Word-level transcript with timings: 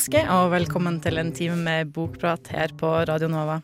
God 0.00 0.30
og 0.32 0.46
velkommen 0.54 0.96
til 1.04 1.18
en 1.20 1.30
time 1.36 1.56
med 1.60 1.90
bokprat 1.92 2.48
her 2.54 2.72
på 2.78 2.88
Radio 3.08 3.28
Nova. 3.28 3.58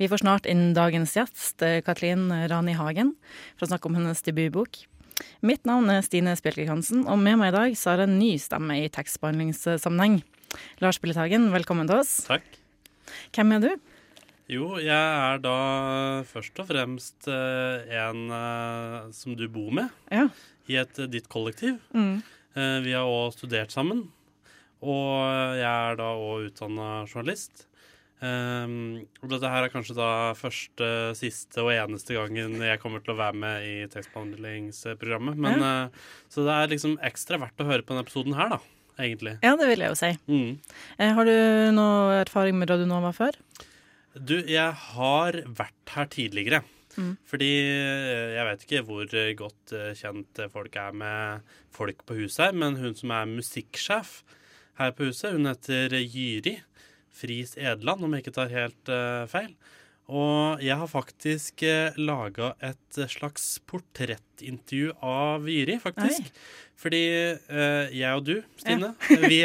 Vi 0.00 0.08
får 0.10 0.22
snart 0.24 0.46
inn 0.50 0.72
dagens 0.74 1.12
gjest, 1.14 1.62
eh, 1.62 1.80
Katlin 1.86 2.26
Rani 2.50 2.72
Hagen, 2.74 3.14
for 3.56 3.66
å 3.66 3.70
snakke 3.70 3.86
om 3.86 3.94
hennes 3.94 4.20
debutbok. 4.22 4.80
Mitt 5.42 5.64
navn 5.64 5.88
er 5.90 6.02
Stine 6.02 6.34
Spjelkvik 6.36 6.68
Hansen, 6.68 7.06
og 7.06 7.18
med 7.18 7.38
meg 7.38 7.52
i 7.52 7.56
dag 7.56 7.76
så 7.76 7.90
har 7.90 7.98
jeg 7.98 8.08
en 8.08 8.18
ny 8.18 8.32
stemme 8.38 8.74
i 8.84 8.88
tekstbehandlingssammenheng. 8.88 10.22
Lars 10.80 10.98
Billetagen, 10.98 11.50
velkommen 11.52 11.86
til 11.86 11.98
oss. 12.00 12.26
Takk. 12.26 12.42
Hvem 13.32 13.52
er 13.56 13.60
du? 13.60 13.80
Jo, 14.48 14.76
jeg 14.78 14.88
er 14.90 15.38
da 15.38 16.22
først 16.24 16.58
og 16.58 16.68
fremst 16.68 17.28
eh, 17.28 17.96
en 18.02 18.30
eh, 18.30 19.12
som 19.12 19.36
du 19.36 19.46
bor 19.48 19.70
med 19.70 19.90
Ja. 20.10 20.28
i 20.68 20.76
et 20.76 20.94
ditt 21.10 21.28
kollektiv. 21.28 21.78
Mm. 21.94 22.22
Vi 22.82 22.90
har 22.92 23.04
òg 23.06 23.32
studert 23.36 23.70
sammen. 23.70 24.08
Og 24.82 25.58
jeg 25.58 25.66
er 25.66 25.98
da 25.98 26.12
òg 26.14 26.50
utdanna 26.50 26.90
journalist. 27.08 27.68
Um, 28.18 29.04
og 29.22 29.30
dette 29.30 29.46
her 29.46 29.62
er 29.62 29.70
kanskje 29.70 29.94
da 29.94 30.34
første, 30.34 30.86
siste 31.14 31.62
og 31.62 31.70
eneste 31.70 32.16
gangen 32.16 32.56
jeg 32.66 32.80
kommer 32.82 33.02
til 33.04 33.14
å 33.14 33.18
være 33.20 33.38
med 33.38 33.66
i 33.66 33.76
tekstbehandlingsprogrammet. 33.92 35.38
Men, 35.38 35.62
eh, 35.62 36.08
så 36.32 36.42
det 36.46 36.56
er 36.56 36.72
liksom 36.72 36.96
ekstra 37.06 37.38
verdt 37.38 37.62
å 37.62 37.68
høre 37.68 37.84
på 37.86 37.94
denne 37.94 38.02
episoden 38.06 38.34
her, 38.38 38.56
da. 38.56 38.58
Egentlig. 38.98 39.36
Ja, 39.46 39.52
det 39.54 39.68
vil 39.70 39.84
jeg 39.84 39.92
jo 39.92 39.98
si. 40.00 40.10
Mm. 40.26 40.58
Eh, 40.98 41.12
Har 41.14 41.28
du 41.28 41.36
noe 41.76 42.16
erfaring 42.24 42.58
med 42.58 42.72
Radionova 42.72 43.12
før? 43.14 43.38
Du, 44.18 44.34
jeg 44.42 44.72
har 44.88 45.38
vært 45.46 45.94
her 45.94 46.10
tidligere. 46.10 46.64
Mm. 46.98 47.12
Fordi 47.30 47.52
eh, 47.62 48.34
jeg 48.34 48.48
vet 48.48 48.66
ikke 48.66 48.82
hvor 48.88 49.14
godt 49.44 49.76
kjent 50.00 50.42
folk 50.50 50.74
er 50.74 50.98
med 51.04 51.54
folk 51.70 52.02
på 52.02 52.18
huset 52.24 52.48
her, 52.48 52.58
men 52.58 52.80
hun 52.82 52.98
som 52.98 53.14
er 53.14 53.30
musikksjef 53.30 54.24
her 54.78 54.94
på 54.94 55.08
huset, 55.08 55.34
hun 55.34 55.48
heter 55.50 55.94
Jyri 55.98 56.58
Friis 57.18 57.56
Edland, 57.58 58.04
om 58.04 58.14
jeg 58.14 58.24
ikke 58.24 58.36
tar 58.36 58.54
helt 58.54 58.92
eh, 58.92 59.24
feil. 59.30 59.52
Og 60.08 60.62
jeg 60.64 60.72
har 60.80 60.88
faktisk 60.88 61.60
uh, 61.68 61.96
laga 62.00 62.54
et 62.64 63.00
slags 63.12 63.58
portrettintervju 63.68 64.94
av 65.04 65.44
Jyri, 65.52 65.76
faktisk. 65.82 66.30
Fordi 66.78 67.00
eh, 67.10 67.90
jeg 67.90 68.14
og 68.14 68.22
du, 68.22 68.36
Stine, 68.60 68.92
vi 69.30 69.40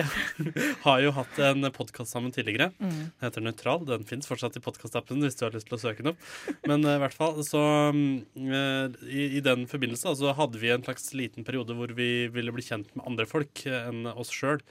har 0.84 1.00
jo 1.02 1.14
hatt 1.16 1.40
en 1.42 1.66
podkast 1.74 2.14
sammen 2.14 2.34
tidligere. 2.34 2.70
Mm. 2.78 2.92
Den 2.94 3.26
heter 3.26 3.46
Nøytral. 3.48 3.86
Den 3.90 4.06
fins 4.06 4.30
fortsatt 4.30 4.60
i 4.60 4.62
podkastappen 4.62 5.24
hvis 5.26 5.40
du 5.40 5.48
har 5.48 5.56
lyst 5.56 5.66
til 5.72 5.80
å 5.80 5.82
søke 5.82 6.06
den 6.06 6.12
opp. 6.14 6.28
Men 6.70 6.86
eh, 6.86 7.00
i 7.00 7.02
hvert 7.02 7.18
fall 7.18 7.42
så 7.48 7.64
eh, 7.90 9.00
i, 9.10 9.26
I 9.40 9.42
den 9.46 9.66
forbindelse 9.72 10.14
så 10.20 10.36
hadde 10.38 10.62
vi 10.62 10.70
en 10.76 10.86
slags 10.86 11.10
liten 11.18 11.48
periode 11.48 11.74
hvor 11.78 11.96
vi 11.98 12.28
ville 12.34 12.54
bli 12.54 12.66
kjent 12.66 12.94
med 12.94 13.08
andre 13.10 13.26
folk 13.30 13.66
eh, 13.66 13.90
enn 13.90 14.06
oss 14.14 14.34
sjøl. 14.34 14.62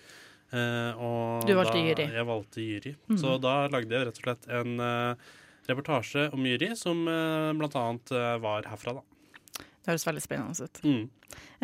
Du 0.53 1.55
valgte 1.57 1.81
Jyri. 1.81 2.09
Jeg 2.13 2.29
valgte 2.29 2.65
Jyri. 2.65 2.93
Mm. 3.09 3.19
Så 3.21 3.39
da 3.41 3.55
lagde 3.73 3.97
jeg 3.97 4.09
rett 4.09 4.19
og 4.21 4.27
slett 4.27 4.51
en 4.53 4.75
eh, 4.85 5.31
reportasje 5.71 6.29
om 6.37 6.45
Jyri, 6.47 6.73
som 6.79 7.07
uh, 7.09 7.53
blant 7.57 7.77
annet 7.79 8.13
eh, 8.17 8.37
var 8.43 8.69
herfra, 8.69 8.99
da. 8.99 9.07
Det 9.83 9.91
høres 9.91 10.07
veldig 10.07 10.23
spennende 10.23 10.67
ut. 10.69 10.79
Mm. 10.87 11.09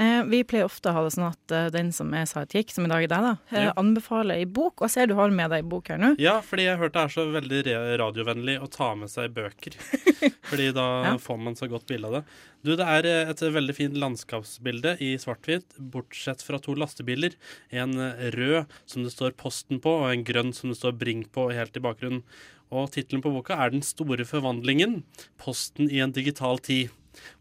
Eh, 0.00 0.22
vi 0.30 0.38
pleier 0.48 0.64
ofte 0.66 0.88
å 0.90 0.94
ha 0.96 1.02
det 1.04 1.12
sånn 1.14 1.26
at 1.28 1.52
uh, 1.54 1.68
den 1.70 1.90
som 1.94 2.10
er 2.16 2.24
sidekick, 2.26 2.70
som 2.74 2.86
i 2.86 2.90
dag 2.90 3.04
er 3.04 3.10
deg, 3.12 3.26
da, 3.26 3.32
eh, 3.52 3.64
Ja. 3.68 3.72
anbefaler 3.78 4.40
ei 4.40 4.44
bok. 4.46 4.80
Og 4.80 4.86
jeg 4.88 4.94
ser 4.94 5.06
du 5.10 5.14
har 5.14 5.30
med 5.30 5.50
deg 5.52 5.62
ei 5.62 5.68
bok 5.68 5.90
her 5.92 5.98
nå. 6.02 6.14
Ja, 6.18 6.40
fordi 6.42 6.64
jeg 6.66 6.78
hørte 6.80 6.96
det 6.98 7.04
er 7.04 7.14
så 7.14 7.26
veldig 7.30 7.60
radiovennlig 8.02 8.56
å 8.64 8.70
ta 8.74 8.88
med 8.98 9.12
seg 9.12 9.30
bøker. 9.36 9.76
Fordi 10.48 10.72
da 10.74 10.86
Ja. 11.04 11.16
får 11.20 11.38
man 11.38 11.54
så 11.54 11.68
godt 11.70 11.86
bilde 11.86 12.06
av 12.08 12.12
det. 12.18 12.24
Du, 12.64 12.74
det 12.80 12.86
er 12.88 13.06
eh, 13.06 13.30
et 13.30 13.44
veldig 13.54 13.74
fint 13.76 13.94
landskapsbilde 13.94 14.96
i 15.04 15.14
svart-hvitt, 15.20 15.78
bortsett 15.78 16.42
fra 16.42 16.58
to 16.58 16.74
lastebiler. 16.74 17.34
En 17.70 17.94
rød 18.34 18.66
som 18.86 19.04
det 19.04 19.12
står 19.14 19.36
Posten 19.38 19.78
på, 19.84 19.94
og 20.02 20.10
en 20.10 20.24
grønn 20.24 20.54
som 20.56 20.70
det 20.72 20.78
står 20.80 20.96
Bring 20.98 21.22
på 21.30 21.52
helt 21.54 21.76
i 21.76 21.80
bakgrunnen. 21.84 22.24
Og 22.70 22.90
tittelen 22.92 23.22
på 23.24 23.30
boka 23.32 23.54
er 23.56 23.70
Den 23.70 23.80
store 23.86 24.26
forvandlingen. 24.28 25.02
Posten 25.40 25.88
i 25.90 26.00
en 26.04 26.12
digital 26.12 26.58
tid. 26.58 26.90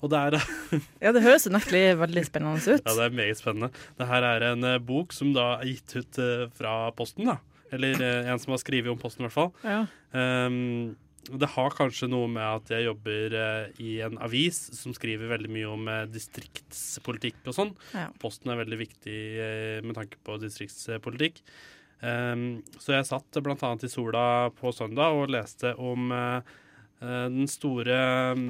Og 0.02 0.14
det 0.14 0.22
er 0.22 0.38
Ja, 1.06 1.14
det 1.16 1.26
høres 1.26 1.48
unektelig 1.50 1.84
veldig 2.02 2.26
spennende 2.28 2.62
ut. 2.62 2.84
Ja, 2.84 2.96
det 3.00 3.08
er 3.08 3.18
meget 3.24 3.42
spennende. 3.42 3.72
Det 4.00 4.10
her 4.12 4.28
er 4.28 4.50
en 4.52 4.68
eh, 4.68 4.80
bok 4.84 5.16
som 5.16 5.34
da 5.36 5.56
er 5.58 5.74
gitt 5.74 5.98
ut 5.98 6.22
eh, 6.24 6.48
fra 6.58 6.78
Posten, 6.98 7.30
da. 7.30 7.40
Eller 7.76 8.00
eh, 8.00 8.32
en 8.32 8.40
som 8.40 8.56
har 8.56 8.64
skrevet 8.64 8.92
om 8.94 9.02
Posten, 9.02 9.26
i 9.26 9.28
hvert 9.28 9.38
fall. 9.38 9.52
Ja. 9.68 9.84
Um, 10.16 10.96
det 11.28 11.50
har 11.52 11.76
kanskje 11.76 12.08
noe 12.10 12.28
med 12.32 12.44
at 12.46 12.70
jeg 12.72 12.86
jobber 12.88 13.34
eh, 13.36 13.80
i 13.84 13.98
en 14.06 14.18
avis 14.24 14.60
som 14.78 14.94
skriver 14.96 15.32
veldig 15.32 15.50
mye 15.52 15.72
om 15.72 15.90
eh, 15.92 16.06
distriktspolitikk 16.12 17.42
og 17.50 17.58
sånn. 17.58 17.74
Ja. 17.96 18.08
Posten 18.22 18.54
er 18.54 18.62
veldig 18.62 18.80
viktig 18.80 19.18
eh, 19.44 19.80
med 19.84 19.98
tanke 19.98 20.22
på 20.24 20.38
distriktspolitikk. 20.42 21.42
Um, 21.98 22.62
så 22.78 22.94
jeg 22.94 23.08
satt 23.10 23.40
annet 23.42 23.88
i 23.88 23.90
sola 23.90 24.24
på 24.56 24.72
søndag 24.76 25.18
og 25.18 25.32
leste 25.34 25.72
om 25.82 26.12
den 27.02 27.50
store 27.50 27.98
um, 28.38 28.44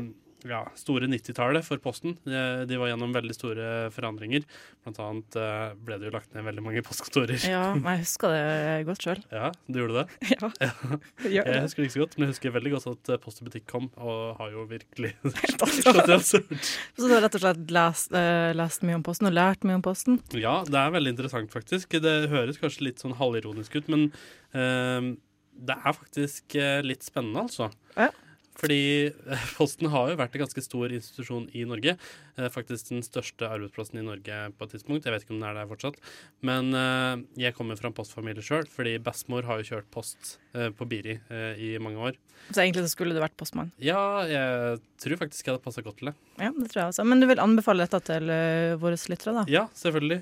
ja, 0.45 0.59
store 0.77 1.07
90-tallet 1.09 1.65
for 1.65 1.81
Posten. 1.81 2.15
De, 2.27 2.41
de 2.69 2.77
var 2.77 2.91
gjennom 2.91 3.13
veldig 3.15 3.35
store 3.35 3.67
forandringer. 3.93 4.45
Blant 4.85 4.99
annet 5.01 5.37
eh, 5.41 5.73
ble 5.87 5.97
det 5.97 6.09
jo 6.09 6.13
lagt 6.13 6.35
ned 6.35 6.45
veldig 6.45 6.63
mange 6.65 6.83
postkontorer. 6.85 7.39
ja, 7.49 7.63
men 7.73 7.97
jeg 7.97 8.03
husker 8.05 8.33
det 8.35 8.85
godt 8.89 9.07
sjøl. 9.07 9.23
Ja, 9.33 9.51
du 9.65 9.81
gjorde 9.81 10.03
det? 10.03 10.07
Ja. 10.37 10.49
ja. 11.25 11.43
Jeg 11.47 11.63
husker 11.63 11.81
det 11.81 11.87
ikke 11.87 11.95
så 11.95 12.03
godt, 12.03 12.15
men 12.17 12.27
jeg 12.27 12.35
husker 12.35 12.53
veldig 12.53 12.73
godt 12.75 12.89
at 12.91 13.11
eh, 13.13 13.21
Post 13.23 13.41
og 13.41 13.49
Butikk 13.49 13.65
kom, 13.71 13.89
og 13.97 14.37
har 14.41 14.53
jo 14.53 14.67
virkelig 14.69 15.13
slått 15.57 16.03
det 16.11 16.17
absurd. 16.19 16.53
Så 16.59 17.07
du 17.07 17.15
har 17.15 17.23
rett 17.25 17.39
og 17.39 17.43
slett 17.43 17.73
lest, 17.73 18.13
uh, 18.13 18.51
lest 18.57 18.85
mye 18.85 18.99
om 18.99 19.05
Posten 19.07 19.31
og 19.31 19.35
lært 19.37 19.65
mye 19.67 19.79
om 19.79 19.85
Posten? 19.85 20.21
Ja, 20.37 20.59
det 20.67 20.77
er 20.81 20.93
veldig 20.93 21.15
interessant, 21.15 21.53
faktisk. 21.53 21.97
Det 22.03 22.17
høres 22.33 22.61
kanskje 22.61 22.89
litt 22.89 23.01
sånn 23.03 23.17
halvironisk 23.17 23.79
ut, 23.79 23.89
men 23.93 24.09
uh, 24.53 25.15
det 25.57 25.73
er 25.73 25.97
faktisk 25.97 26.53
litt 26.85 27.01
spennende, 27.01 27.47
altså. 27.47 27.71
Ja. 27.97 28.11
Fordi 28.57 29.13
Posten 29.57 29.91
har 29.93 30.11
jo 30.11 30.19
vært 30.19 30.37
en 30.37 30.45
ganske 30.45 30.63
stor 30.65 30.93
institusjon 30.93 31.47
i 31.57 31.65
Norge. 31.69 31.97
Eh, 32.37 32.49
faktisk 32.53 32.91
den 32.91 33.05
største 33.05 33.49
arbeidsplassen 33.49 34.01
i 34.01 34.05
Norge 34.05 34.39
på 34.57 34.67
et 34.67 34.75
tidspunkt. 34.75 35.07
Jeg 35.07 35.15
vet 35.15 35.25
ikke 35.25 35.35
om 35.35 35.41
den 35.41 35.49
er 35.49 35.59
der 35.59 35.69
fortsatt. 35.69 35.99
Men 36.45 36.73
eh, 36.77 37.25
jeg 37.47 37.55
kommer 37.57 37.79
fra 37.79 37.91
en 37.91 37.97
postfamilie 37.97 38.45
sjøl, 38.45 38.67
fordi 38.71 38.97
bestemor 39.03 39.47
har 39.47 39.61
jo 39.61 39.69
kjørt 39.71 39.91
post 39.93 40.37
eh, 40.53 40.69
på 40.73 40.89
Biri 40.89 41.17
i 41.57 41.75
mange 41.81 42.01
år. 42.09 42.17
Så 42.53 42.61
egentlig 42.61 42.83
så 42.85 42.91
skulle 42.93 43.15
du 43.15 43.19
vært 43.19 43.35
postmann. 43.39 43.71
Ja, 43.81 44.23
jeg 44.29 44.77
tror 45.01 45.19
faktisk 45.19 45.47
jeg 45.47 45.55
hadde 45.55 45.63
passa 45.65 45.81
godt 45.83 45.97
til 45.99 46.11
det. 46.11 46.13
Ja, 46.37 46.51
det 46.53 46.69
tror 46.69 46.81
jeg 46.81 46.91
også. 46.91 47.05
Men 47.09 47.21
du 47.21 47.27
vil 47.27 47.41
anbefale 47.41 47.85
dette 47.85 47.99
til 48.07 48.31
våre 48.79 48.99
lyttere, 49.09 49.33
da? 49.39 49.43
Ja, 49.51 49.63
selvfølgelig. 49.77 50.19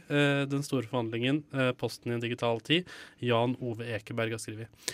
Den 0.52 0.64
store 0.66 0.88
forvandlingen. 0.88 1.44
Eh, 1.54 1.72
posten 1.78 2.12
i 2.12 2.16
en 2.16 2.24
digital 2.24 2.62
tid. 2.66 2.90
Jan 3.24 3.58
Ove 3.64 3.88
Ekeberg 3.98 4.36
har 4.36 4.42
skrevet. 4.42 4.94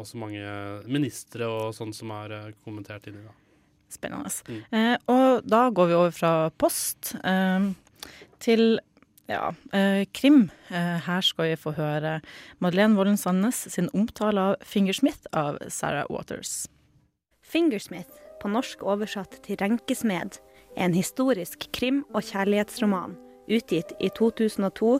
Også 0.00 0.18
mange 0.20 0.42
ministre 0.88 1.46
og 1.48 1.74
sånn 1.76 1.94
som 1.96 2.12
har 2.14 2.32
eh, 2.34 2.50
kommentert 2.74 3.06
inni 3.10 3.22
det. 3.22 3.34
Spennende. 3.94 4.30
Mm. 4.50 4.62
Eh, 4.74 4.96
og 5.12 5.46
da 5.46 5.68
går 5.70 5.90
vi 5.90 5.96
over 5.96 6.14
fra 6.14 6.32
post 6.58 7.14
eh, 7.22 7.70
til 8.42 8.80
ja, 9.30 9.54
eh, 9.72 10.04
krim. 10.12 10.50
Eh, 10.68 10.98
her 11.06 11.20
skal 11.24 11.52
vi 11.52 11.60
få 11.60 11.74
høre 11.78 12.18
Madeleine 12.58 12.96
Vollen 12.98 13.16
Sandnes 13.20 13.64
sin 13.72 13.88
omtale 13.94 14.50
av 14.50 14.56
Fingersmith 14.66 15.30
av 15.32 15.58
Sarah 15.68 16.10
Waters. 16.10 16.66
Fingersmith, 17.44 18.10
på 18.42 18.50
norsk 18.50 18.82
oversatt 18.82 19.38
til 19.44 19.60
Renkesmed, 19.60 20.40
er 20.76 20.88
en 20.88 20.96
historisk 20.96 21.68
krim- 21.72 22.04
og 22.12 22.24
kjærlighetsroman 22.26 23.14
utgitt 23.48 23.92
i 24.00 24.10
2002 24.16 24.98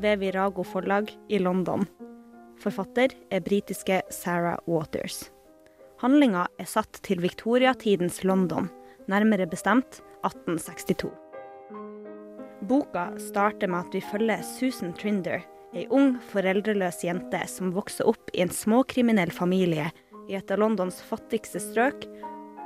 ved 0.00 0.18
Virago 0.18 0.64
forlag 0.66 1.12
i 1.28 1.38
London. 1.38 1.86
Forfatter 2.60 3.14
er 3.30 3.44
britiske 3.44 4.02
Sarah 4.10 4.58
Waters. 4.66 5.33
Handlinga 6.02 6.48
er 6.58 6.66
satt 6.66 6.98
til 7.06 7.20
viktoriatidens 7.22 8.24
London, 8.26 8.66
nærmere 9.06 9.46
bestemt 9.46 10.00
1862. 10.26 11.12
Boka 12.66 13.10
starter 13.20 13.70
med 13.70 13.84
at 13.84 13.94
vi 13.94 14.02
følger 14.02 14.42
Susan 14.42 14.94
Trinder, 14.98 15.44
ei 15.74 15.84
ung, 15.94 16.16
foreldreløs 16.32 17.04
jente 17.06 17.44
som 17.50 17.70
vokser 17.76 18.08
opp 18.10 18.32
i 18.34 18.42
en 18.42 18.50
småkriminell 18.50 19.30
familie 19.34 19.90
i 20.30 20.38
et 20.38 20.50
av 20.50 20.62
Londons 20.62 20.98
fattigste 21.04 21.62
strøk, 21.62 22.08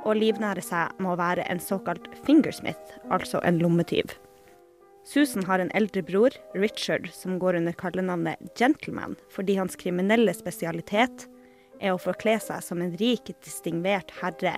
og 0.07 0.15
livnærer 0.15 0.63
seg 0.63 0.95
med 0.97 1.11
å 1.13 1.19
være 1.19 1.45
en 1.51 1.59
såkalt 1.61 2.07
fingersmith, 2.25 2.97
altså 3.11 3.43
en 3.45 3.59
lommetyv. 3.61 4.15
Susan 5.05 5.45
har 5.45 5.61
en 5.61 5.73
eldre 5.77 6.01
bror, 6.05 6.33
Richard, 6.55 7.09
som 7.13 7.37
går 7.41 7.59
under 7.59 7.75
kallenavnet 7.77 8.41
Gentleman 8.57 9.17
fordi 9.33 9.57
hans 9.59 9.77
kriminelle 9.79 10.33
spesialitet 10.37 11.27
er 11.79 11.95
å 11.95 12.01
forkle 12.01 12.37
seg 12.43 12.63
som 12.65 12.83
en 12.83 12.93
rik, 12.99 13.31
distingvert 13.43 14.13
herre 14.21 14.57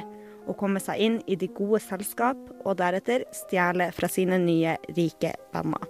og 0.49 0.57
komme 0.57 0.81
seg 0.81 1.01
inn 1.01 1.17
i 1.29 1.37
de 1.37 1.47
gode 1.53 1.81
selskap, 1.83 2.37
og 2.65 2.79
deretter 2.79 3.25
stjele 3.35 3.91
fra 3.95 4.09
sine 4.09 4.39
nye, 4.41 4.77
rike 4.97 5.35
venner. 5.53 5.85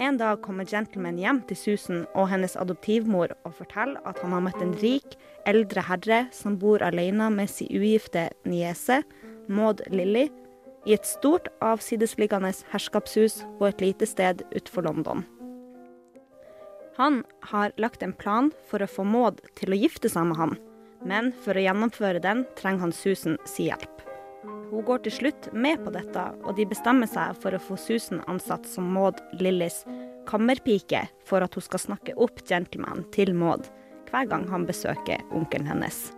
En 0.00 0.16
dag 0.16 0.40
kommer 0.40 0.68
gentleman 0.68 1.18
hjem 1.20 1.42
til 1.48 1.58
Susan 1.58 2.04
og 2.14 2.30
hennes 2.30 2.54
adoptivmor 2.56 3.34
og 3.44 3.56
forteller 3.58 4.00
at 4.08 4.20
han 4.22 4.32
har 4.32 4.44
møtt 4.46 4.62
en 4.64 4.76
rik, 4.80 5.16
eldre 5.48 5.84
herre 5.84 6.22
som 6.36 6.56
bor 6.60 6.80
alene 6.84 7.26
med 7.34 7.50
sin 7.52 7.68
ugifte 7.68 8.28
niese, 8.48 9.02
Maud 9.50 9.82
Lilly, 9.90 10.28
i 10.88 10.94
et 10.96 11.04
stort, 11.04 11.50
avsidesliggende 11.60 12.54
herskapshus 12.70 13.42
på 13.58 13.68
et 13.68 13.84
lite 13.84 14.08
sted 14.08 14.40
utenfor 14.54 14.88
London. 14.88 15.26
Han 16.96 17.22
har 17.40 17.72
lagt 17.76 18.02
en 18.02 18.12
plan 18.12 18.50
for 18.70 18.82
å 18.82 18.90
få 18.90 19.04
Maud 19.06 19.40
til 19.58 19.72
å 19.72 19.78
gifte 19.78 20.10
seg 20.10 20.26
med 20.30 20.40
han, 20.40 20.54
men 21.06 21.32
for 21.44 21.56
å 21.56 21.64
gjennomføre 21.64 22.22
den 22.22 22.44
trenger 22.58 22.86
han 22.86 22.94
Susan 22.94 23.38
sin 23.48 23.70
hjelp. 23.70 24.06
Hun 24.70 24.84
går 24.86 25.02
til 25.04 25.14
slutt 25.16 25.48
med 25.52 25.82
på 25.84 25.90
dette, 25.94 26.24
og 26.46 26.54
de 26.58 26.66
bestemmer 26.70 27.10
seg 27.10 27.34
for 27.42 27.54
å 27.54 27.62
få 27.62 27.78
Susan 27.80 28.22
ansatt 28.30 28.68
som 28.70 28.86
Maud 28.94 29.18
Lillys 29.40 29.82
kammerpike 30.30 31.06
for 31.26 31.42
at 31.42 31.56
hun 31.56 31.66
skal 31.66 31.82
snakke 31.88 32.14
opp 32.20 32.42
gentleman 32.46 33.04
til 33.14 33.34
Maud 33.34 33.66
hver 34.10 34.26
gang 34.30 34.46
han 34.50 34.66
besøker 34.66 35.22
onkelen 35.34 35.68
hennes. 35.70 36.10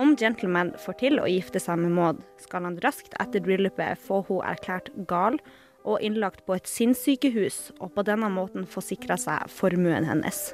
Om 0.00 0.14
gentleman 0.20 0.74
får 0.80 0.98
til 1.00 1.20
å 1.20 1.28
gifte 1.28 1.60
seg 1.60 1.80
med 1.80 1.94
Maud, 1.96 2.20
skal 2.40 2.66
han 2.68 2.76
raskt 2.84 3.16
etter 3.20 3.44
bryllupet 3.44 4.00
få 4.00 4.22
hun 4.28 4.44
erklært 4.44 4.90
gal 5.08 5.38
og 5.86 6.02
innlagt 6.02 6.42
på 6.46 6.56
et 6.58 6.68
sinnssykehus, 6.68 7.78
og 7.80 7.94
på 7.94 8.04
denne 8.06 8.28
måten 8.32 8.66
få 8.68 8.82
sikra 8.84 9.16
seg 9.20 9.46
formuen 9.52 10.06
hennes. 10.08 10.50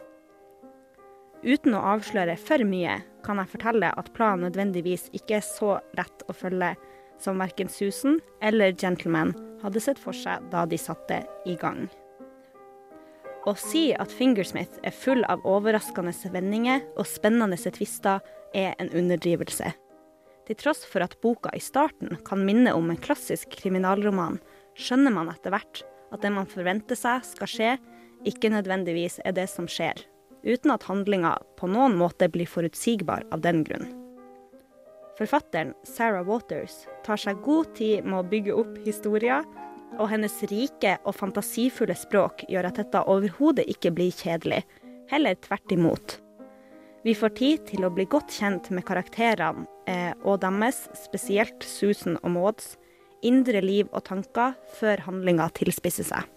Uten 1.43 1.75
å 1.75 1.82
avsløre 1.96 2.37
for 2.38 2.62
mye, 2.62 3.00
kan 3.26 3.40
jeg 3.40 3.50
fortelle 3.55 3.88
at 3.99 4.12
planen 4.14 4.46
nødvendigvis 4.46 5.08
ikke 5.17 5.40
er 5.40 5.46
så 5.46 5.79
lett 5.99 6.23
å 6.29 6.37
følge 6.37 6.75
som 7.23 7.40
verken 7.43 7.70
Susan 7.70 8.20
eller 8.43 8.75
Gentleman 8.79 9.34
hadde 9.62 9.82
sett 9.82 9.99
for 9.99 10.14
seg 10.14 10.43
da 10.52 10.64
de 10.67 10.79
satte 10.79 11.23
i 11.46 11.56
gang. 11.58 11.88
Å 13.43 13.56
si 13.58 13.88
at 13.99 14.12
Fingersmith 14.14 14.79
er 14.87 14.94
full 14.94 15.25
av 15.31 15.43
overraskende 15.49 16.14
vendinger 16.31 16.84
og 16.94 17.08
spennende 17.11 17.58
tvister, 17.58 18.20
er 18.55 18.76
en 18.79 18.90
underdrivelse. 18.93 19.73
Til 20.46 20.58
tross 20.58 20.82
for 20.87 21.02
at 21.02 21.17
boka 21.23 21.50
i 21.56 21.62
starten 21.62 22.19
kan 22.26 22.44
minne 22.46 22.75
om 22.76 22.90
en 22.93 23.00
klassisk 23.00 23.55
kriminalroman, 23.56 24.38
skjønner 24.78 25.14
man 25.14 25.30
etter 25.32 25.54
hvert 25.54 25.82
at 26.12 26.22
det 26.24 26.32
man 26.34 26.48
forventer 26.48 26.98
seg 26.98 27.24
skal 27.26 27.50
skje, 27.50 27.72
ikke 28.28 28.52
nødvendigvis 28.52 29.19
er 29.26 29.34
det 29.36 29.48
som 29.50 29.66
skjer, 29.70 29.96
uten 30.44 30.74
at 30.74 30.86
handlinga 30.86 31.34
på 31.58 31.70
noen 31.70 31.96
måte 31.98 32.28
blir 32.30 32.50
forutsigbar 32.50 33.26
av 33.34 33.42
den 33.44 33.64
grunn. 33.66 33.88
Forfatteren 35.19 35.74
Sarah 35.86 36.24
Waters 36.26 36.84
tar 37.04 37.20
seg 37.20 37.42
god 37.44 37.74
tid 37.76 38.06
med 38.06 38.22
å 38.22 38.28
bygge 38.28 38.56
opp 38.56 38.78
historier, 38.86 39.44
og 40.00 40.08
hennes 40.08 40.34
rike 40.48 40.96
og 41.04 41.16
fantasifulle 41.19 41.96
språk 41.98 42.46
gjør 42.48 42.70
at 42.70 42.80
dette 42.80 43.02
overhodet 43.12 43.66
ikke 43.69 43.92
blir 43.92 44.14
kjedelig, 44.16 44.62
heller 45.12 45.36
tvert 45.44 45.74
imot. 45.74 46.16
Vi 47.04 47.14
får 47.19 47.34
tid 47.36 47.64
til 47.69 47.84
å 47.84 47.90
bli 47.92 48.06
godt 48.06 48.30
kjent 48.32 48.70
med 48.70 48.86
karakterene 48.86 49.66
eh, 49.90 50.12
og 50.22 50.40
deres, 50.44 50.84
spesielt 50.96 51.66
Susan 51.66 52.16
og 52.22 52.30
Mauds, 52.36 52.76
indre 53.22 53.62
liv 53.64 53.88
og 53.92 54.04
tanker 54.08 54.56
før 54.78 55.02
handlinga 55.06 55.48
tilspisser 55.56 56.08
seg. 56.10 56.28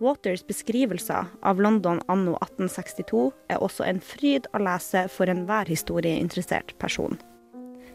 Waters 0.00 0.40
beskrivelser 0.48 1.28
av 1.44 1.60
London 1.60 2.00
anno 2.08 2.38
1862 2.38 3.26
er 3.52 3.60
også 3.60 3.84
en 3.84 4.00
fryd 4.00 4.46
å 4.56 4.62
lese 4.64 5.04
for 5.12 5.28
enhver 5.28 5.68
historieinteressert 5.68 6.72
person. 6.80 7.18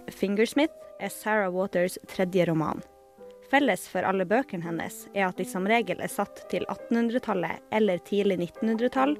'Fingersmith' 0.06 0.84
er 1.02 1.10
Sarah 1.10 1.50
Waters' 1.50 1.98
tredje 2.08 2.46
roman. 2.46 2.84
Felles 3.50 3.88
for 3.90 4.06
alle 4.06 4.26
bøkene 4.26 4.66
hennes 4.66 5.06
er 5.14 5.28
at 5.28 5.38
de 5.38 5.46
som 5.50 5.66
regel 5.70 6.02
er 6.02 6.12
satt 6.12 6.44
til 6.52 6.66
1800-tallet 6.70 7.62
eller 7.74 8.02
tidlig 8.06 8.38
1900-tall. 8.38 9.18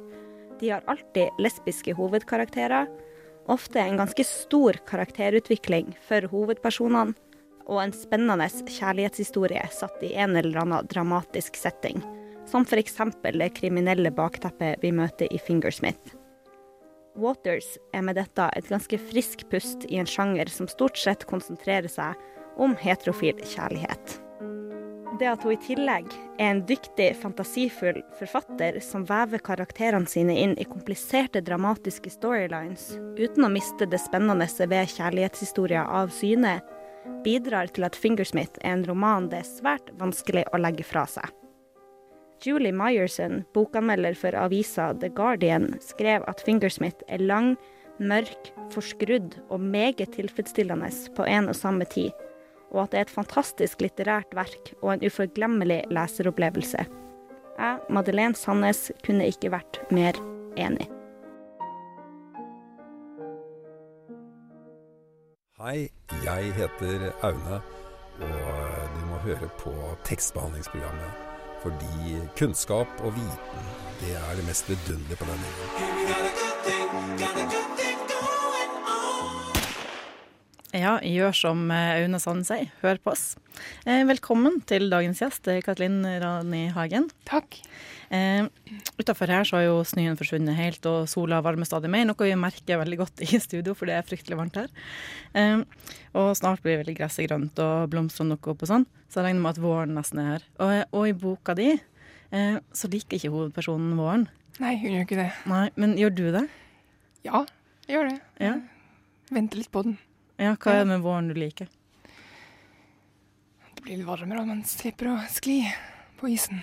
De 0.62 0.72
har 0.72 0.86
alltid 0.90 1.42
lesbiske 1.42 1.94
hovedkarakterer, 1.98 2.88
ofte 3.50 3.82
en 3.82 3.98
ganske 4.02 4.26
stor 4.26 4.78
karakterutvikling 4.90 5.94
for 6.06 6.26
hovedpersonene, 6.32 7.14
og 7.66 7.82
en 7.82 7.94
spennende 7.96 8.48
kjærlighetshistorie 8.50 9.64
satt 9.74 10.04
i 10.06 10.14
en 10.14 10.36
eller 10.38 10.62
annen 10.62 10.92
dramatisk 10.92 11.58
setting, 11.58 12.04
som 12.50 12.66
f.eks. 12.66 13.00
det 13.24 13.50
kriminelle 13.58 14.12
bakteppet 14.14 14.84
vi 14.84 14.92
møter 14.94 15.32
i 15.34 15.42
Fingersmith. 15.42 16.16
Waters 17.16 17.78
er 17.96 18.04
med 18.04 18.18
dette 18.20 18.50
et 18.58 18.68
ganske 18.68 19.00
frisk 19.10 19.46
pust 19.52 19.88
i 19.88 20.02
en 20.02 20.10
sjanger 20.10 20.52
som 20.52 20.68
stort 20.68 21.00
sett 21.00 21.24
konsentrerer 21.30 21.90
seg 21.92 22.20
om 22.60 22.76
heterofil 22.80 23.40
kjærlighet. 23.40 24.20
Det 25.16 25.28
at 25.32 25.44
hun 25.48 25.54
i 25.54 25.60
tillegg 25.64 26.10
er 26.36 26.50
en 26.50 26.62
dyktig, 26.68 27.14
fantasifull 27.22 28.02
forfatter 28.20 28.82
som 28.84 29.06
vever 29.08 29.40
karakterene 29.40 30.10
sine 30.12 30.36
inn 30.42 30.58
i 30.60 30.68
kompliserte, 30.68 31.40
dramatiske 31.46 32.12
storylines, 32.12 32.90
uten 33.16 33.48
å 33.48 33.52
miste 33.54 33.88
det 33.88 34.02
spennende 34.04 34.48
ved 34.68 34.92
kjærlighetshistorier 34.98 35.88
av 35.88 36.12
syne, 36.12 36.58
bidrar 37.24 37.68
til 37.74 37.86
at 37.88 37.96
'Fingersmith' 37.96 38.60
er 38.62 38.74
en 38.74 38.86
roman 38.86 39.30
det 39.30 39.40
er 39.40 39.50
svært 39.50 39.92
vanskelig 40.00 40.46
å 40.54 40.62
legge 40.62 40.84
fra 40.84 41.06
seg. 41.06 41.30
Julie 42.44 42.74
Myerson, 42.76 43.46
bokanmelder 43.54 44.16
for 44.16 44.36
avisa 44.36 44.94
The 44.94 45.10
Guardian, 45.10 45.80
skrev 45.82 46.24
at 46.28 46.44
'Fingersmith' 46.44 47.06
er 47.08 47.20
lang, 47.20 47.56
mørk, 48.00 48.52
forskrudd 48.74 49.40
og 49.50 49.60
meget 49.60 50.12
tilfredsstillende 50.16 50.92
på 51.16 51.26
en 51.28 51.50
og 51.50 51.56
samme 51.56 51.86
tid, 51.86 52.12
og 52.72 52.84
at 52.84 52.92
det 52.92 52.98
er 52.98 53.08
et 53.08 53.18
fantastisk 53.18 53.82
litterært 53.82 54.36
verk 54.36 54.74
og 54.82 54.94
en 54.94 55.06
uforglemmelig 55.08 55.86
leseropplevelse. 55.90 56.86
Jeg, 57.56 57.80
Madeleine 57.90 58.36
Sandnes, 58.36 58.92
kunne 59.06 59.28
ikke 59.32 59.54
vært 59.56 59.80
mer 59.92 60.20
enig. 60.60 60.95
Hei, 65.56 65.88
jeg 66.20 66.50
heter 66.52 67.14
Aune, 67.24 67.62
og 68.20 68.90
du 68.92 69.04
må 69.08 69.16
høre 69.24 69.48
på 69.56 69.72
tekstbehandlingsprogrammet. 70.04 71.22
Fordi 71.62 72.18
kunnskap 72.36 72.92
og 73.00 73.16
viten, 73.16 73.70
det 74.02 74.18
er 74.20 74.36
det 74.36 74.44
mest 74.50 74.68
vidunderlige 74.68 75.16
på 75.16 75.24
denne 75.30 75.48
jorden. 75.56 75.80
Ja, 80.76 81.00
gjør 81.00 81.32
som 81.40 81.72
eh, 81.72 82.02
Aune 82.02 82.20
Sand 82.20 82.44
sier, 82.52 82.68
hør 82.84 83.00
på 83.00 83.16
oss. 83.16 83.40
Eh, 83.88 84.04
velkommen 84.12 84.60
til 84.68 84.92
dagens 84.92 85.24
gjest, 85.24 85.48
Katlin 85.64 86.04
Rani 86.04 86.66
Hagen. 86.76 87.08
Takk. 87.24 87.64
Eh, 88.14 88.46
Utafor 89.00 89.32
her 89.32 89.44
så 89.48 89.58
har 89.58 89.66
jo 89.68 89.80
snøen 89.88 90.18
forsvunnet 90.20 90.58
helt, 90.58 90.86
og 90.90 91.08
sola 91.10 91.42
varmer 91.46 91.68
stadig 91.68 91.90
mer, 91.92 92.06
noe 92.08 92.28
vi 92.28 92.36
merker 92.40 92.80
veldig 92.82 93.00
godt 93.02 93.24
i 93.26 93.40
studio, 93.44 93.74
for 93.78 93.90
det 93.90 93.98
er 93.98 94.06
fryktelig 94.08 94.38
varmt 94.40 94.60
her. 94.60 94.70
Eh, 95.34 95.64
og 96.16 96.32
snart 96.38 96.64
blir 96.64 96.80
veldig 96.84 96.96
gresset 97.00 97.28
grønt 97.30 97.60
og 97.64 97.90
blomstene 97.92 98.36
dukker 98.36 98.54
opp 98.54 98.64
og 98.66 98.72
sånn, 98.72 98.88
så 99.10 99.20
jeg 99.22 99.30
regner 99.30 99.44
med 99.46 99.56
at 99.56 99.64
våren 99.66 99.96
nesten 99.98 100.22
er 100.24 100.32
her. 100.36 100.48
Og, 100.60 100.74
og 100.96 101.10
i 101.10 101.16
boka 101.26 101.56
di 101.58 101.72
eh, 101.76 102.58
så 102.76 102.92
liker 102.92 103.20
ikke 103.20 103.34
hovedpersonen 103.34 103.98
våren. 104.00 104.28
Nei, 104.62 104.78
hun 104.80 104.94
gjør 104.94 105.08
ikke 105.10 105.20
det. 105.20 105.32
Nei, 105.52 105.66
men 105.76 105.98
gjør 106.00 106.16
du 106.16 106.26
det? 106.38 106.46
Ja, 107.28 107.44
jeg 107.90 107.98
gjør 107.98 108.12
det. 108.14 108.20
Ja. 108.40 108.54
Venter 109.36 109.60
litt 109.60 109.72
på 109.74 109.84
den. 109.84 109.98
Ja, 110.40 110.54
hva 110.56 110.74
er 110.78 110.84
det 110.84 110.92
med 110.94 111.04
våren 111.04 111.28
du 111.32 111.36
liker? 111.38 111.68
Det 113.76 113.84
blir 113.84 114.00
litt 114.00 114.08
varmere, 114.08 114.42
og 114.44 114.50
man 114.50 114.64
slipper 114.68 115.12
å 115.12 115.20
skli 115.32 115.60
på 116.20 116.32
isen. 116.32 116.62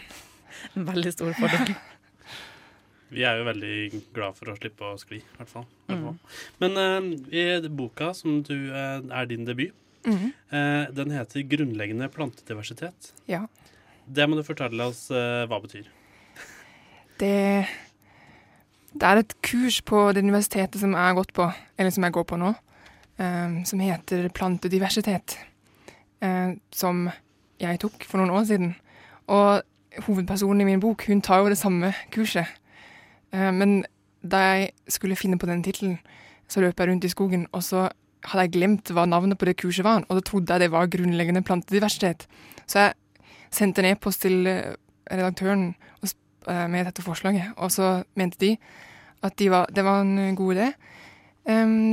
En 0.76 0.86
veldig 0.88 1.12
stor 1.14 1.34
fordel. 1.38 1.74
Vi 3.12 3.24
er 3.28 3.38
jo 3.38 3.44
veldig 3.44 4.02
glad 4.16 4.36
for 4.38 4.52
å 4.52 4.56
slippe 4.56 4.88
å 4.88 4.96
skli, 5.00 5.20
i 5.20 5.36
hvert 5.36 5.50
fall. 5.50 5.66
Mm. 5.92 6.16
Men 6.62 6.78
uh, 6.80 7.08
i 7.28 7.44
boka, 7.68 8.12
som 8.16 8.40
du, 8.46 8.54
uh, 8.72 9.04
er 9.04 9.28
din 9.28 9.44
debut, 9.44 9.74
mm. 10.06 10.30
uh, 10.54 10.84
den 10.96 11.12
heter 11.12 11.44
'Grunnleggende 11.44 12.08
plantediversitet'. 12.12 13.12
Ja. 13.28 13.44
Det 14.08 14.26
må 14.26 14.38
du 14.38 14.42
fortelle 14.42 14.88
oss 14.90 15.04
hva 15.12 15.58
betyr. 15.62 15.86
Det, 17.20 17.36
det 18.90 19.08
er 19.08 19.20
et 19.20 19.34
kurs 19.46 19.78
på 19.86 20.08
det 20.10 20.24
universitetet 20.24 20.80
som 20.80 20.96
jeg 20.96 21.06
har 21.06 21.14
gått 21.14 21.30
på, 21.36 21.46
eller 21.78 21.94
som 21.94 22.02
jeg 22.02 22.16
går 22.16 22.26
på 22.26 22.38
nå, 22.40 22.50
som 23.68 23.84
heter 23.84 24.26
plantediversitet. 24.34 25.36
som 26.74 27.06
jeg 27.62 27.78
tok 27.78 28.02
for 28.02 28.18
noen 28.18 28.34
år 28.34 28.48
siden. 28.50 28.74
Og 29.30 29.62
hovedpersonen 30.06 30.60
i 30.60 30.64
min 30.64 30.80
bok 30.80 31.06
hun 31.08 31.22
tar 31.22 31.42
jo 31.42 31.50
det 31.52 31.58
samme 31.58 31.92
kurset. 32.14 32.46
Eh, 33.32 33.50
men 33.52 33.82
da 34.22 34.38
jeg 34.38 34.70
skulle 34.88 35.16
finne 35.16 35.38
på 35.38 35.46
den 35.46 35.62
tittelen, 35.62 35.98
så 36.48 36.60
løp 36.60 36.78
jeg 36.78 36.88
rundt 36.88 37.04
i 37.04 37.12
skogen, 37.12 37.46
og 37.52 37.62
så 37.62 37.88
hadde 38.28 38.44
jeg 38.46 38.54
glemt 38.54 38.92
hva 38.94 39.06
navnet 39.08 39.38
på 39.38 39.48
det 39.48 39.56
kurset 39.58 39.84
var, 39.84 40.04
og 40.08 40.18
da 40.18 40.22
trodde 40.24 40.52
jeg 40.52 40.60
det 40.60 40.70
var 40.70 40.90
grunnleggende 40.90 41.42
plantediversitet. 41.42 42.26
Så 42.66 42.78
jeg 42.78 42.92
sendte 43.50 43.82
en 43.82 43.90
e-post 43.92 44.22
til 44.22 44.46
eh, 44.46 44.74
redaktøren 45.10 45.74
eh, 46.02 46.66
med 46.68 46.86
dette 46.86 47.02
forslaget, 47.02 47.52
og 47.56 47.72
så 47.72 48.02
mente 48.14 48.40
de 48.40 48.56
at 49.22 49.38
de 49.38 49.50
var, 49.50 49.66
det 49.70 49.84
var 49.84 50.02
en 50.02 50.36
god 50.36 50.56
idé. 50.56 50.72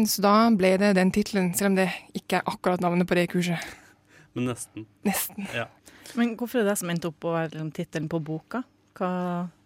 Så 0.09 0.21
da 0.21 0.31
ble 0.53 0.71
det 0.81 0.95
den 0.97 1.11
tittelen, 1.13 1.51
selv 1.53 1.71
om 1.71 1.75
det 1.77 1.91
ikke 2.17 2.39
er 2.39 2.49
akkurat 2.49 2.81
navnet 2.81 3.07
på 3.07 3.15
det 3.17 3.27
kurset. 3.29 3.61
Men 4.37 4.49
nesten. 4.51 4.85
Nesten. 5.07 5.47
Ja. 5.55 5.67
Men 6.17 6.35
hvorfor 6.37 6.59
er 6.59 6.67
det 6.67 6.73
det 6.73 6.81
som 6.81 6.91
endte 6.93 7.09
opp 7.11 7.25
å 7.25 7.35
være 7.35 7.53
liksom 7.53 7.71
tittelen 7.75 8.09
på 8.11 8.21
boka? 8.25 8.63
Hva 8.97 9.11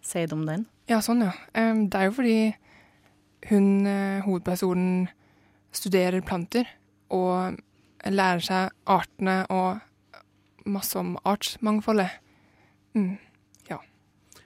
sier 0.04 0.30
du 0.30 0.36
om 0.38 0.46
den? 0.48 0.66
Ja, 0.90 1.00
sånn, 1.04 1.24
ja. 1.24 1.32
Um, 1.56 1.86
det 1.88 2.00
er 2.00 2.10
jo 2.10 2.16
fordi 2.18 2.38
hun, 3.50 3.68
uh, 3.88 4.24
hovedpersonen, 4.26 5.08
studerer 5.74 6.22
planter 6.22 6.68
og 7.12 7.56
lærer 8.06 8.44
seg 8.44 8.74
artene 8.86 9.40
og 9.50 10.68
masse 10.70 10.94
om 11.00 11.16
artsmangfoldet. 11.26 12.20
Mm. 12.94 13.16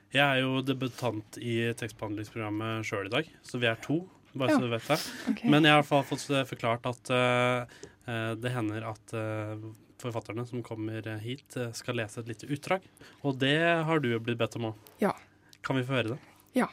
Jeg 0.09 0.25
er 0.25 0.39
jo 0.41 0.63
debutant 0.65 1.37
i 1.37 1.69
tekstbehandlingsprogrammet 1.77 2.87
sjøl 2.89 3.11
i 3.11 3.13
dag, 3.13 3.27
så 3.45 3.61
vi 3.61 3.69
er 3.69 3.77
to. 3.85 4.01
Bare 4.33 4.51
Ja. 4.51 4.57
så 4.57 4.65
du 4.65 4.71
vet 4.73 4.89
det. 4.89 5.01
Okay. 5.33 5.51
Men 5.51 5.65
jeg 5.65 5.73
har 5.73 5.79
i 5.79 5.83
hvert 5.83 5.89
fall 5.89 6.05
fått 6.09 6.49
forklart 6.49 6.87
at 6.89 7.11
eh, 7.11 7.67
eh, 8.09 8.35
det 8.41 8.53
hender 8.55 8.87
at 8.89 9.13
eh, 9.13 9.57
forfatterne 10.03 10.45
som 10.49 10.63
kommer 10.63 11.07
hit, 11.23 11.57
eh, 11.57 11.73
skal 11.73 11.99
lese 11.99 12.21
et 12.21 12.29
lite 12.29 12.47
utdrag. 12.47 12.85
Og 13.23 13.39
det 13.39 13.85
har 13.85 14.01
du 14.01 14.11
blitt 14.19 14.39
bedt 14.39 14.57
om 14.57 14.71
òg. 14.73 14.75
Ja. 15.01 15.15
Kan 15.63 15.77
vi 15.77 15.85
få 15.85 15.99
høre 15.99 16.15
det? 16.15 16.19
Ja. 16.55 16.69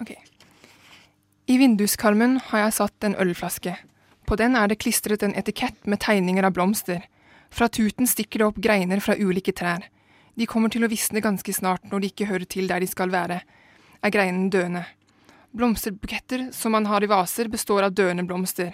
Ok. 0.00 0.14
I 1.46 1.58
vinduskarmen 1.60 2.38
har 2.50 2.64
jeg 2.64 2.76
satt 2.78 3.04
en 3.04 3.16
ølflaske. 3.20 3.76
På 4.24 4.36
den 4.40 4.56
er 4.56 4.68
det 4.68 4.80
klistret 4.80 5.22
en 5.22 5.34
etikett 5.36 5.86
med 5.86 6.00
tegninger 6.00 6.46
av 6.46 6.54
blomster. 6.56 7.04
Fra 7.50 7.68
tuten 7.68 8.08
stikker 8.08 8.40
det 8.40 8.46
opp 8.46 8.56
greiner 8.64 9.02
fra 9.04 9.14
ulike 9.14 9.52
trær. 9.52 9.84
De 10.34 10.46
kommer 10.50 10.72
til 10.72 10.86
å 10.86 10.90
visne 10.90 11.22
ganske 11.22 11.52
snart 11.54 11.84
når 11.90 12.00
de 12.00 12.10
ikke 12.10 12.30
hører 12.30 12.48
til 12.50 12.66
der 12.70 12.80
de 12.82 12.88
skal 12.90 13.12
være. 13.12 13.42
Er 14.02 14.14
greinene 14.14 14.50
døende. 14.50 14.86
Blomsterbuketter 15.54 16.48
som 16.52 16.72
man 16.72 16.86
har 16.86 17.04
i 17.04 17.06
vaser, 17.06 17.48
består 17.48 17.82
av 17.86 17.92
døende 17.94 18.24
blomster. 18.26 18.72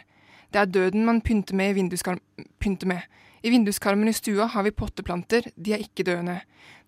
Det 0.48 0.62
er 0.62 0.70
døden 0.72 1.04
man 1.04 1.18
pynter 1.20 1.52
med 1.54 1.74
i 1.74 1.74
vinduskarm 1.76 2.20
pynter 2.58 2.88
med. 2.88 3.02
I 3.42 3.50
vinduskarmen 3.52 4.08
i 4.08 4.14
stua 4.16 4.46
har 4.48 4.64
vi 4.64 4.72
potteplanter, 4.72 5.50
de 5.56 5.74
er 5.76 5.82
ikke 5.84 6.06
døende. 6.08 6.38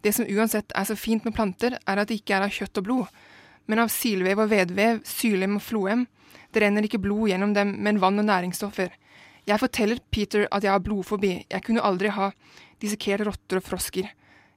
Det 0.00 0.14
som 0.16 0.24
uansett 0.24 0.72
er 0.72 0.86
så 0.88 0.96
fint 0.96 1.26
med 1.28 1.34
planter, 1.36 1.76
er 1.76 2.00
at 2.00 2.08
de 2.08 2.16
ikke 2.16 2.32
er 2.38 2.46
av 2.46 2.54
kjøtt 2.56 2.80
og 2.80 2.86
blod, 2.86 3.18
men 3.68 3.82
av 3.82 3.92
silvev 3.92 4.40
og 4.40 4.48
vedvev, 4.54 5.02
sylem 5.04 5.58
og 5.58 5.64
floem. 5.66 6.06
Det 6.52 6.62
renner 6.64 6.88
ikke 6.88 7.00
blod 7.02 7.28
gjennom 7.28 7.52
dem, 7.52 7.74
men 7.84 8.00
vann 8.00 8.20
og 8.22 8.26
næringsstoffer. 8.30 8.94
Jeg 9.44 9.60
forteller 9.60 10.00
Peter 10.10 10.46
at 10.48 10.64
jeg 10.64 10.72
har 10.72 10.80
blodfobi, 10.80 11.34
jeg 11.50 11.66
kunne 11.66 11.84
aldri 11.84 12.14
ha 12.16 12.30
dissekert 12.80 13.26
rotter 13.28 13.60
og 13.60 13.66
frosker. 13.66 14.08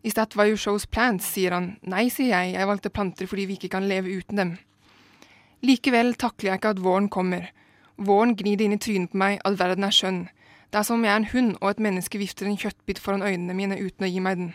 Is 0.02 0.16
that 0.16 0.36
why 0.38 0.48
you 0.48 0.56
chose 0.56 0.88
plants, 0.88 1.28
sier 1.36 1.52
han. 1.52 1.74
Nei, 1.84 2.08
sier 2.08 2.32
jeg, 2.32 2.56
jeg 2.56 2.72
valgte 2.72 2.94
planter 2.94 3.28
fordi 3.28 3.50
vi 3.50 3.60
ikke 3.60 3.74
kan 3.76 3.88
leve 3.92 4.16
uten 4.16 4.40
dem. 4.40 4.56
Likevel 5.66 6.14
takler 6.22 6.52
jeg 6.52 6.60
ikke 6.60 6.74
at 6.76 6.82
våren 6.84 7.08
kommer. 7.10 7.48
Våren 7.98 8.36
gnir 8.38 8.60
det 8.60 8.68
inn 8.68 8.76
i 8.76 8.82
trynet 8.82 9.14
på 9.14 9.18
meg 9.18 9.40
at 9.48 9.58
verden 9.58 9.88
er 9.88 9.96
skjønn. 9.96 10.26
Det 10.70 10.82
er 10.82 10.86
som 10.86 11.00
om 11.00 11.06
jeg 11.08 11.14
er 11.14 11.22
en 11.22 11.32
hund 11.32 11.52
og 11.62 11.70
et 11.72 11.82
menneske 11.82 12.20
vifter 12.22 12.50
en 12.50 12.60
kjøttbit 12.60 13.00
foran 13.02 13.24
øynene 13.26 13.56
mine 13.58 13.78
uten 13.80 14.06
å 14.06 14.10
gi 14.12 14.22
meg 14.22 14.38
den. 14.42 14.52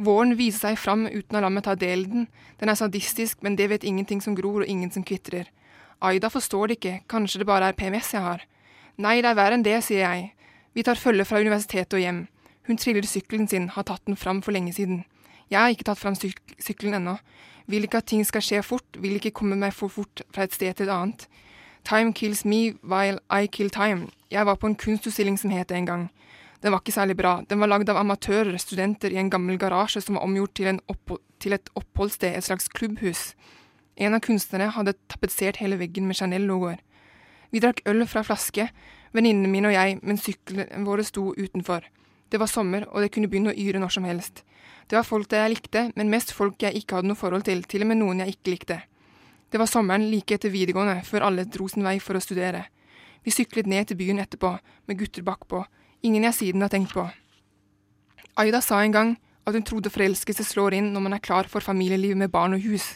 Våren 0.00 0.36
viser 0.38 0.70
seg 0.70 0.78
fram 0.80 1.04
uten 1.10 1.36
å 1.36 1.42
la 1.44 1.50
meg 1.52 1.66
ta 1.66 1.74
del 1.76 2.06
i 2.06 2.10
den. 2.12 2.28
Den 2.60 2.72
er 2.72 2.78
sadistisk, 2.78 3.42
men 3.44 3.58
det 3.58 3.68
vet 3.72 3.84
ingenting 3.84 4.22
som 4.24 4.36
gror 4.38 4.62
og 4.62 4.70
ingen 4.70 4.92
som 4.94 5.04
kvitrer. 5.04 5.50
Aida 6.00 6.30
forstår 6.32 6.70
det 6.70 6.78
ikke, 6.78 6.94
kanskje 7.10 7.42
det 7.42 7.50
bare 7.50 7.68
er 7.68 7.76
PMS 7.76 8.14
jeg 8.14 8.24
har. 8.24 8.46
Nei, 8.96 9.18
det 9.20 9.28
er 9.28 9.36
verre 9.36 9.58
enn 9.58 9.66
det, 9.66 9.76
sier 9.84 10.06
jeg. 10.06 10.30
Vi 10.72 10.86
tar 10.86 10.96
følge 10.96 11.26
fra 11.28 11.42
universitetet 11.42 11.98
og 11.98 12.00
hjem. 12.00 12.22
Hun 12.70 12.80
triller 12.80 13.04
sykkelen 13.04 13.48
sin, 13.50 13.68
har 13.74 13.84
tatt 13.84 14.06
den 14.08 14.16
fram 14.16 14.40
for 14.40 14.56
lenge 14.56 14.72
siden. 14.72 15.02
Jeg 15.50 15.58
har 15.60 15.74
ikke 15.74 15.90
tatt 15.90 16.00
fram 16.00 16.16
syk 16.16 16.38
sykkelen 16.62 16.96
ennå. 17.00 17.18
Vil 17.66 17.84
ikke 17.84 18.00
at 18.00 18.08
ting 18.10 18.24
skal 18.26 18.44
skje 18.44 18.62
fort, 18.62 18.98
vil 18.98 19.18
ikke 19.18 19.34
komme 19.36 19.58
meg 19.58 19.74
for 19.76 19.92
fort 19.92 20.22
fra 20.34 20.46
et 20.46 20.54
sted 20.54 20.74
til 20.74 20.88
et 20.88 20.94
annet. 20.94 21.26
Time 21.84 22.12
kills 22.12 22.44
me 22.44 22.74
while 22.82 23.18
I 23.30 23.46
kill 23.46 23.70
time. 23.70 24.08
Jeg 24.30 24.46
var 24.46 24.54
på 24.60 24.66
en 24.66 24.76
kunstutstilling 24.76 25.38
som 25.38 25.50
het 25.50 25.68
det 25.68 25.76
en 25.76 25.86
gang. 25.86 26.10
Den 26.62 26.72
var 26.72 26.82
ikke 26.82 26.92
særlig 26.92 27.16
bra. 27.16 27.40
Den 27.48 27.60
var 27.60 27.70
lagd 27.72 27.88
av 27.88 27.96
amatører, 27.96 28.56
studenter, 28.60 29.12
i 29.12 29.16
en 29.16 29.30
gammel 29.30 29.56
garasje 29.58 30.02
som 30.04 30.18
var 30.18 30.26
omgjort 30.26 30.54
til, 30.54 30.80
til 31.40 31.56
et 31.56 31.70
oppholdssted, 31.74 32.36
et 32.36 32.44
slags 32.44 32.68
klubbhus. 32.68 33.34
En 33.96 34.14
av 34.14 34.20
kunstnerne 34.24 34.68
hadde 34.74 34.96
tapetsert 35.08 35.60
hele 35.60 35.78
veggen 35.80 36.06
med 36.08 36.18
Chanel-logoer. 36.20 36.82
Vi 37.50 37.62
drakk 37.64 37.80
øl 37.88 38.04
fra 38.06 38.22
flaske, 38.22 38.68
venninnene 39.16 39.48
mine 39.50 39.72
og 39.72 39.74
jeg, 39.74 39.98
men 40.02 40.20
syklene 40.20 40.84
våre 40.86 41.04
sto 41.04 41.32
utenfor. 41.34 41.88
Det 42.30 42.38
var 42.38 42.46
sommer, 42.46 42.86
og 42.88 43.02
det 43.02 43.10
kunne 43.14 43.28
begynne 43.30 43.52
å 43.52 43.58
yre 43.58 43.80
når 43.82 43.94
som 43.96 44.06
helst. 44.06 44.44
Det 44.86 44.96
var 44.98 45.06
folk 45.06 45.32
jeg 45.34 45.50
likte, 45.52 45.88
men 45.96 46.10
mest 46.10 46.32
folk 46.34 46.62
jeg 46.62 46.78
ikke 46.78 46.98
hadde 46.98 47.10
noe 47.10 47.18
forhold 47.18 47.46
til, 47.46 47.62
til 47.66 47.84
og 47.84 47.90
med 47.90 48.00
noen 48.00 48.22
jeg 48.22 48.36
ikke 48.36 48.54
likte. 48.54 48.78
Det 49.50 49.58
var 49.58 49.66
sommeren 49.70 50.06
like 50.12 50.34
etter 50.34 50.52
videregående, 50.54 51.02
før 51.06 51.26
alle 51.26 51.46
dro 51.50 51.66
sin 51.70 51.86
vei 51.86 51.96
for 52.02 52.18
å 52.18 52.22
studere. 52.22 52.68
Vi 53.26 53.34
syklet 53.34 53.66
ned 53.66 53.90
til 53.90 53.98
byen 53.98 54.22
etterpå, 54.22 54.52
med 54.86 54.98
gutter 54.98 55.26
bakpå, 55.26 55.64
ingen 56.06 56.26
jeg 56.28 56.38
siden 56.38 56.62
har 56.62 56.70
tenkt 56.72 56.94
på. 56.94 57.08
Aida 58.38 58.62
sa 58.62 58.78
en 58.82 58.94
gang 58.94 59.16
at 59.46 59.56
hun 59.56 59.66
trodde 59.66 59.90
forelskelse 59.92 60.46
slår 60.46 60.78
inn 60.78 60.92
når 60.94 61.04
man 61.06 61.16
er 61.16 61.24
klar 61.24 61.50
for 61.50 61.64
familieliv 61.64 62.16
med 62.16 62.30
barn 62.30 62.54
og 62.54 62.62
hus. 62.62 62.94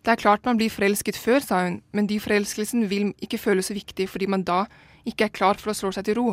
Det 0.00 0.14
er 0.14 0.22
klart 0.22 0.46
man 0.46 0.56
blir 0.56 0.72
forelsket 0.72 1.18
før, 1.18 1.42
sa 1.44 1.64
hun, 1.66 1.80
men 1.92 2.06
de 2.08 2.20
forelskelsen 2.22 2.86
vil 2.88 3.10
ikke 3.20 3.40
føles 3.42 3.68
så 3.68 3.76
viktig 3.76 4.06
fordi 4.08 4.30
man 4.30 4.46
da 4.46 4.64
ikke 5.04 5.26
er 5.26 5.34
klar 5.34 5.60
for 5.60 5.72
å 5.72 5.76
slå 5.76 5.90
seg 5.92 6.06
til 6.06 6.20
ro. 6.20 6.28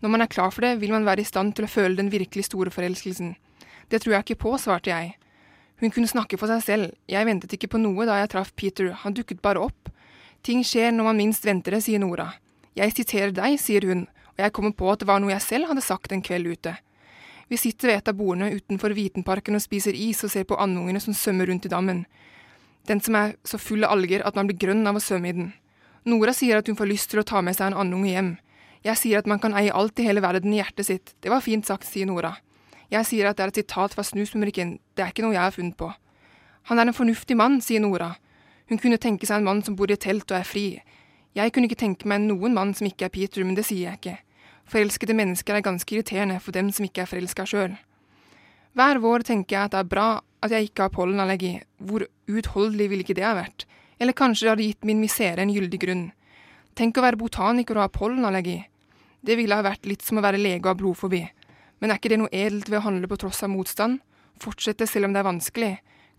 Når 0.00 0.12
man 0.12 0.22
er 0.22 0.30
klar 0.30 0.50
for 0.54 0.62
det, 0.62 0.80
vil 0.80 0.92
man 0.94 1.06
være 1.06 1.24
i 1.24 1.28
stand 1.28 1.56
til 1.56 1.66
å 1.66 1.70
føle 1.70 1.98
den 1.98 2.10
virkelig 2.12 2.46
store 2.46 2.70
forelskelsen. 2.70 3.34
Det 3.90 4.02
tror 4.02 4.14
jeg 4.14 4.26
ikke 4.26 4.42
på, 4.44 4.54
svarte 4.60 4.92
jeg. 4.92 5.14
Hun 5.80 5.94
kunne 5.94 6.10
snakke 6.10 6.38
for 6.38 6.50
seg 6.50 6.62
selv, 6.64 6.94
jeg 7.10 7.26
ventet 7.26 7.54
ikke 7.54 7.70
på 7.74 7.80
noe 7.82 8.06
da 8.06 8.18
jeg 8.20 8.32
traff 8.32 8.52
Peter, 8.58 8.90
han 9.02 9.14
dukket 9.14 9.42
bare 9.42 9.62
opp. 9.62 9.90
Ting 10.42 10.64
skjer 10.66 10.90
når 10.94 11.10
man 11.10 11.20
minst 11.22 11.46
venter 11.46 11.74
det, 11.74 11.84
sier 11.86 12.02
Nora. 12.02 12.32
Jeg 12.78 12.94
siterer 12.94 13.34
deg, 13.34 13.58
sier 13.62 13.86
hun, 13.86 14.06
og 14.34 14.42
jeg 14.42 14.54
kommer 14.54 14.74
på 14.74 14.90
at 14.90 15.02
det 15.02 15.08
var 15.10 15.22
noe 15.22 15.34
jeg 15.34 15.46
selv 15.46 15.70
hadde 15.70 15.86
sagt 15.86 16.14
en 16.14 16.22
kveld 16.22 16.50
ute. 16.50 16.74
Vi 17.48 17.56
sitter 17.56 17.88
ved 17.88 18.00
et 18.00 18.10
av 18.10 18.18
bordene 18.18 18.50
utenfor 18.52 18.92
Vitenparken 18.94 19.56
og 19.56 19.62
spiser 19.64 19.96
is 19.96 20.20
og 20.26 20.30
ser 20.34 20.44
på 20.46 20.58
andungene 20.60 21.00
som 21.00 21.16
svømmer 21.16 21.48
rundt 21.48 21.66
i 21.66 21.72
dammen. 21.72 22.04
Den 22.86 23.00
som 23.04 23.16
er 23.16 23.34
så 23.44 23.58
full 23.60 23.86
av 23.86 23.96
alger 23.96 24.22
at 24.26 24.36
man 24.36 24.50
blir 24.50 24.60
grønn 24.60 24.86
av 24.86 24.98
å 24.98 25.02
svømme 25.02 25.30
i 25.30 25.36
den. 25.36 25.48
Nora 26.08 26.34
sier 26.36 26.60
at 26.60 26.68
hun 26.68 26.76
får 26.76 26.90
lyst 26.90 27.10
til 27.10 27.22
å 27.22 27.26
ta 27.26 27.40
med 27.44 27.56
seg 27.56 27.70
en 27.70 27.80
andunge 27.82 28.12
hjem. 28.12 28.34
Jeg 28.86 29.00
sier 29.00 29.18
at 29.18 29.26
man 29.30 29.40
kan 29.42 29.56
eie 29.58 29.72
alt 29.74 29.98
i 29.98 30.06
hele 30.06 30.22
verden 30.22 30.52
i 30.54 30.60
hjertet 30.60 30.86
sitt. 30.86 31.14
Det 31.22 31.32
var 31.32 31.42
fint 31.44 31.66
sagt, 31.66 31.86
sier 31.88 32.06
Nora. 32.06 32.36
Jeg 32.92 33.04
sier 33.04 33.28
at 33.28 33.36
det 33.36 33.44
er 33.44 33.52
et 33.52 33.60
sitat 33.60 33.96
fra 33.96 34.04
Snusmumrikken, 34.06 34.78
det 34.96 35.04
er 35.04 35.10
ikke 35.12 35.24
noe 35.26 35.34
jeg 35.36 35.44
har 35.44 35.52
funnet 35.52 35.76
på. 35.76 35.90
Han 36.70 36.78
er 36.78 36.88
en 36.88 36.96
fornuftig 36.96 37.36
mann, 37.36 37.60
sier 37.64 37.82
Nora. 37.84 38.14
Hun 38.68 38.80
kunne 38.80 39.00
tenke 39.00 39.28
seg 39.28 39.40
en 39.40 39.48
mann 39.48 39.60
som 39.64 39.76
bor 39.76 39.90
i 39.90 39.96
et 39.96 40.04
telt 40.04 40.28
og 40.30 40.38
er 40.38 40.48
fri. 40.48 40.66
Jeg 41.36 41.52
kunne 41.52 41.68
ikke 41.68 41.80
tenke 41.80 42.08
meg 42.08 42.24
noen 42.24 42.56
mann 42.56 42.74
som 42.76 42.88
ikke 42.88 43.08
er 43.08 43.12
Peter, 43.12 43.44
men 43.44 43.56
det 43.56 43.66
sier 43.68 43.90
jeg 43.90 44.00
ikke. 44.00 44.16
Forelskede 44.68 45.16
mennesker 45.16 45.56
er 45.56 45.64
ganske 45.64 45.94
irriterende 45.94 46.40
for 46.44 46.56
dem 46.56 46.68
som 46.72 46.84
ikke 46.84 47.04
er 47.04 47.10
forelska 47.10 47.46
sjøl. 47.48 47.76
Hver 48.76 49.00
vår 49.02 49.24
tenker 49.24 49.56
jeg 49.56 49.68
at 49.68 49.74
det 49.74 49.80
er 49.80 49.90
bra 49.90 50.08
at 50.44 50.52
jeg 50.54 50.68
ikke 50.68 50.86
har 50.86 50.94
pollenallergi, 50.94 51.54
hvor 51.80 52.04
uutholdelig 52.28 52.90
ville 52.90 53.04
ikke 53.04 53.16
det 53.16 53.24
ha 53.26 53.34
vært, 53.38 53.64
eller 53.98 54.16
kanskje 54.16 54.44
det 54.44 54.52
hadde 54.52 54.66
gitt 54.68 54.88
min 54.88 55.00
misere 55.02 55.42
en 55.42 55.52
gyldig 55.54 55.80
grunn. 55.82 56.04
Tenk 56.78 56.94
å 56.94 57.02
være 57.02 57.18
botaniker 57.18 57.74
og 57.74 57.88
ha 57.88 57.90
pollenallergi. 57.90 58.60
Det 59.26 59.34
ville 59.34 59.56
ha 59.58 59.64
vært 59.66 59.86
litt 59.90 60.04
som 60.06 60.20
å 60.20 60.22
være 60.22 60.38
lege 60.38 60.62
og 60.62 60.70
ha 60.70 60.78
blodfobi. 60.78 61.24
Men 61.82 61.90
er 61.90 61.98
ikke 61.98 62.12
det 62.12 62.20
noe 62.20 62.30
edelt 62.30 62.68
ved 62.70 62.78
å 62.78 62.84
handle 62.84 63.10
på 63.10 63.18
tross 63.18 63.42
av 63.42 63.50
motstand? 63.50 63.98
Fortsette 64.38 64.86
selv 64.86 65.08
om 65.08 65.16
det 65.16 65.18
er 65.18 65.26
vanskelig? 65.26 65.72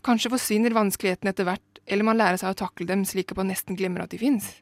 Kanskje 0.04 0.32
forsvinner 0.34 0.76
vanskelighetene 0.76 1.32
etter 1.32 1.48
hvert, 1.48 1.80
eller 1.88 2.04
man 2.04 2.20
lærer 2.20 2.40
seg 2.40 2.52
å 2.52 2.58
takle 2.60 2.88
dem 2.88 3.06
slik 3.08 3.32
at 3.32 3.40
man 3.40 3.48
nesten 3.52 3.78
glemmer 3.78 4.04
at 4.04 4.12
de 4.12 4.20
fins. 4.20 4.52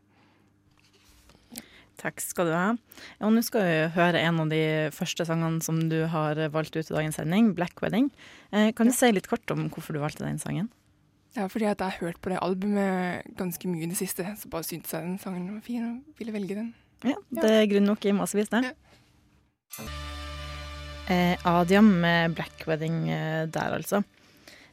Takk 1.99 2.23
skal 2.23 2.47
du 2.47 2.55
ha. 2.55 2.69
Og 3.27 3.35
nå 3.35 3.43
skal 3.43 3.67
vi 3.67 3.77
høre 3.99 4.23
en 4.23 4.39
av 4.45 4.55
de 4.55 4.63
første 4.95 5.27
sangene 5.27 5.59
som 5.67 5.83
du 5.91 6.05
har 6.15 6.39
valgt 6.55 6.79
ut 6.79 6.85
i 6.85 6.95
dagens 6.95 7.19
sending, 7.19 7.57
'Black 7.59 7.83
Wedding'. 7.83 8.13
Eh, 8.53 8.71
kan 8.71 8.87
du 8.87 8.95
si 8.95 9.11
litt 9.11 9.27
kort 9.27 9.51
om 9.51 9.67
hvorfor 9.67 9.99
du 9.99 9.99
valgte 9.99 10.23
den 10.23 10.39
sangen? 10.39 10.71
Er 11.37 11.49
fordi 11.53 11.69
at 11.69 11.79
jeg 11.79 11.93
har 11.93 12.07
hørt 12.07 12.21
på 12.23 12.33
det 12.33 12.39
albumet 12.43 13.27
ganske 13.39 13.69
mye 13.69 13.85
i 13.85 13.91
det 13.91 13.99
siste, 13.99 14.25
så 14.39 14.49
bare 14.51 14.67
syntes 14.67 14.95
jeg 14.95 15.05
den 15.05 15.19
sangen 15.23 15.51
var 15.53 15.61
fin 15.65 15.85
og 15.85 16.19
ville 16.19 16.35
velge 16.35 16.57
den. 16.57 16.73
Ja, 17.05 17.15
Det 17.31 17.51
er 17.51 17.69
grunn 17.71 17.87
nok 17.87 18.05
i 18.09 18.15
massevis, 18.17 18.49
det. 18.51 18.73
Eh, 21.09 21.37
Adiam 21.47 22.01
med 22.01 22.35
'Black 22.35 22.67
Wedding' 22.67 23.09
eh, 23.09 23.47
der, 23.47 23.77
altså. 23.77 24.03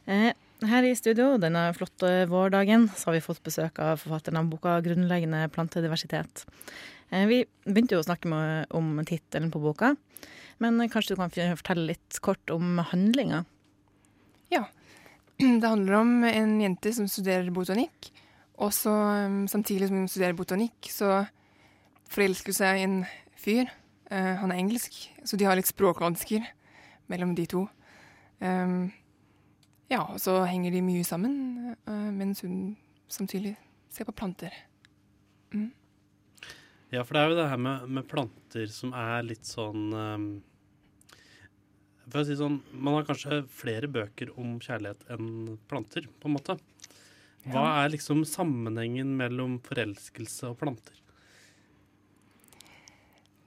Eh, 0.06 0.32
her 0.64 0.82
i 0.84 0.94
studio 0.94 1.36
denne 1.38 1.72
flotte 1.76 2.26
vårdagen 2.28 2.88
så 2.88 3.10
har 3.10 3.16
vi 3.16 3.24
fått 3.24 3.42
besøk 3.44 3.78
av 3.78 4.00
forfatteren 4.00 4.38
av 4.40 4.50
boka 4.50 4.80
'Grunnleggende 4.80 5.48
plantediversitet'. 5.48 6.44
Eh, 7.10 7.26
vi 7.26 7.44
begynte 7.64 7.94
jo 7.94 8.00
å 8.00 8.08
snakke 8.08 8.28
med, 8.28 8.66
om 8.70 9.04
tittelen 9.04 9.50
på 9.50 9.62
boka, 9.62 9.96
men 10.58 10.80
kanskje 10.88 11.14
du 11.14 11.16
kan 11.16 11.30
fortelle 11.30 11.86
litt 11.86 12.20
kort 12.20 12.50
om 12.50 12.78
handlinga? 12.78 13.44
Det 15.60 15.68
handler 15.68 15.98
om 16.00 16.24
en 16.24 16.60
jente 16.60 16.92
som 16.96 17.08
studerer 17.08 17.50
botanikk, 17.52 18.10
og 18.56 18.72
så 18.72 18.92
um, 19.26 19.42
samtidig 19.48 19.90
som 19.90 19.98
hun 20.00 20.08
studerer 20.08 20.36
botanikk, 20.36 20.88
så 20.88 21.26
forelsker 22.08 22.54
hun 22.54 22.56
seg 22.56 22.80
i 22.80 22.86
en 22.86 23.00
fyr. 23.36 23.68
Uh, 24.08 24.32
han 24.40 24.52
er 24.52 24.62
engelsk, 24.62 24.96
så 25.24 25.36
de 25.36 25.44
har 25.48 25.58
litt 25.58 25.68
språkvansker 25.68 26.46
mellom 27.12 27.34
de 27.36 27.44
to. 27.52 27.66
Um, 28.40 28.88
ja, 29.92 30.06
og 30.06 30.16
så 30.22 30.40
henger 30.48 30.72
de 30.72 30.84
mye 30.86 31.04
sammen, 31.04 31.76
uh, 31.84 32.08
mens 32.16 32.40
hun 32.46 32.76
samtidig 33.12 33.56
ser 33.92 34.08
på 34.08 34.16
planter. 34.16 34.54
Mm. 35.52 35.68
Ja, 36.94 37.02
for 37.02 37.12
det 37.12 37.22
er 37.22 37.28
jo 37.28 37.38
det 37.42 37.48
her 37.50 37.60
med, 37.60 37.88
med 37.92 38.08
planter 38.08 38.70
som 38.72 38.96
er 38.96 39.26
litt 39.26 39.44
sånn 39.44 39.90
um, 39.92 40.28
For 42.06 42.22
å 42.22 42.26
si 42.26 42.36
sånn, 42.38 42.60
Man 42.72 42.94
har 42.94 43.06
kanskje 43.08 43.42
flere 43.50 43.88
bøker 43.90 44.30
om 44.38 44.60
kjærlighet 44.62 45.08
enn 45.10 45.56
planter, 45.70 46.06
på 46.20 46.30
en 46.30 46.36
måte. 46.36 46.58
Hva 47.46 47.64
er 47.84 47.92
liksom 47.92 48.24
sammenhengen 48.26 49.12
mellom 49.18 49.58
forelskelse 49.62 50.50
og 50.50 50.58
planter? 50.62 50.94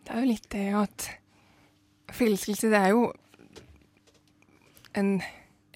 Det 0.04 0.14
er 0.16 0.24
jo 0.24 0.30
litt 0.32 0.48
det 0.54 0.68
at 0.74 1.08
forelskelse, 2.16 2.72
det 2.72 2.80
er 2.80 2.94
jo 2.96 3.10
en 4.98 5.20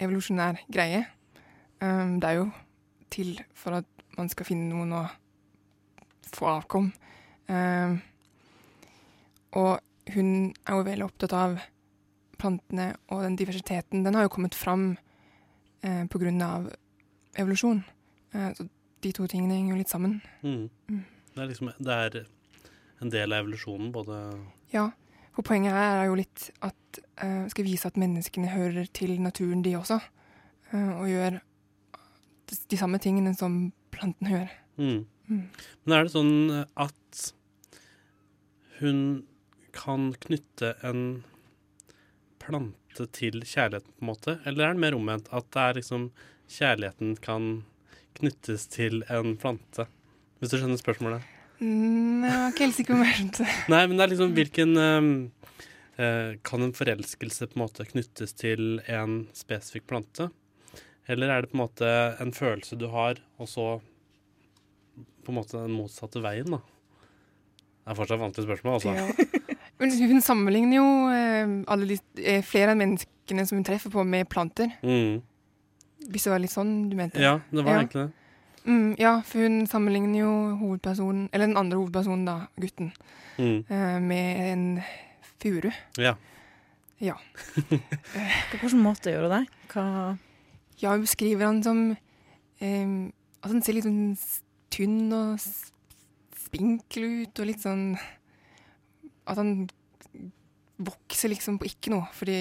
evolusjonær 0.01 0.63
greie. 0.71 1.03
Um, 1.83 2.17
det 2.23 2.29
er 2.29 2.39
jo 2.39 2.47
til 3.13 3.35
for 3.53 3.81
at 3.81 4.07
man 4.17 4.31
skal 4.31 4.47
finne 4.47 4.71
noen 4.71 4.95
å 4.97 5.03
få 6.33 6.49
avkom. 6.55 6.89
Um, 7.51 7.99
og 9.59 9.83
hun 10.15 10.31
er 10.63 10.79
jo 10.79 10.87
veldig 10.87 11.07
opptatt 11.11 11.35
av 11.37 11.59
plantene 12.39 12.93
og 13.11 13.23
den 13.23 13.35
diversiteten. 13.39 14.03
Den 14.05 14.15
har 14.17 14.25
jo 14.27 14.31
kommet 14.33 14.55
fram 14.55 14.97
eh, 15.83 16.05
av 16.43 16.71
evolusjon. 17.37 17.83
Eh, 18.33 18.51
så 18.57 18.67
de 19.03 19.11
to 19.11 19.27
tingene 19.27 19.53
henger 19.57 19.73
jo 19.75 19.79
litt 19.81 19.91
sammen. 19.91 20.21
Mm. 20.43 20.69
Mm. 20.89 21.05
Det, 21.33 21.41
er 21.41 21.47
liksom, 21.47 21.71
det 21.79 21.93
er 21.93 22.25
en 23.03 23.11
del 23.11 23.33
av 23.33 23.43
evolusjonen, 23.43 23.91
både 23.91 24.19
Ja, 24.73 24.89
for 25.35 25.43
poenget 25.43 25.73
her 25.73 26.03
er 26.03 26.05
jo 26.07 26.15
litt 26.19 26.49
at 26.61 26.99
eh, 27.21 27.47
skal 27.51 27.65
vise 27.67 27.89
at 27.89 27.97
menneskene 27.99 28.53
hører 28.53 28.85
til 28.93 29.19
naturen, 29.21 29.63
de 29.63 29.75
også. 29.77 29.99
eh, 30.71 30.91
og 30.99 31.09
gjør 31.09 31.39
de, 31.39 32.59
de 32.71 32.77
samme 32.77 32.97
tingene 32.99 33.35
som 33.35 33.73
plantene 33.91 34.29
gjør. 34.29 34.53
mm. 34.77 35.01
Mm. 35.23 35.45
Men 35.85 35.93
er 35.95 36.03
det 36.03 36.11
sånn 36.11 36.65
at 36.75 37.19
hun 38.81 38.97
kan 39.71 40.09
knytte 40.25 40.73
en 40.83 41.23
plante 42.43 43.07
til 43.15 43.41
kjærligheten, 43.41 43.93
på 43.97 44.05
en 44.05 44.11
måte? 44.11 44.37
Eller 44.47 44.67
er 44.67 44.75
det 44.75 44.83
mer 44.83 44.97
omvendt? 44.97 45.29
At 45.33 45.49
det 45.53 45.63
er 45.63 45.77
liksom 45.79 46.09
kjærligheten 46.51 47.15
kan 47.23 47.51
knyttes 48.19 48.67
til 48.71 49.01
en 49.11 49.35
plante? 49.39 49.87
Hvis 50.39 50.53
du 50.53 50.59
skjønner 50.59 50.81
spørsmålet? 50.81 51.23
Mm, 51.63 52.25
jeg 52.25 52.35
var 52.35 52.51
ikke 52.51 52.65
helt 52.65 52.77
sikker 52.77 52.93
på 52.93 52.99
om 52.99 53.07
jeg. 53.07 53.47
Nei, 53.73 53.81
men 53.87 53.95
det 53.97 54.05
er 54.05 54.13
liksom 54.13 54.35
hvilken 54.35 54.75
um, 54.75 55.11
uh, 55.99 56.35
Kan 56.43 56.65
en 56.65 56.75
forelskelse 56.75 57.47
på 57.49 57.57
en 57.57 57.63
måte 57.63 57.87
knyttes 57.87 58.35
til 58.39 58.81
en 58.91 59.23
spesifikk 59.37 59.87
plante? 59.91 60.29
Eller 61.07 61.31
er 61.31 61.43
det 61.43 61.51
på 61.51 61.57
en 61.57 61.65
måte 61.65 61.89
en 62.23 62.35
følelse 62.35 62.79
du 62.79 62.87
har, 62.93 63.19
og 63.39 63.49
så 63.51 63.67
på 65.23 65.31
en 65.31 65.39
måte 65.39 65.59
den 65.59 65.75
motsatte 65.75 66.21
veien, 66.23 66.51
da? 66.55 66.61
Det 67.83 67.91
er 67.91 67.97
fortsatt 67.97 68.15
et 68.15 68.23
vanskelig 68.23 68.47
spørsmål, 68.47 68.77
altså. 68.79 68.93
Ja. 68.95 69.39
Men 69.79 69.91
hun 70.09 70.21
sammenligner 70.21 70.77
jo 70.77 70.87
eh, 71.11 71.53
alle 71.73 71.87
de, 71.89 71.97
eh, 72.23 72.41
flere 72.45 72.71
av 72.71 72.77
menneskene 72.77 73.45
som 73.47 73.57
hun 73.57 73.65
treffer 73.67 73.89
på, 73.91 74.03
med 74.05 74.29
planter. 74.29 74.71
Mm. 74.83 75.21
Hvis 76.09 76.23
det 76.27 76.31
var 76.33 76.39
litt 76.43 76.51
sånn 76.53 76.89
du 76.91 76.95
mente? 76.99 77.19
Ja, 77.23 77.39
det 77.51 77.63
var 77.63 77.71
Ja. 77.73 77.79
egentlig 77.81 78.03
det. 78.07 78.11
Mm, 78.65 78.95
ja, 78.99 79.21
for 79.27 79.39
hun 79.43 79.65
sammenligner 79.67 80.19
jo 80.21 80.33
hovedpersonen, 80.61 81.25
eller 81.33 81.47
den 81.47 81.57
andre 81.57 81.77
hovedpersonen, 81.81 82.25
da, 82.25 82.47
gutten, 82.59 82.93
Mm. 83.37 83.65
eh, 83.69 83.99
med 83.99 84.51
en 84.53 84.83
furu. 85.41 85.71
Ja. 85.97 86.15
Ja. 87.01 87.15
På 88.51 88.57
hvilken 88.61 88.79
måte 88.83 89.11
gjør 89.11 89.27
hun 89.27 89.31
det? 89.41 89.47
Hva 89.73 90.17
Ja, 90.79 90.91
hun 90.91 91.01
beskriver 91.03 91.45
han 91.45 91.63
som 91.63 91.97
eh, 92.61 93.11
At 93.43 93.51
han 93.51 93.61
ser 93.61 93.73
litt 93.73 93.83
sånn 93.83 94.17
tynn 94.71 95.11
og 95.11 95.39
spinkel 96.37 97.03
ut, 97.23 97.39
og 97.39 97.45
litt 97.49 97.59
sånn 97.63 97.97
At 99.29 99.39
han 99.39 99.67
vokser 100.83 101.31
liksom 101.31 101.59
på 101.61 101.69
ikke 101.69 101.93
noe, 101.93 102.07
fordi 102.15 102.37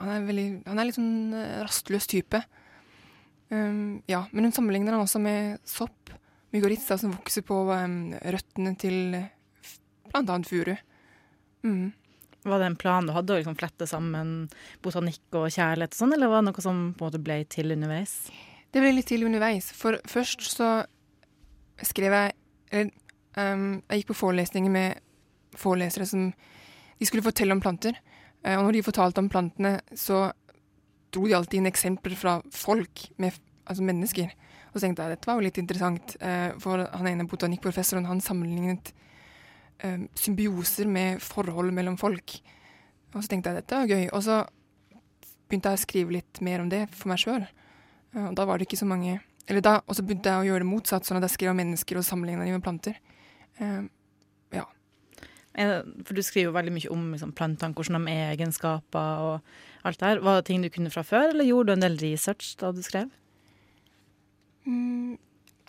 han 0.00 0.10
er, 0.14 0.24
veldig, 0.24 0.48
han 0.66 0.80
er 0.80 0.88
litt 0.88 0.96
sånn 0.96 1.36
eh, 1.36 1.60
rastløs 1.64 2.08
type. 2.10 2.40
Um, 3.50 4.00
ja, 4.08 4.22
men 4.30 4.46
hun 4.46 4.54
sammenligner 4.54 4.94
han 4.94 5.04
også 5.04 5.20
med 5.22 5.58
sopp, 5.68 6.12
mygoritsa, 6.54 6.96
som 6.98 7.12
vokser 7.14 7.44
på 7.46 7.58
um, 7.68 8.12
røttene 8.34 8.74
til 8.80 9.16
bl.a. 10.10 10.38
furu. 10.46 10.72
Mm. 11.66 11.90
Var 12.42 12.62
det 12.62 12.68
en 12.70 12.78
plan 12.80 13.06
du 13.06 13.12
hadde 13.12 13.34
å 13.34 13.40
liksom 13.40 13.58
flette 13.58 13.88
sammen 13.90 14.48
botanikk 14.84 15.36
og 15.36 15.50
kjærlighet 15.52 15.92
og 15.92 15.98
sånn, 15.98 16.14
eller 16.16 16.30
var 16.30 16.40
det 16.40 16.48
noe 16.48 16.64
som 16.64 16.78
på 16.94 17.04
en 17.04 17.10
måte 17.10 17.22
ble 17.22 17.42
til 17.52 17.74
underveis? 17.74 18.14
Det 18.70 18.80
ble 18.80 18.94
litt 18.94 19.10
til 19.10 19.26
underveis. 19.26 19.68
For 19.76 19.98
først 20.08 20.46
så 20.46 20.70
skrev 21.84 22.14
jeg 22.16 22.36
Eller 22.70 22.92
ehm, 23.36 23.82
jeg 23.88 24.02
gikk 24.02 24.12
på 24.12 24.20
forelesninger 24.22 24.72
med 24.72 25.00
forelesere 25.58 26.06
som 26.06 26.32
De 27.00 27.06
skulle 27.08 27.24
fortelle 27.24 27.54
om 27.54 27.60
planter. 27.60 27.96
Uh, 28.44 28.58
og 28.58 28.66
når 28.66 28.76
de 28.76 28.82
fortalte 28.84 29.22
om 29.22 29.28
plantene, 29.32 29.78
så 29.96 30.26
dro 31.12 31.24
de 31.24 31.32
alltid 31.32 31.62
inn 31.62 31.68
eksempler 31.70 32.12
fra 32.16 32.34
folk, 32.52 33.06
med, 33.16 33.32
altså 33.64 33.84
mennesker. 33.84 34.28
Og 34.70 34.76
så 34.76 34.84
tenkte 34.84 35.06
jeg 35.06 35.16
dette 35.16 35.30
var 35.30 35.40
jo 35.40 35.46
litt 35.46 35.60
interessant, 35.62 36.16
uh, 36.20 36.52
for 36.60 36.84
han 36.84 37.08
ene 37.08 37.24
botanikkprofessoren 37.28 38.04
han 38.04 38.20
sammenlignet 38.20 38.92
uh, 39.84 40.04
symbioser 40.12 40.92
med 40.92 41.24
forhold 41.24 41.72
mellom 41.72 41.96
folk. 42.00 42.36
Og 43.14 43.22
så 43.22 43.32
tenkte 43.32 43.50
jeg 43.50 43.62
dette 43.62 43.80
var 43.80 43.90
gøy. 43.90 44.06
Og 44.12 44.22
så 44.28 44.42
begynte 45.50 45.72
jeg 45.72 45.80
å 45.80 45.84
skrive 45.86 46.16
litt 46.18 46.40
mer 46.46 46.62
om 46.62 46.70
det 46.70 46.84
for 46.92 47.10
meg 47.10 47.20
sjøl. 47.22 47.48
Ja, 48.14 48.28
Og 48.28 48.36
da 48.38 48.46
var 48.46 48.58
det 48.58 48.66
ikke 48.66 48.80
så 48.80 48.88
mange 48.90 49.20
Eller 49.46 49.62
da, 49.62 49.76
Og 49.86 49.94
så 49.94 50.02
begynte 50.02 50.26
jeg 50.26 50.42
å 50.42 50.46
gjøre 50.48 50.64
det 50.64 50.66
motsatt, 50.66 51.06
sånn 51.06 51.18
at 51.18 51.26
jeg 51.28 51.36
skrev 51.36 51.52
om 51.52 51.58
mennesker 51.58 51.98
og 51.98 52.06
sammenligna 52.06 52.44
dem 52.46 52.56
med 52.58 52.62
planter. 52.62 52.98
Eh, 53.60 53.82
Er 55.60 55.82
For 56.06 56.14
du 56.14 56.22
skriver 56.22 56.46
jo 56.46 56.52
veldig 56.54 56.72
mye 56.72 56.90
om 56.94 57.08
liksom, 57.12 57.32
plantene, 57.34 57.74
hvordan 57.74 58.04
de 58.06 58.12
er 58.14 58.36
egenskaper 58.36 59.24
og 59.24 59.40
alt 59.84 59.98
det 59.98 60.06
her. 60.08 60.20
Var 60.22 60.36
det 60.38 60.44
ting 60.46 60.62
du 60.62 60.68
kunne 60.70 60.92
fra 60.94 61.02
før, 61.02 61.32
eller 61.32 61.44
gjorde 61.48 61.66
du 61.66 61.72
en 61.72 61.80
del 61.82 61.96
research 61.98 62.52
da 62.60 62.70
du 62.72 62.78
skrev? 62.86 63.10
mm, 64.66 65.18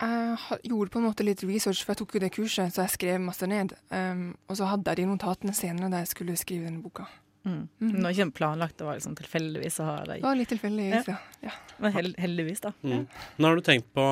jeg 0.01 0.59
gjorde 0.69 0.89
på 0.93 0.99
en 1.01 1.05
måte 1.07 1.25
litt 1.25 1.41
research, 1.45 1.81
for 1.83 1.93
jeg 1.93 1.99
tok 2.01 2.13
jo 2.15 2.21
det 2.23 2.31
kurset, 2.33 2.73
så 2.73 2.85
jeg 2.85 2.93
skrev 2.95 3.19
masse 3.25 3.47
ned. 3.49 3.73
Um, 3.89 4.35
og 4.49 4.57
så 4.57 4.69
hadde 4.69 4.89
jeg 4.93 5.01
de 5.01 5.09
notatene 5.11 5.53
senere 5.57 5.89
da 5.93 6.01
jeg 6.01 6.11
skulle 6.13 6.37
skrive 6.39 6.65
denne 6.69 6.81
boka. 6.85 7.05
Mm. 7.43 7.67
Mhm. 7.81 7.91
Det 7.97 8.03
var 8.05 8.13
ikke 8.17 8.35
planlagt, 8.37 8.77
det 8.77 8.85
var 8.85 8.97
liksom 8.99 9.15
tilfeldigvis 9.17 9.79
å 9.81 9.85
ha 9.89 9.97
Det 10.03 10.07
deg. 10.13 10.21
var 10.27 10.35
litt 10.37 10.49
tilfeldig. 10.53 10.87
Ja. 11.07 11.17
Ja. 11.41 11.51
Men 11.81 11.93
hel 11.97 12.13
heldigvis, 12.21 12.61
da. 12.61 12.71
Mm. 12.85 13.07
Nå 13.39 13.47
har 13.49 13.55
du 13.57 13.61
tenkt 13.65 13.89
på 13.97 14.05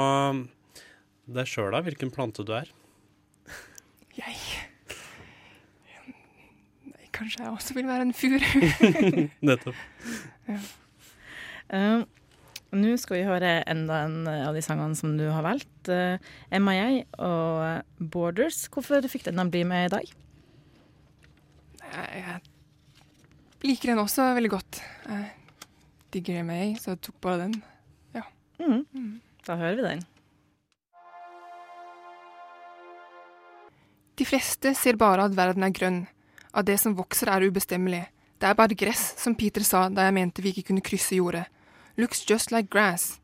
deg 1.29 1.45
sjøl, 1.45 1.71
da? 1.77 1.81
Hvilken 1.85 2.09
plante 2.13 2.43
du 2.45 2.53
er? 2.57 2.69
Jeg 4.19 4.35
Nei, 6.89 7.07
Kanskje 7.15 7.43
jeg 7.43 7.51
også 7.51 7.75
vil 7.77 7.89
være 7.89 8.07
en 8.07 8.13
furu. 8.15 8.45
Nettopp. 9.49 9.75
Eh, 11.69 12.05
Nå 12.69 12.93
skal 13.01 13.17
vi 13.17 13.25
høre 13.25 13.53
enda 13.69 14.03
en 14.05 14.27
av 14.29 14.53
de 14.53 14.61
sangene 14.61 14.97
som 14.97 15.15
du 15.17 15.25
har 15.33 15.41
valgt. 15.41 15.89
Uh, 15.89 16.21
MIA 16.53 17.01
og 17.17 18.03
Borders. 18.13 18.67
Hvorfor 18.69 19.01
fikk 19.09 19.25
den 19.25 19.41
å 19.41 19.47
bli 19.49 19.63
med 19.65 19.87
i 19.87 19.93
dag? 19.95 20.11
Jeg, 21.81 22.21
jeg 22.21 23.71
liker 23.71 23.93
den 23.93 24.03
også 24.03 24.29
veldig 24.37 24.53
godt. 24.53 24.83
Jeg 25.07 25.25
digger 26.13 26.45
MA, 26.45 26.61
så 26.77 26.93
jeg 26.93 27.01
tok 27.09 27.17
bare 27.25 27.47
den. 27.47 27.57
Mm. 28.59 29.19
Da 29.47 29.55
hører 29.55 29.75
vi 29.79 29.83
den. 29.85 30.01
De 34.19 34.25
fleste 34.27 34.73
ser 34.75 34.97
bare 34.99 35.23
at 35.23 35.35
verden 35.37 35.63
er 35.63 35.71
grønn, 35.71 35.99
at 36.51 36.65
det 36.67 36.75
som 36.81 36.91
vokser 36.97 37.29
er 37.31 37.45
ubestemmelig. 37.47 38.01
Det 38.35 38.49
er 38.49 38.55
bare 38.59 38.75
gress, 38.75 39.13
som 39.15 39.31
Peter 39.39 39.63
sa 39.63 39.85
da 39.87 40.09
jeg 40.09 40.15
mente 40.17 40.43
vi 40.43 40.51
ikke 40.51 40.65
kunne 40.67 40.83
krysse 40.83 41.15
jordet. 41.15 41.45
Looks 41.95 42.25
just 42.27 42.51
like 42.51 42.67
grass. 42.67 43.21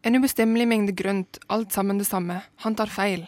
En 0.00 0.16
ubestemmelig 0.16 0.64
mengde 0.70 0.94
grønt, 0.96 1.36
alt 1.52 1.76
sammen 1.76 2.00
det 2.00 2.06
samme. 2.08 2.38
Han 2.64 2.76
tar 2.76 2.88
feil. 2.88 3.26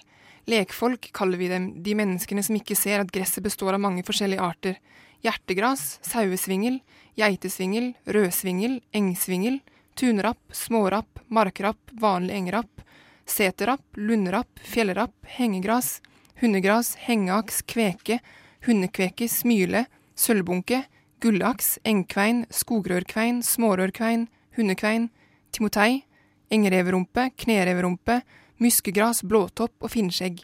Lekfolk 0.48 1.11
kaller 1.12 1.37
vi 1.37 1.51
dem, 1.53 1.66
de 1.85 1.94
menneskene 1.98 2.44
som 2.46 2.57
ikke 2.57 2.77
ser 2.81 3.03
at 3.03 3.12
gresset 3.12 3.44
består 3.44 3.77
av 3.77 3.83
mange 3.85 4.05
forskjellige 4.09 4.46
arter. 4.46 4.79
Hjertegras, 5.20 5.98
sauesvingel, 6.09 6.79
geitesvingel, 7.20 7.90
rødsvingel, 8.09 8.79
engsvingel, 8.96 9.61
tunrapp, 10.01 10.40
smårapp, 10.57 11.20
markrapp, 11.29 11.92
vanlig 11.92 12.40
engrapp, 12.40 12.87
seterrapp, 13.29 13.85
lundrapp, 14.01 14.64
fjellrapp, 14.64 15.14
hengegras, 15.37 15.98
hundegras, 16.42 16.96
hengeaks, 17.07 17.62
kveke, 17.70 18.18
hundekveke, 18.66 19.28
smyle, 19.31 19.87
sølvbunke, 20.18 20.85
gullaks, 21.22 21.76
engkvein, 21.87 22.44
skogrørkvein, 22.50 23.42
smårørkvein, 23.46 24.26
hundekvein, 24.59 25.09
timotei, 25.55 26.02
engreverumpe, 26.52 27.31
knereverumpe, 27.38 28.20
muskegras, 28.62 29.22
blåtopp 29.22 29.74
og 29.83 29.92
finnskjegg. 29.92 30.42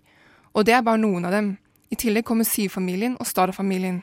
Og 0.55 0.67
det 0.67 0.77
er 0.79 0.85
bare 0.87 1.03
noen 1.03 1.27
av 1.29 1.35
dem. 1.35 1.57
I 1.91 1.99
tillegg 1.99 2.27
kommer 2.29 2.47
sivfamilien 2.47 3.17
og 3.19 3.29
starfamilien. 3.29 4.03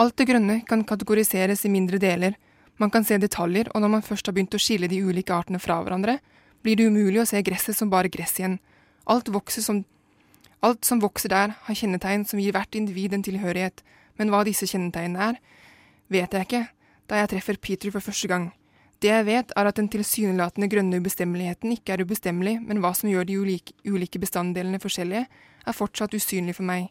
Alt 0.00 0.16
det 0.16 0.28
grønne 0.30 0.60
kan 0.66 0.84
kategoriseres 0.86 1.64
i 1.66 1.72
mindre 1.72 1.98
deler. 2.00 2.36
Man 2.80 2.92
kan 2.92 3.04
se 3.04 3.18
detaljer, 3.20 3.68
og 3.74 3.82
når 3.82 3.94
man 3.96 4.04
først 4.04 4.28
har 4.28 4.36
begynt 4.36 4.54
å 4.56 4.60
skille 4.62 4.88
de 4.88 5.02
ulike 5.04 5.34
artene 5.34 5.60
fra 5.60 5.80
hverandre, 5.82 6.18
blir 6.64 6.78
det 6.78 6.88
umulig 6.88 7.20
å 7.20 7.28
se 7.28 7.40
gresset 7.44 7.76
som 7.76 7.90
bare 7.92 8.08
gress 8.12 8.38
igjen. 8.38 8.58
Alt, 9.10 9.28
vokser 9.32 9.64
som, 9.64 9.82
alt 10.66 10.84
som 10.84 11.00
vokser 11.00 11.32
der, 11.32 11.54
har 11.64 11.76
kjennetegn 11.76 12.26
som 12.28 12.40
gir 12.40 12.52
hvert 12.56 12.76
individ 12.76 13.14
en 13.16 13.24
tilhørighet, 13.24 13.82
men 14.20 14.32
hva 14.32 14.42
disse 14.44 14.68
kjennetegnene 14.68 15.30
er, 15.30 15.40
vet 16.12 16.34
jeg 16.34 16.48
ikke 16.48 16.64
da 17.10 17.20
jeg 17.22 17.30
treffer 17.32 17.58
Peter 17.58 17.92
for 17.94 18.04
første 18.04 18.28
gang. 18.30 18.50
Det 19.00 19.08
jeg 19.08 19.24
vet, 19.26 19.52
er 19.56 19.66
at 19.66 19.78
den 19.80 19.88
tilsynelatende 19.88 20.68
grønne 20.68 20.98
ubestemmeligheten 21.00 21.72
ikke 21.72 21.94
er 21.94 22.02
ubestemmelig, 22.04 22.58
men 22.60 22.82
hva 22.84 22.92
som 22.94 23.08
gjør 23.08 23.24
de 23.26 23.38
ulike, 23.40 23.72
ulike 23.88 24.20
bestanddelene 24.20 24.80
forskjellige, 24.82 25.24
er 25.66 25.76
fortsatt 25.76 26.14
usynlig 26.14 26.58
for 26.58 26.68
meg. 26.68 26.90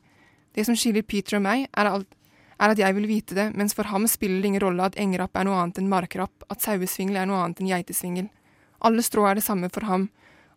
Det 0.57 0.65
som 0.65 0.77
skiller 0.77 1.05
Peter 1.05 1.37
og 1.37 1.45
meg, 1.45 1.67
er, 1.69 1.91
alt, 1.91 2.09
er 2.57 2.73
at 2.73 2.81
jeg 2.81 2.97
vil 2.97 3.05
vite 3.07 3.37
det, 3.37 3.51
mens 3.53 3.77
for 3.77 3.87
ham 3.93 4.07
spiller 4.09 4.41
det 4.41 4.49
ingen 4.49 4.63
rolle 4.65 4.89
at 4.89 4.97
engrapp 4.99 5.37
er 5.37 5.45
noe 5.45 5.59
annet 5.61 5.79
enn 5.79 5.91
markrapp, 5.91 6.33
at 6.49 6.65
sauesvingel 6.65 7.21
er 7.21 7.29
noe 7.29 7.43
annet 7.43 7.61
enn 7.61 7.69
geitesvingel. 7.69 8.31
Alle 8.81 9.05
strå 9.05 9.27
er 9.29 9.37
det 9.37 9.45
samme 9.45 9.69
for 9.69 9.85
ham. 9.85 10.09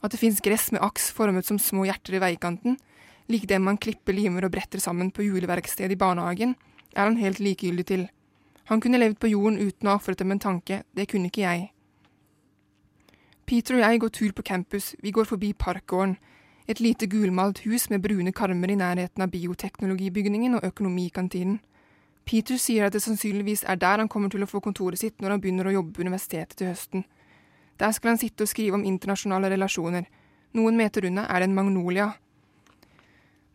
At 0.02 0.14
det 0.14 0.22
fins 0.22 0.40
gress 0.42 0.70
med 0.72 0.82
aks 0.82 1.10
formet 1.14 1.46
som 1.46 1.60
små 1.60 1.84
hjerter 1.86 2.16
i 2.16 2.22
veikanten, 2.22 2.80
lik 3.32 3.48
det 3.48 3.58
man 3.60 3.80
klipper, 3.80 4.14
limer 4.14 4.46
og 4.46 4.52
bretter 4.54 4.80
sammen 4.82 5.10
på 5.10 5.24
juleverkstedet 5.26 5.96
i 5.96 6.00
barnehagen, 6.00 6.56
er 6.94 7.08
han 7.08 7.16
helt 7.16 7.40
likegyldig 7.40 7.86
til. 7.88 8.08
Han 8.70 8.80
kunne 8.80 9.00
levd 9.00 9.18
på 9.20 9.32
jorden 9.32 9.58
uten 9.58 9.88
å 9.88 9.94
ha 9.94 10.00
ofret 10.00 10.20
dem 10.20 10.34
en 10.34 10.42
tanke, 10.42 10.82
det 10.94 11.08
kunne 11.10 11.32
ikke 11.32 11.46
jeg. 11.46 11.70
Peter 13.46 13.76
og 13.76 13.82
jeg 13.82 14.00
går 14.00 14.12
tur 14.14 14.32
på 14.32 14.44
campus, 14.46 14.94
vi 15.02 15.10
går 15.10 15.26
forbi 15.28 15.52
Parkgården, 15.52 16.16
et 16.68 16.80
lite 16.80 17.08
gulmalt 17.10 17.58
hus 17.66 17.88
med 17.90 18.02
brune 18.02 18.32
karmer 18.32 18.70
i 18.70 18.78
nærheten 18.78 19.22
av 19.22 19.32
bioteknologibygningen 19.32 20.54
og 20.54 20.64
økonomikantinen. 20.64 21.58
Peter 22.24 22.56
sier 22.56 22.86
at 22.86 22.94
det 22.94 23.02
sannsynligvis 23.02 23.64
er 23.66 23.80
der 23.82 23.98
han 23.98 24.08
kommer 24.08 24.30
til 24.30 24.44
å 24.44 24.48
få 24.48 24.60
kontoret 24.62 25.00
sitt 25.00 25.20
når 25.20 25.34
han 25.34 25.42
begynner 25.42 25.68
å 25.68 25.74
jobbe 25.74 25.96
på 25.96 26.06
universitetet 26.06 26.54
til 26.58 26.70
høsten. 26.70 27.04
Der 27.82 27.92
skal 27.92 28.14
han 28.14 28.20
sitte 28.22 28.46
og 28.46 28.52
skrive 28.52 28.78
om 28.78 28.86
internasjonale 28.86 29.50
relasjoner. 29.50 30.06
Noen 30.54 30.78
meter 30.78 31.08
unna 31.08 31.26
er 31.26 31.42
det 31.42 31.50
en 31.50 31.56
magnolia. 31.56 32.12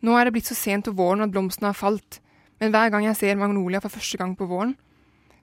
Nå 0.05 0.13
er 0.17 0.27
det 0.27 0.35
blitt 0.35 0.49
så 0.49 0.57
sent 0.57 0.85
på 0.85 0.95
våren 0.97 1.25
at 1.25 1.33
blomstene 1.33 1.71
har 1.71 1.77
falt, 1.77 2.19
men 2.61 2.73
hver 2.73 2.91
gang 2.93 3.07
jeg 3.07 3.17
ser 3.19 3.39
magnolia 3.39 3.81
for 3.83 3.93
første 3.93 4.19
gang 4.19 4.35
på 4.37 4.47
våren, 4.49 4.75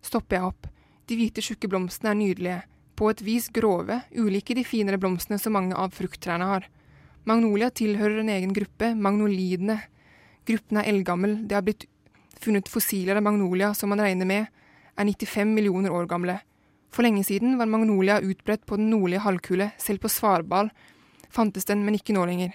stopper 0.04 0.38
jeg 0.38 0.50
opp. 0.50 0.68
De 1.08 1.18
hvite, 1.18 1.42
tjukke 1.44 1.70
blomstene 1.70 2.12
er 2.12 2.20
nydelige, 2.20 2.60
på 2.94 3.08
et 3.10 3.22
vis 3.26 3.48
grove, 3.54 3.98
ulike 4.14 4.54
de 4.54 4.62
finere 4.66 5.00
blomstene 5.02 5.40
som 5.42 5.56
mange 5.56 5.74
av 5.74 5.94
frukttrærne 5.96 6.46
har. 6.46 6.68
Magnolia 7.26 7.70
tilhører 7.74 8.20
en 8.22 8.30
egen 8.30 8.52
gruppe, 8.54 8.92
magnolidene. 8.94 9.80
Gruppen 10.46 10.78
er 10.78 10.90
eldgammel, 10.92 11.40
det 11.48 11.56
har 11.58 11.64
blitt 11.66 11.88
funnet 12.44 12.68
fossiler 12.70 13.18
av 13.18 13.24
magnolia 13.24 13.72
som 13.74 13.90
man 13.90 14.02
regner 14.04 14.28
med 14.28 14.46
er 14.94 15.08
95 15.08 15.54
millioner 15.54 15.94
år 15.94 16.06
gamle. 16.10 16.38
For 16.94 17.02
lenge 17.02 17.24
siden 17.26 17.56
var 17.58 17.70
magnolia 17.70 18.20
utbredt 18.22 18.66
på 18.66 18.78
den 18.78 18.90
nordlige 18.92 19.24
halvkule, 19.24 19.72
selv 19.78 20.04
på 20.04 20.12
Svarbal 20.12 20.70
fantes 21.34 21.66
den, 21.66 21.82
men 21.84 21.96
ikke 21.98 22.14
nå 22.14 22.26
lenger. 22.28 22.54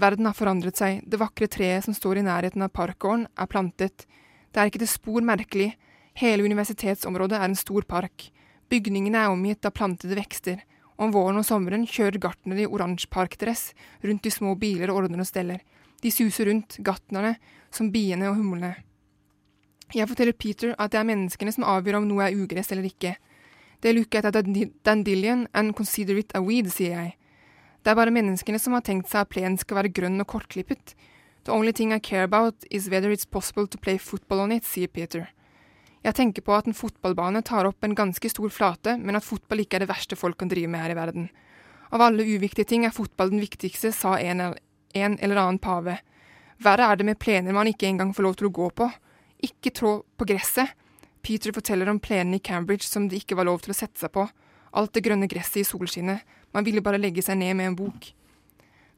Verden 0.00 0.26
har 0.26 0.34
forandret 0.34 0.78
seg, 0.78 1.02
det 1.06 1.20
vakre 1.20 1.46
treet 1.46 1.86
som 1.86 1.94
står 1.94 2.18
i 2.18 2.26
nærheten 2.26 2.64
av 2.64 2.72
parkgården, 2.74 3.28
er 3.38 3.50
plantet. 3.50 4.06
Det 4.50 4.60
er 4.60 4.70
ikke 4.70 4.82
det 4.82 4.90
spor 4.90 5.22
merkelig, 5.22 5.74
Hele 6.14 6.46
universitetsområdet 6.46 7.40
er 7.40 7.48
en 7.48 7.58
stor 7.58 7.82
park. 7.90 8.28
Bygningene 8.70 9.24
er 9.24 9.32
omgitt 9.32 9.66
av 9.66 9.74
plantede 9.74 10.14
vekster. 10.14 10.60
Om 10.94 11.10
våren 11.10 11.40
og 11.40 11.46
sommeren 11.46 11.88
kjører 11.90 12.20
gartnere 12.22 12.62
i 12.62 12.68
oransje 12.70 13.10
parkdress 13.10 13.72
rundt 14.04 14.28
i 14.28 14.30
små 14.30 14.54
biler 14.54 14.92
og 14.92 15.02
ordner 15.02 15.24
og 15.24 15.26
steller. 15.26 15.64
De 16.02 16.12
suser 16.14 16.46
rundt, 16.46 16.78
gartnerne, 16.86 17.34
som 17.74 17.90
biene 17.90 18.28
og 18.30 18.38
humlene. 18.38 18.76
Jeg 19.94 20.06
forteller 20.10 20.38
Peter 20.38 20.76
at 20.78 20.92
det 20.94 21.00
er 21.00 21.08
menneskene 21.08 21.54
som 21.54 21.66
avgjør 21.66 21.98
om 21.98 22.06
noe 22.06 22.28
er 22.28 22.38
ugress 22.38 22.70
eller 22.70 22.86
ikke. 22.86 23.16
They 23.82 23.92
look 23.92 24.14
at 24.14 24.30
a 24.30 24.30
dandelion 24.30 25.48
and 25.52 25.74
consider 25.74 26.16
it 26.16 26.30
a 26.34 26.40
weed, 26.40 26.70
sier 26.70 26.94
jeg. 26.94 27.16
Det 27.84 27.92
er 27.92 27.98
bare 27.98 28.12
menneskene 28.16 28.56
som 28.56 28.72
har 28.72 28.80
tenkt 28.84 29.10
seg 29.12 29.26
at 29.26 29.30
plenen 29.34 29.58
skal 29.60 29.82
være 29.82 29.92
grønn 29.92 30.16
og 30.22 30.28
kortklippet. 30.32 30.94
The 31.44 31.52
only 31.52 31.72
thing 31.76 31.92
I 31.92 32.00
care 32.00 32.24
about 32.24 32.64
is 32.70 32.88
whether 32.88 33.12
it's 33.12 33.28
possible 33.28 33.66
to 33.68 33.78
play 33.78 33.98
football 33.98 34.40
on 34.40 34.52
it, 34.56 34.64
sier 34.64 34.88
Peter. 34.88 35.26
Jeg 36.04 36.16
tenker 36.16 36.44
på 36.44 36.54
at 36.56 36.66
en 36.68 36.76
fotballbane 36.76 37.42
tar 37.44 37.68
opp 37.68 37.84
en 37.84 37.96
ganske 37.96 38.28
stor 38.32 38.48
flate, 38.48 38.96
men 38.96 39.16
at 39.16 39.24
fotball 39.24 39.60
ikke 39.60 39.76
er 39.76 39.84
det 39.84 39.90
verste 39.92 40.16
folk 40.16 40.38
kan 40.40 40.48
drive 40.48 40.70
med 40.72 40.80
her 40.80 40.94
i 40.94 40.96
verden. 40.96 41.28
Av 41.92 42.00
alle 42.00 42.24
uviktige 42.24 42.68
ting 42.68 42.86
er 42.88 42.96
fotball 42.96 43.34
den 43.34 43.44
viktigste, 43.44 43.92
sa 43.92 44.16
en, 44.16 44.40
en 44.96 45.18
eller 45.20 45.40
annen 45.42 45.60
pave. 45.60 45.98
Verre 46.64 46.88
er 46.88 47.00
det 47.00 47.08
med 47.08 47.20
plener 47.20 47.52
man 47.52 47.68
ikke 47.68 47.88
engang 47.90 48.14
får 48.16 48.24
lov 48.24 48.38
til 48.40 48.48
å 48.48 48.54
gå 48.60 48.70
på. 48.80 48.88
Ikke 49.44 49.72
trå 49.76 49.98
på 50.16 50.28
gresset. 50.28 50.72
Peter 51.24 51.52
forteller 51.56 51.88
om 51.92 52.00
plenene 52.00 52.40
i 52.40 52.44
Cambridge 52.44 52.88
som 52.88 53.08
det 53.08 53.20
ikke 53.20 53.36
var 53.36 53.48
lov 53.48 53.60
til 53.64 53.72
å 53.72 53.76
sette 53.76 54.00
seg 54.00 54.12
på. 54.16 54.24
Alt 54.72 54.96
det 54.96 55.04
grønne 55.04 55.28
gresset 55.28 55.62
i 55.62 55.68
solskinnet. 55.68 56.24
Man 56.54 56.66
ville 56.66 56.82
bare 56.84 57.00
legge 57.02 57.22
seg 57.24 57.40
ned 57.40 57.56
med 57.58 57.72
en 57.72 57.78
bok. 57.78 58.12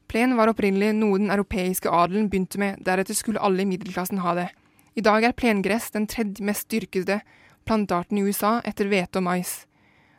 Plen 0.07 0.37
var 0.37 0.51
opprinnelig 0.51 0.93
noe 0.95 1.17
den 1.19 1.33
europeiske 1.33 1.91
adelen 1.91 2.29
begynte 2.31 2.61
med, 2.61 2.79
deretter 2.85 3.17
skulle 3.17 3.41
alle 3.43 3.65
i 3.65 3.67
middelklassen 3.67 4.21
ha 4.23 4.35
det. 4.37 4.47
I 4.95 5.03
dag 5.03 5.25
er 5.25 5.35
plengress 5.35 5.91
den 5.93 6.07
tredje 6.09 6.45
mest 6.45 6.69
dyrkede 6.71 7.19
plantearten 7.67 8.17
i 8.17 8.23
USA 8.23 8.57
etter 8.65 8.87
hvete 8.87 9.19
og 9.19 9.27
mais. 9.27 9.65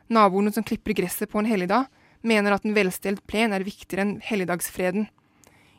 Naboene 0.09 0.53
som 0.53 0.65
klipper 0.65 0.95
gresset 0.97 1.31
på 1.31 1.41
en 1.41 1.49
helligdag, 1.49 1.87
mener 2.21 2.53
at 2.53 2.65
en 2.67 2.75
velstelt 2.75 3.23
plen 3.29 3.55
er 3.55 3.65
viktigere 3.65 4.05
enn 4.05 4.13
helligdagsfreden. 4.25 5.07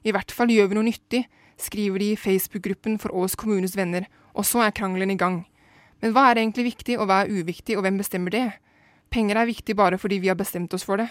I 0.02 0.14
hvert 0.16 0.32
fall 0.32 0.50
gjør 0.52 0.70
vi 0.70 0.78
noe 0.78 0.88
nyttig, 0.88 1.22
skriver 1.60 2.00
de 2.00 2.12
i 2.14 2.18
Facebook-gruppen 2.18 2.96
for 3.02 3.12
Ås 3.14 3.36
kommunes 3.38 3.76
venner, 3.76 4.06
og 4.32 4.46
så 4.48 4.64
er 4.64 4.74
krangelen 4.74 5.12
i 5.12 5.18
gang. 5.20 5.42
Men 6.00 6.14
hva 6.16 6.30
er 6.30 6.40
egentlig 6.40 6.70
viktig, 6.70 6.96
og 6.96 7.10
hva 7.10 7.22
er 7.22 7.32
uviktig, 7.34 7.76
og 7.76 7.84
hvem 7.84 7.98
bestemmer 8.00 8.32
det? 8.32 8.46
Penger 9.12 9.42
er 9.42 9.50
viktig 9.50 9.76
bare 9.76 9.98
fordi 10.00 10.20
vi 10.22 10.30
har 10.32 10.38
bestemt 10.38 10.72
oss 10.74 10.86
for 10.86 11.02
det. 11.02 11.10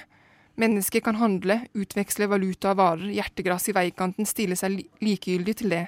Mennesker 0.59 0.99
kan 0.99 1.15
handle, 1.15 1.61
utveksle 1.77 2.27
valuta 2.27 2.73
og 2.73 2.81
varer, 2.81 3.11
hjertegras 3.15 3.69
i 3.71 3.75
veikanten 3.77 4.27
stille 4.27 4.57
seg 4.59 4.81
likegyldig 4.99 5.55
til 5.61 5.71
det. 5.71 5.85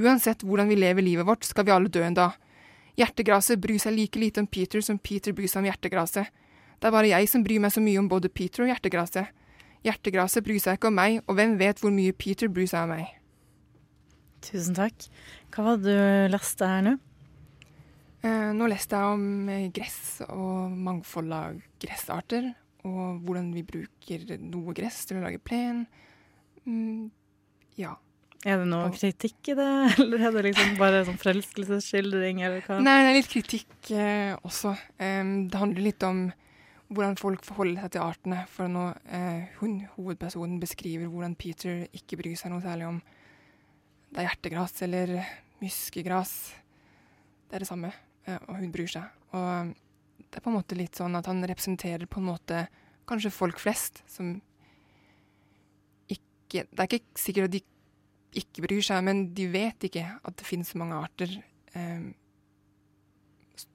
Uansett 0.00 0.44
hvordan 0.44 0.68
vi 0.68 0.76
lever 0.76 1.04
livet 1.04 1.28
vårt, 1.28 1.46
skal 1.48 1.64
vi 1.64 1.72
alle 1.72 1.92
dø 1.92 2.02
en 2.04 2.18
dag. 2.18 2.36
Hjertegraset 3.00 3.60
bryr 3.60 3.80
seg 3.80 3.96
like 3.96 4.20
lite 4.20 4.42
om 4.42 4.48
Peter 4.48 4.84
som 4.84 4.98
Peter 5.00 5.32
bryr 5.32 5.48
seg 5.48 5.62
om 5.62 5.68
hjertegraset. 5.70 6.28
Det 6.76 6.88
er 6.88 6.92
bare 6.92 7.12
jeg 7.12 7.30
som 7.30 7.44
bryr 7.44 7.62
meg 7.62 7.72
så 7.72 7.80
mye 7.80 8.00
om 8.02 8.10
både 8.10 8.28
Peter 8.28 8.66
og 8.66 8.72
hjertegraset. 8.72 9.32
Hjertegraset 9.86 10.44
bryr 10.44 10.60
seg 10.60 10.76
ikke 10.76 10.90
om 10.90 10.98
meg, 10.98 11.22
og 11.24 11.38
hvem 11.38 11.56
vet 11.60 11.80
hvor 11.80 11.94
mye 11.94 12.12
Peter 12.12 12.52
bryr 12.52 12.68
seg 12.68 12.84
om 12.84 12.92
meg. 12.98 13.08
Tusen 14.42 14.76
takk. 14.76 15.08
Hva 15.54 15.64
var 15.70 15.80
det 15.80 15.96
du 15.96 16.34
leste 16.34 16.68
her 16.68 16.84
nå? 16.84 16.96
Eh, 18.22 18.50
nå 18.54 18.68
leste 18.70 18.98
jeg 18.98 19.16
om 19.16 19.48
eh, 19.50 19.70
gress 19.74 20.02
og 20.28 20.74
mangfold 20.74 21.32
av 21.34 21.56
gressarter, 21.82 22.52
og 22.88 23.22
hvordan 23.22 23.50
vi 23.54 23.64
bruker 23.66 24.24
noe 24.42 24.74
gress 24.76 25.04
til 25.08 25.20
å 25.20 25.24
lage 25.24 25.42
plen. 25.42 25.84
Mm, 26.66 27.10
ja. 27.78 27.96
Er 28.42 28.58
det 28.58 28.66
noe 28.72 28.90
kritikk 28.90 29.52
i 29.52 29.56
det, 29.58 29.70
eller 30.02 30.26
er 30.26 30.34
det 30.34 30.44
liksom 30.48 30.76
bare 30.80 31.04
sånn 31.06 31.20
forelskelsesskildring, 31.22 32.42
eller 32.42 32.64
hva? 32.66 32.80
Nei, 32.82 32.96
det 33.04 33.10
er 33.12 33.18
litt 33.20 33.30
kritikk 33.30 33.92
eh, 33.94 34.32
også. 34.42 34.74
Um, 34.98 35.34
det 35.50 35.60
handler 35.60 35.86
litt 35.86 36.06
om 36.06 36.24
hvordan 36.92 37.16
folk 37.20 37.46
forholder 37.46 37.84
seg 37.84 37.94
til 37.94 38.04
artene. 38.04 38.40
For 38.50 38.70
nå 38.70 38.88
eh, 39.14 39.52
hun, 39.60 39.78
hovedpersonen 39.94 40.58
beskriver 40.62 41.10
hvordan 41.10 41.36
Peter 41.38 41.86
ikke 41.94 42.18
bryr 42.20 42.34
seg 42.38 42.52
noe 42.52 42.64
særlig 42.64 42.90
om 42.90 42.98
det 44.12 44.20
er 44.20 44.28
hjertegras 44.28 44.82
eller 44.84 45.14
myskegras. 45.62 46.34
Det 47.48 47.56
er 47.56 47.64
det 47.64 47.70
samme, 47.70 47.92
eh, 48.26 48.42
og 48.48 48.58
hun 48.58 48.74
bryr 48.74 48.90
seg. 48.90 49.06
Og 49.32 49.72
det 50.32 50.40
er 50.40 50.44
på 50.44 50.48
en 50.48 50.56
måte 50.56 50.78
litt 50.78 50.96
sånn 50.96 51.18
at 51.18 51.28
han 51.28 51.44
representerer 51.44 52.08
på 52.08 52.22
en 52.22 52.30
måte 52.30 52.64
kanskje 53.08 53.34
folk 53.34 53.60
flest 53.60 54.00
som 54.08 54.38
ikke 56.12 56.66
Det 56.68 56.80
er 56.80 56.88
ikke 56.88 57.20
sikkert 57.20 57.48
at 57.48 57.54
de 57.54 57.62
ikke 58.42 58.64
bryr 58.64 58.84
seg, 58.84 59.04
men 59.04 59.22
de 59.36 59.46
vet 59.52 59.84
ikke 59.88 60.04
at 60.16 60.36
det 60.40 60.48
finnes 60.48 60.68
så 60.72 60.80
mange 60.80 60.98
arter 61.00 61.32
eh, 61.76 62.04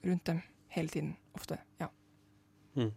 rundt 0.06 0.24
dem 0.26 0.40
hele 0.74 0.92
tiden. 0.92 1.12
Ofte. 1.38 1.58
Ja. 1.78 1.88
Mm. 2.78 2.92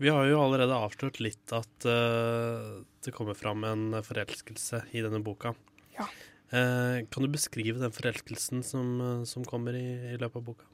Vi 0.00 0.08
har 0.10 0.26
jo 0.26 0.40
allerede 0.40 0.78
avslørt 0.78 1.20
litt 1.22 1.52
at 1.54 1.86
uh, 1.86 2.80
det 3.04 3.14
kommer 3.14 3.36
fram 3.38 3.66
en 3.68 4.00
forelskelse 4.06 4.84
i 4.96 5.02
denne 5.04 5.20
boka. 5.22 5.52
Ja. 5.98 6.06
Uh, 6.50 7.06
kan 7.12 7.26
du 7.26 7.30
beskrive 7.30 7.82
den 7.82 7.94
forelskelsen 7.94 8.64
som, 8.66 8.94
som 9.28 9.46
kommer 9.46 9.76
i, 9.78 9.86
i, 10.14 10.16
løpet 10.16 10.40
av 10.40 10.46
boka? 10.46 10.69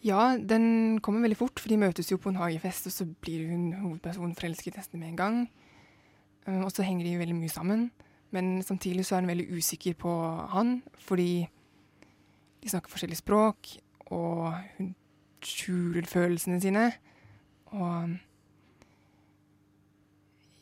Ja, 0.00 0.36
den 0.38 1.00
kommer 1.04 1.20
veldig 1.20 1.36
fort, 1.36 1.60
for 1.60 1.68
de 1.68 1.76
møtes 1.76 2.08
jo 2.08 2.16
på 2.16 2.30
en 2.30 2.38
hagefest, 2.40 2.86
og 2.88 2.92
så 2.94 3.04
blir 3.20 3.50
hun 3.50 3.66
hovedpersonen 3.76 4.36
forelsket 4.38 4.78
nesten 4.78 5.00
med 5.00 5.10
en 5.12 5.18
gang. 5.18 5.40
Eh, 6.46 6.62
og 6.64 6.70
så 6.72 6.86
henger 6.86 7.04
de 7.04 7.18
veldig 7.20 7.36
mye 7.36 7.52
sammen. 7.52 7.90
Men 8.32 8.62
samtidig 8.64 9.04
så 9.04 9.16
er 9.16 9.24
hun 9.24 9.32
veldig 9.34 9.50
usikker 9.58 9.98
på 10.00 10.14
han, 10.54 10.78
fordi 11.04 11.44
de 12.62 12.72
snakker 12.72 12.92
forskjellige 12.92 13.20
språk, 13.20 13.74
og 14.06 14.54
hun 14.78 14.94
skjuler 15.44 16.08
følelsene 16.08 16.60
sine. 16.60 16.90
Og 17.76 18.16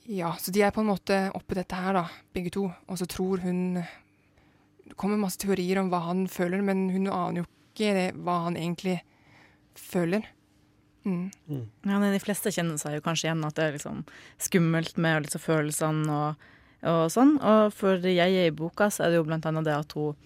Ja, 0.08 0.32
så 0.40 0.50
de 0.50 0.62
er 0.64 0.70
på 0.72 0.80
en 0.80 0.88
måte 0.88 1.16
oppi 1.36 1.52
dette 1.54 1.76
her, 1.76 1.92
da, 1.92 2.06
begge 2.32 2.50
to. 2.50 2.70
Og 2.88 2.98
så 2.98 3.06
tror 3.06 3.42
hun 3.44 3.84
Det 4.88 4.96
kommer 4.96 5.20
masse 5.20 5.36
teorier 5.36 5.78
om 5.78 5.90
hva 5.90 6.00
han 6.06 6.26
føler, 6.26 6.62
men 6.64 6.88
hun 6.88 7.06
aner 7.06 7.42
jo 7.42 7.44
ikke 7.44 7.92
det, 7.92 8.06
hva 8.16 8.44
han 8.46 8.56
egentlig 8.56 8.96
føler. 8.96 9.17
Mm. 11.08 11.30
Ja, 11.88 11.98
De 11.98 12.20
fleste 12.20 12.52
kjenner 12.52 12.78
seg 12.80 12.98
jo 12.98 13.04
kanskje 13.04 13.28
igjen 13.28 13.44
at 13.46 13.56
det 13.56 13.64
er 13.64 13.76
liksom 13.76 14.02
skummelt 14.42 14.98
med 15.00 15.26
liksom 15.26 15.42
følelsene 15.42 16.16
og, 16.16 16.48
og 16.88 17.04
sånn. 17.14 17.36
Og 17.38 17.72
for 17.76 18.04
jeg 18.04 18.42
i 18.42 18.54
boka 18.54 18.90
så 18.92 19.06
er 19.06 19.12
det 19.12 19.20
jo 19.20 19.28
blant 19.28 19.48
annet 19.48 19.68
det 19.68 19.76
at 19.78 19.96
hun, 19.96 20.16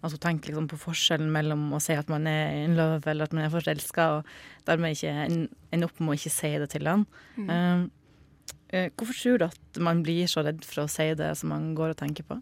at 0.00 0.14
hun 0.14 0.22
tenker 0.22 0.52
liksom 0.52 0.68
på 0.70 0.80
forskjellen 0.80 1.30
mellom 1.34 1.68
å 1.76 1.82
si 1.82 1.96
at 1.98 2.10
man 2.12 2.28
er 2.30 2.62
in 2.64 2.76
love 2.78 3.04
eller 3.04 3.28
at 3.28 3.36
man 3.36 3.46
er 3.46 3.52
forelska, 3.52 4.10
og 4.18 4.68
dermed 4.68 4.96
ikke 4.96 5.16
ender 5.26 5.88
opp 5.88 6.00
med 6.00 6.14
å 6.14 6.20
ikke 6.20 6.32
si 6.32 6.52
det 6.62 6.70
til 6.72 6.88
han. 6.88 7.04
Mm. 7.36 7.50
Eh, 7.56 7.82
eh, 8.72 8.88
hvorfor 8.94 9.18
tror 9.18 9.42
du 9.42 9.48
at 9.50 9.82
man 9.90 10.04
blir 10.06 10.30
så 10.30 10.46
redd 10.46 10.64
for 10.64 10.86
å 10.86 10.90
si 10.92 11.10
det 11.18 11.34
som 11.40 11.52
man 11.52 11.74
går 11.76 11.94
og 11.94 12.00
tenker 12.00 12.28
på? 12.30 12.40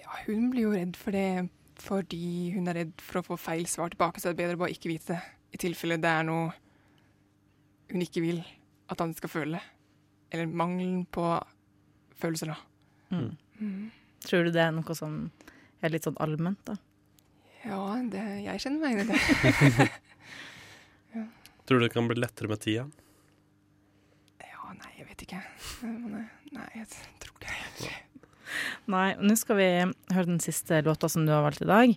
Ja, 0.00 0.22
hun 0.24 0.48
blir 0.54 0.70
jo 0.70 0.76
redd 0.76 0.96
for 0.96 1.12
det 1.12 1.48
fordi 1.82 2.52
hun 2.54 2.68
er 2.70 2.80
redd 2.82 2.94
for 3.04 3.20
å 3.20 3.26
få 3.30 3.38
feil 3.40 3.66
svar 3.70 3.92
tilbake, 3.92 4.20
så 4.20 4.30
er 4.30 4.34
det 4.36 4.42
bedre 4.42 4.58
å 4.58 4.62
bare 4.64 4.74
ikke 4.74 4.90
vite 4.92 5.14
det. 5.14 5.20
I 5.54 5.60
tilfelle 5.62 5.96
det 6.00 6.10
er 6.10 6.26
noe 6.28 6.50
hun 7.88 8.04
ikke 8.04 8.20
vil 8.24 8.42
at 8.92 9.00
han 9.00 9.14
skal 9.16 9.30
føle. 9.32 9.60
Eller 10.32 10.50
mangelen 10.50 11.06
på 11.08 11.24
følelser, 12.18 12.52
da. 12.52 12.58
Mm. 13.14 13.30
Mm. 13.62 13.86
Tror 14.26 14.44
du 14.44 14.52
det 14.52 14.60
er 14.66 14.74
noe 14.76 14.96
som 14.98 15.16
er 15.80 15.94
litt 15.94 16.04
sånn 16.08 16.18
allment, 16.20 16.60
da? 16.68 16.76
Ja, 17.64 17.80
det, 18.10 18.22
jeg 18.44 18.60
kjenner 18.62 18.80
meg 18.82 18.98
igjen 18.98 19.08
i 19.08 19.76
det. 19.78 19.88
Tror 21.68 21.80
du 21.80 21.84
det 21.84 21.92
kan 21.92 22.08
bli 22.08 22.16
lettere 22.20 22.48
med 22.48 22.60
tida? 22.64 22.84
Ja, 24.40 24.70
nei, 24.72 24.92
jeg 24.96 25.08
vet 25.10 25.24
ikke. 25.26 25.40
Eh, 25.84 26.20
Nei, 26.54 26.68
jeg 26.78 26.86
tror 27.20 27.42
det 27.42 27.50
egentlig. 27.52 27.90
Nei, 28.94 29.14
nå 29.20 29.36
skal 29.36 29.56
vi 29.56 29.68
høre 30.14 30.26
den 30.26 30.40
siste 30.40 30.82
låta 30.86 31.08
som 31.08 31.26
du 31.26 31.32
har 31.32 31.42
valgt 31.42 31.62
i 31.62 31.68
dag. 31.68 31.96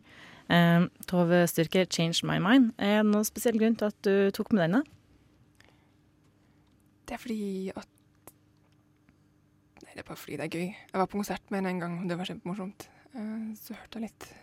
Eh, 0.51 0.87
Tove 1.07 1.45
Styrke, 1.47 1.85
'Change 1.87 2.23
My 2.27 2.39
Mind'. 2.43 2.73
Er 2.77 3.03
det 3.03 3.11
noen 3.11 3.25
spesiell 3.25 3.57
grunn 3.59 3.75
til 3.77 3.85
at 3.87 4.01
du 4.01 4.31
tok 4.31 4.51
med 4.53 4.63
denne? 4.69 4.83
Det 7.07 7.13
er 7.15 7.21
fordi 7.23 7.69
at 7.75 7.87
Nei, 9.83 9.91
det 9.95 9.99
er 10.03 10.07
bare 10.07 10.17
fordi 10.19 10.37
det 10.37 10.45
er 10.45 10.57
gøy. 10.57 10.67
Jeg 10.93 10.99
var 11.01 11.05
på 11.09 11.17
konsert 11.19 11.41
med 11.51 11.57
henne 11.59 11.69
en 11.75 11.79
gang, 11.79 11.95
og 12.03 12.09
det 12.09 12.17
var 12.17 12.25
kjempemorsomt. 12.29 12.87
Eh, 13.15 13.55
Så 13.59 13.73
hørte 13.75 13.99
jeg 13.99 14.01
litt 14.09 14.33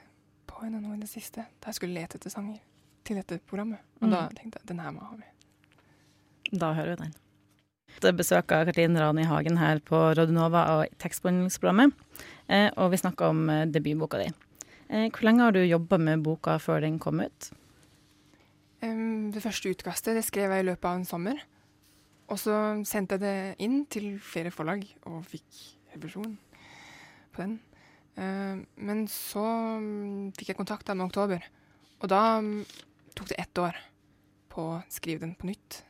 på 0.46 0.62
henne 0.64 0.80
nå 0.82 0.94
i 0.94 1.00
det 1.00 1.08
siste, 1.08 1.44
da 1.60 1.66
jeg 1.70 1.74
skulle 1.74 1.94
lete 1.94 2.18
etter 2.18 2.30
sanger 2.30 2.58
til 3.04 3.16
dette 3.16 3.38
programmet. 3.46 3.78
Og 4.02 4.08
Mm. 4.08 4.10
da 4.10 4.28
tenkte 4.28 4.58
jeg 4.60 4.66
den 4.66 4.78
her 4.80 4.90
må 4.90 5.00
jeg 5.00 5.08
ha 5.08 5.16
med. 5.16 6.58
Da 6.60 6.72
hører 6.74 6.96
vi 6.96 7.02
den. 7.04 7.14
Besøk 7.98 8.52
av 8.54 8.68
Katrine 8.68 9.00
Rani 9.02 9.24
Hagen 9.26 9.58
her 9.58 9.80
på 9.82 9.98
Rodionova 10.14 10.64
og 10.76 10.98
tekstbehandlingsprogrammet. 11.02 11.96
Eh, 12.48 12.70
og 12.80 12.92
vi 12.92 13.00
snakker 13.00 13.32
om 13.32 13.48
eh, 13.50 13.66
debutboka 13.68 14.20
di. 14.22 14.28
Eh, 14.88 15.08
hvor 15.10 15.26
lenge 15.26 15.44
har 15.44 15.52
du 15.52 15.60
jobba 15.64 15.98
med 16.00 16.22
boka 16.24 16.56
før 16.62 16.84
den 16.86 16.98
kom 17.02 17.20
ut? 17.20 17.50
Det 18.78 19.42
første 19.42 19.72
utkastet 19.74 20.14
det 20.14 20.22
skrev 20.22 20.52
jeg 20.54 20.62
i 20.62 20.68
løpet 20.68 20.86
av 20.86 21.00
en 21.00 21.08
sommer. 21.08 21.40
Og 22.30 22.38
så 22.38 22.54
sendte 22.86 23.18
jeg 23.18 23.24
det 23.24 23.64
inn 23.64 23.82
til 23.90 24.20
flere 24.22 24.52
forlag 24.54 24.84
og 25.10 25.24
fikk 25.26 25.58
revisjon 25.96 26.36
på 27.34 27.42
den. 27.42 27.58
Men 28.18 29.02
så 29.10 29.42
mm, 29.82 30.30
fikk 30.38 30.52
jeg 30.52 30.58
kontakt 30.58 30.90
med 30.92 31.06
Oktober, 31.06 31.42
og 32.02 32.10
da 32.10 32.22
mm, 32.42 32.62
tok 33.18 33.30
det 33.30 33.38
ett 33.42 33.60
år 33.62 33.78
på 34.50 34.64
å 34.74 34.80
skrive 34.90 35.22
den 35.22 35.36
på 35.38 35.50
nytt. 35.50 35.82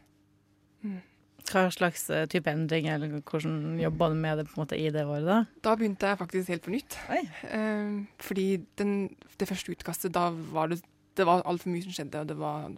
Mm. 0.85 1.01
Hva 1.49 1.65
slags 1.73 2.09
eh, 2.13 2.27
type 2.29 2.51
endring, 2.53 2.91
eller 2.93 3.21
hvordan 3.23 3.79
jobba 3.81 4.11
du 4.13 4.19
med 4.21 4.41
det 4.41 4.47
på 4.49 4.57
en 4.57 4.63
måte 4.63 4.77
i 4.77 4.91
det 4.93 5.07
året? 5.07 5.25
da? 5.25 5.39
Da 5.65 5.75
begynte 5.79 6.11
jeg 6.11 6.21
faktisk 6.21 6.53
helt 6.53 6.65
på 6.67 6.75
nytt. 6.75 6.99
Eh, 7.09 8.05
fordi 8.21 8.47
den, 8.81 8.95
det 9.41 9.49
første 9.49 9.73
utkastet, 9.73 10.15
da 10.15 10.29
var 10.53 10.69
det, 10.73 10.83
det 11.17 11.27
var 11.27 11.47
altfor 11.49 11.73
mye 11.73 11.87
som 11.87 11.97
skjedde, 11.97 12.21
og 12.21 12.29
det 12.29 12.39
var 12.39 12.69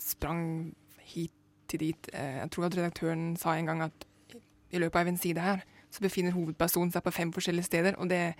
sprang 0.00 0.72
hit 1.04 1.32
til 1.68 1.80
dit. 1.80 2.10
Eh, 2.12 2.40
jeg 2.40 2.50
tror 2.50 2.68
at 2.68 2.76
redaktøren 2.78 3.36
sa 3.36 3.56
en 3.58 3.66
gang 3.66 3.82
at 3.82 4.08
i, 4.34 4.40
i 4.72 4.82
løpet 4.82 5.00
av 5.00 5.12
en 5.12 5.20
side 5.20 5.44
her, 5.44 5.64
så 5.90 6.02
befinner 6.02 6.34
hovedpersonen 6.34 6.92
seg 6.92 7.04
på 7.04 7.14
fem 7.14 7.32
forskjellige 7.32 7.68
steder, 7.68 7.98
og 8.02 8.08
det 8.10 8.34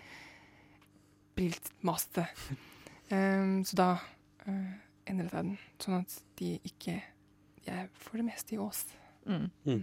blir 1.37 1.55
litt 1.55 1.71
masete. 1.87 2.27
Um, 3.11 3.63
så 3.69 3.79
da 3.79 3.89
uh, 4.49 4.75
endret 5.07 5.33
jeg 5.33 5.37
den, 5.37 5.57
sånn 5.83 6.01
at 6.01 6.21
de 6.41 6.57
ikke 6.65 7.01
Jeg 7.65 7.89
får 7.97 8.21
det 8.21 8.25
meste 8.27 8.53
i 8.53 8.59
Ås. 8.61 8.83
Mm. 9.25 9.83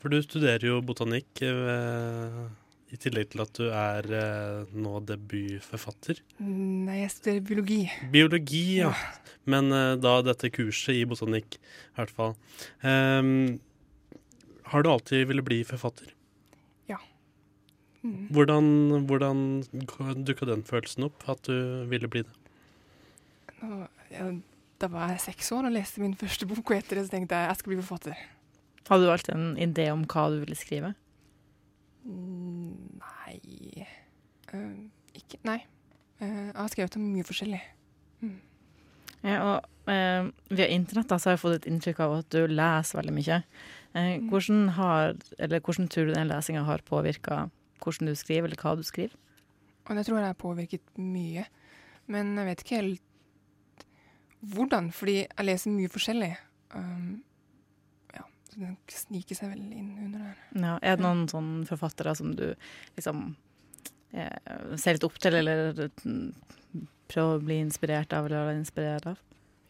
For 0.00 0.12
du 0.12 0.18
studerer 0.24 0.64
jo 0.64 0.80
botanikk 0.84 1.42
eh, 1.44 2.38
i 2.90 2.98
tillegg 3.00 3.32
til 3.32 3.44
at 3.44 3.52
du 3.58 3.66
er 3.68 4.08
eh, 4.20 4.76
nå 4.76 5.00
debutforfatter. 5.08 6.22
Nei, 6.42 7.02
jeg 7.02 7.14
studerer 7.16 7.44
biologi. 7.50 7.80
Biologi, 8.14 8.64
ja. 8.80 8.94
Men 9.50 9.72
eh, 9.76 9.96
da 10.00 10.16
dette 10.26 10.52
kurset 10.54 11.02
i 11.02 11.04
botanikk, 11.08 11.60
i 11.60 12.00
hvert 12.00 12.16
fall. 12.16 12.34
Um, 12.82 13.60
har 14.72 14.82
du 14.82 14.90
alltid 14.94 15.28
ville 15.28 15.44
bli 15.44 15.62
forfatter? 15.68 16.14
Mm. 18.02 18.28
Hvordan, 18.32 18.64
hvordan 19.04 19.64
dukka 20.26 20.46
den 20.48 20.64
følelsen 20.64 21.04
opp, 21.04 21.24
at 21.28 21.42
du 21.46 21.84
ville 21.90 22.08
bli 22.08 22.22
det? 22.24 22.32
Nå, 23.60 23.84
ja, 24.10 24.30
da 24.80 24.88
var 24.88 25.12
jeg 25.12 25.20
seks 25.26 25.52
år 25.52 25.68
og 25.68 25.74
leste 25.74 26.00
min 26.00 26.16
første 26.16 26.48
bok, 26.48 26.64
og 26.64 26.76
etter 26.78 26.96
det 26.96 27.08
så 27.08 27.16
tenkte 27.16 27.36
jeg 27.36 27.50
jeg 27.50 27.60
skal 27.60 27.72
bli 27.72 27.80
forfatter. 27.82 28.22
Hadde 28.88 29.06
du 29.06 29.12
alltid 29.12 29.34
en 29.34 29.50
idé 29.60 29.90
om 29.92 30.06
hva 30.08 30.28
du 30.32 30.40
ville 30.42 30.56
skrive? 30.58 30.94
Mm, 32.04 33.00
Nei 33.02 33.34
uh, 34.54 34.78
Ikke 35.18 35.36
Nei. 35.44 35.58
Uh, 36.20 36.48
jeg 36.48 36.56
har 36.56 36.72
skrevet 36.72 36.96
om 36.96 37.04
mye 37.12 37.26
forskjellig. 37.26 37.60
Ja, 39.20 39.36
og 39.44 39.68
uh, 39.90 40.30
via 40.48 40.68
internett 40.72 41.10
da, 41.10 41.18
så 41.20 41.30
har 41.30 41.36
jeg 41.36 41.42
fått 41.42 41.58
et 41.58 41.68
inntrykk 41.70 42.00
av 42.06 42.16
at 42.22 42.32
du 42.32 42.40
leser 42.48 43.00
veldig 43.00 43.16
mye. 43.16 43.42
Mm. 43.90 44.28
hvordan, 44.30 44.68
har, 44.76 45.16
eller 45.42 45.58
hvordan 45.66 45.88
tror 45.90 46.06
du 46.06 46.12
den 46.14 46.28
lesinga 46.30 46.60
har 46.62 46.84
påvirka 46.86 47.48
hvordan 47.82 48.06
du 48.06 48.14
skriver, 48.14 48.46
eller 48.46 48.60
hva 48.60 48.76
du 48.78 48.84
skriver? 48.86 49.16
Og 49.88 49.96
det 49.96 50.04
tror 50.06 50.20
jeg 50.20 50.30
har 50.30 50.38
påvirket 50.38 50.92
mye. 50.94 51.46
Men 52.06 52.36
jeg 52.38 52.46
vet 52.46 52.62
ikke 52.62 52.78
helt 52.78 53.86
hvordan, 54.40 54.92
fordi 54.94 55.16
jeg 55.24 55.46
leser 55.46 55.74
mye 55.74 55.90
forskjellig. 55.92 56.30
Um, 56.74 57.20
sniker 58.90 59.38
seg 59.38 59.52
vel 59.52 59.62
inn 59.72 59.92
under 60.06 60.26
der. 60.26 60.42
Ja, 60.56 60.74
er 60.82 60.98
det 60.98 61.04
noen 61.04 61.26
sånne 61.30 61.68
forfattere 61.68 62.14
som 62.18 62.34
du 62.38 62.46
liksom 62.96 63.34
eh, 64.12 64.76
ser 64.80 64.96
litt 64.96 65.06
opp 65.06 65.18
til, 65.22 65.38
eller 65.40 65.86
mm, 66.04 66.32
prøver 67.10 67.38
å 67.38 67.44
bli 67.44 67.60
inspirert 67.62 68.14
av, 68.16 68.28
eller 68.28 68.50
er 68.50 68.58
inspirert 68.58 69.08
av? 69.12 69.22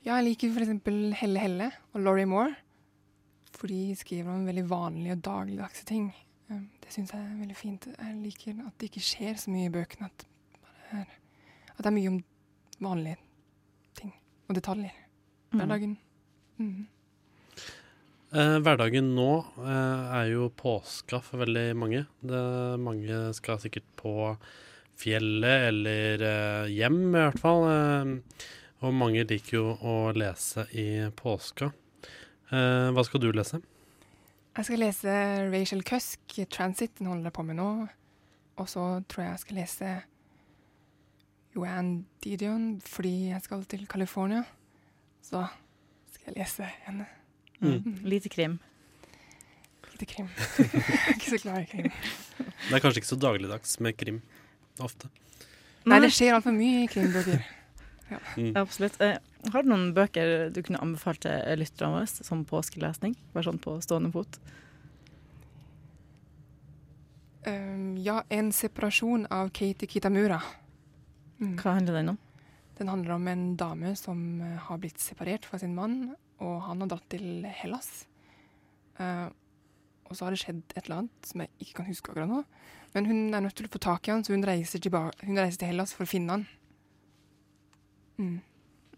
Ja, 0.06 0.16
jeg 0.16 0.30
liker 0.30 0.56
f.eks. 0.56 1.20
Helle 1.20 1.44
Helle 1.44 1.70
og 1.92 2.04
Laurie 2.04 2.28
Moore. 2.28 2.56
For 3.56 3.68
de 3.68 3.96
skriver 3.98 4.32
om 4.32 4.46
veldig 4.48 4.64
vanlige 4.70 5.16
og 5.18 5.24
dagligdagse 5.26 5.84
ting. 5.88 6.08
Det 6.50 6.92
syns 6.94 7.12
jeg 7.12 7.20
er 7.20 7.40
veldig 7.42 7.56
fint. 7.58 7.88
Jeg 7.90 8.14
liker 8.22 8.62
at 8.64 8.76
det 8.80 8.88
ikke 8.88 9.02
skjer 9.04 9.36
så 9.38 9.52
mye 9.52 9.68
i 9.68 9.74
bøkene. 9.74 10.08
At, 10.08 10.24
at 10.96 11.82
det 11.82 11.90
er 11.90 11.96
mye 11.98 12.14
om 12.14 12.22
vanlige 12.80 13.18
ting 13.98 14.14
og 14.48 14.56
detaljer. 14.56 14.96
Hverdagen. 15.52 15.98
Mm. 16.56 16.86
Eh, 18.30 18.56
hverdagen 18.62 19.08
nå 19.16 19.30
eh, 19.58 20.10
er 20.14 20.28
jo 20.30 20.52
påska 20.54 21.18
for 21.24 21.42
veldig 21.42 21.72
mange. 21.74 22.04
Det, 22.22 22.42
mange 22.78 23.24
skal 23.34 23.58
sikkert 23.58 23.88
på 23.98 24.12
fjellet 25.00 25.66
eller 25.72 26.22
eh, 26.28 26.70
hjem, 26.76 27.00
i 27.08 27.24
hvert 27.24 27.42
fall. 27.42 27.66
Og 28.80 28.94
mange 28.94 29.26
liker 29.26 29.56
jo 29.56 29.74
å 29.74 29.96
lese 30.14 30.68
i 30.78 30.86
påska. 31.16 31.72
Hva 32.50 33.02
skal 33.06 33.20
du 33.22 33.28
lese? 33.30 33.60
Jeg 34.56 34.66
skal 34.66 34.80
lese 34.82 35.12
Rachel 35.52 35.84
Cusk, 35.86 36.40
'Transit'. 36.50 36.96
Den 36.98 37.10
holder 37.12 37.28
jeg 37.28 37.36
på 37.36 37.44
med 37.46 37.60
nå. 37.60 37.68
Og 38.58 38.66
så 38.72 38.86
tror 39.06 39.24
jeg 39.26 39.30
jeg 39.30 39.44
skal 39.44 39.60
lese 39.60 39.92
Joanne 41.54 42.04
Didion 42.24 42.66
fordi 42.82 43.30
jeg 43.34 43.44
skal 43.46 43.68
til 43.68 43.86
California. 43.86 44.42
Så 45.22 45.44
skal 46.16 46.32
jeg 46.32 46.40
lese 46.40 46.74
henne. 46.88 47.19
Mm. 47.60 48.00
Lite 48.12 48.32
krim. 48.32 48.58
Lite 49.92 50.08
krim. 50.08 50.28
ikke 51.14 51.36
så 51.36 51.40
glad 51.42 51.62
i 51.62 51.70
krim. 51.70 51.90
Det 52.38 52.76
er 52.76 52.82
kanskje 52.82 53.02
ikke 53.02 53.12
så 53.12 53.20
dagligdags 53.20 53.80
med 53.84 53.96
krim. 54.00 54.20
Ofte. 54.80 55.10
Nei, 55.88 56.00
det 56.00 56.12
skjer 56.12 56.36
altfor 56.36 56.54
mye 56.56 56.84
i 56.84 56.88
krimbøker. 56.90 57.42
Mm. 58.36 58.54
Absolutt. 58.58 58.96
Eh, 59.00 59.18
har 59.52 59.62
du 59.62 59.70
noen 59.70 59.92
bøker 59.96 60.50
du 60.52 60.62
kunne 60.64 60.80
anbefalt 60.82 61.22
til 61.24 61.60
lytterne 61.60 62.00
våre 62.00 62.08
som 62.10 62.44
påskelesning? 62.48 63.14
Bare 63.34 63.46
sånn 63.46 63.60
på 63.62 63.76
stående 63.84 64.12
fot. 64.14 64.40
Um, 67.46 67.96
ja, 67.96 68.22
'En 68.28 68.50
separasjon' 68.52 69.26
av 69.30 69.48
Katie 69.48 69.88
Kitamura. 69.88 70.42
Mm. 71.40 71.56
Hva 71.56 71.72
handler 71.78 71.94
den 71.94 72.08
om? 72.10 72.18
Den 72.76 72.88
handler 72.88 73.14
om 73.14 73.28
en 73.28 73.56
dame 73.56 73.96
som 73.96 74.40
eh, 74.40 74.58
har 74.58 74.78
blitt 74.78 75.00
separert 75.00 75.44
fra 75.44 75.58
sin 75.58 75.74
mann, 75.74 76.14
og 76.40 76.56
han 76.66 76.82
har 76.82 76.90
dratt 76.92 77.06
til 77.12 77.44
Hellas. 77.60 77.90
Uh, 79.00 79.28
og 80.10 80.16
så 80.16 80.26
har 80.26 80.34
det 80.34 80.40
skjedd 80.42 80.62
et 80.74 80.82
eller 80.82 81.04
annet 81.04 81.28
som 81.28 81.44
jeg 81.44 81.52
ikke 81.62 81.78
kan 81.78 81.88
huske 81.88 82.10
akkurat 82.10 82.30
nå. 82.30 82.42
Men 82.96 83.06
hun 83.06 83.18
er 83.36 83.44
nødt 83.44 83.54
til 83.58 83.68
å 83.68 83.72
få 83.72 83.80
tak 83.82 84.08
i 84.08 84.12
han, 84.14 84.24
så 84.26 84.34
hun 84.34 84.46
reiser, 84.46 84.82
hun 84.82 85.38
reiser 85.38 85.60
til 85.60 85.70
Hellas 85.70 85.94
for 85.94 86.06
å 86.06 86.10
finne 86.10 86.34
han. 86.34 86.46
Mm. 88.18 88.38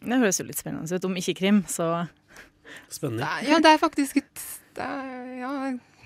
Det 0.03 0.19
høres 0.25 0.41
jo 0.41 0.49
litt 0.49 0.59
spennende 0.59 0.89
ut. 0.89 1.07
Om 1.07 1.19
ikke 1.21 1.37
krim, 1.43 1.63
så 1.71 1.93
Spennende. 2.89 3.27
Ja, 3.45 3.59
det 3.61 3.75
er 3.75 3.81
faktisk 3.83 4.21
et 4.23 4.43
det 4.77 4.85
er, 4.87 5.25
Ja, 5.43 5.51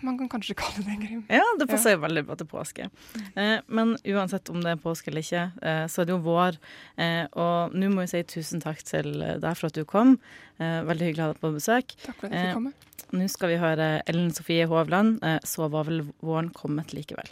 man 0.04 0.18
kan 0.18 0.28
kanskje 0.28 0.56
kalle 0.58 0.84
det 0.84 0.92
en 0.94 1.02
krim. 1.06 1.22
Ja, 1.32 1.44
det 1.60 1.68
passer 1.70 1.94
jo 1.96 2.02
veldig 2.02 2.24
bra 2.28 2.36
til 2.40 2.48
påske. 2.50 2.88
Eh, 3.34 3.58
men 3.68 3.94
uansett 4.04 4.50
om 4.52 4.60
det 4.64 4.74
er 4.74 4.82
påske 4.82 5.12
eller 5.12 5.24
ikke, 5.24 5.44
eh, 5.62 5.84
så 5.88 6.02
er 6.02 6.08
det 6.10 6.16
jo 6.16 6.20
vår. 6.26 6.58
Eh, 7.00 7.24
og 7.32 7.76
nå 7.76 7.88
må 7.94 8.04
jeg 8.04 8.12
si 8.12 8.22
tusen 8.36 8.62
takk 8.64 8.82
til 8.86 9.12
deg 9.40 9.48
for 9.56 9.70
at 9.70 9.78
du 9.78 9.84
kom. 9.88 10.18
Eh, 10.58 10.82
veldig 10.88 11.10
hyggelig 11.10 11.24
å 11.24 11.28
ha 11.28 11.32
deg 11.34 11.42
på 11.44 11.54
besøk. 11.56 11.96
Takk 12.04 12.20
for 12.20 12.28
at 12.28 12.36
jeg 12.36 12.50
fikk 12.50 12.60
komme. 12.60 12.74
Nå 13.16 13.26
skal 13.30 13.52
vi 13.52 13.58
høre 13.62 13.88
Ellen 14.10 14.32
Sofie 14.34 14.66
Hovland. 14.66 15.20
Eh, 15.22 15.38
så 15.46 15.68
var 15.70 15.86
vel 15.88 16.04
våren 16.20 16.50
kommet 16.56 16.92
likevel. 16.96 17.28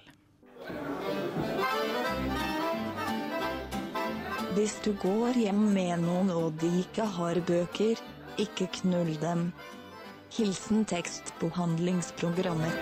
Hvis 4.55 4.77
du 4.85 4.92
går 5.03 5.35
hjem 5.35 5.64
med 5.74 6.05
noen 6.05 6.31
og 6.31 6.61
de 6.62 6.68
ikke 6.85 7.09
har 7.16 7.40
bøker, 7.42 7.98
ikke 8.38 8.68
knull 8.81 9.11
dem. 9.18 9.48
Hilsen 10.35 10.83
tekstbehandlingsprogrammet. 10.90 12.73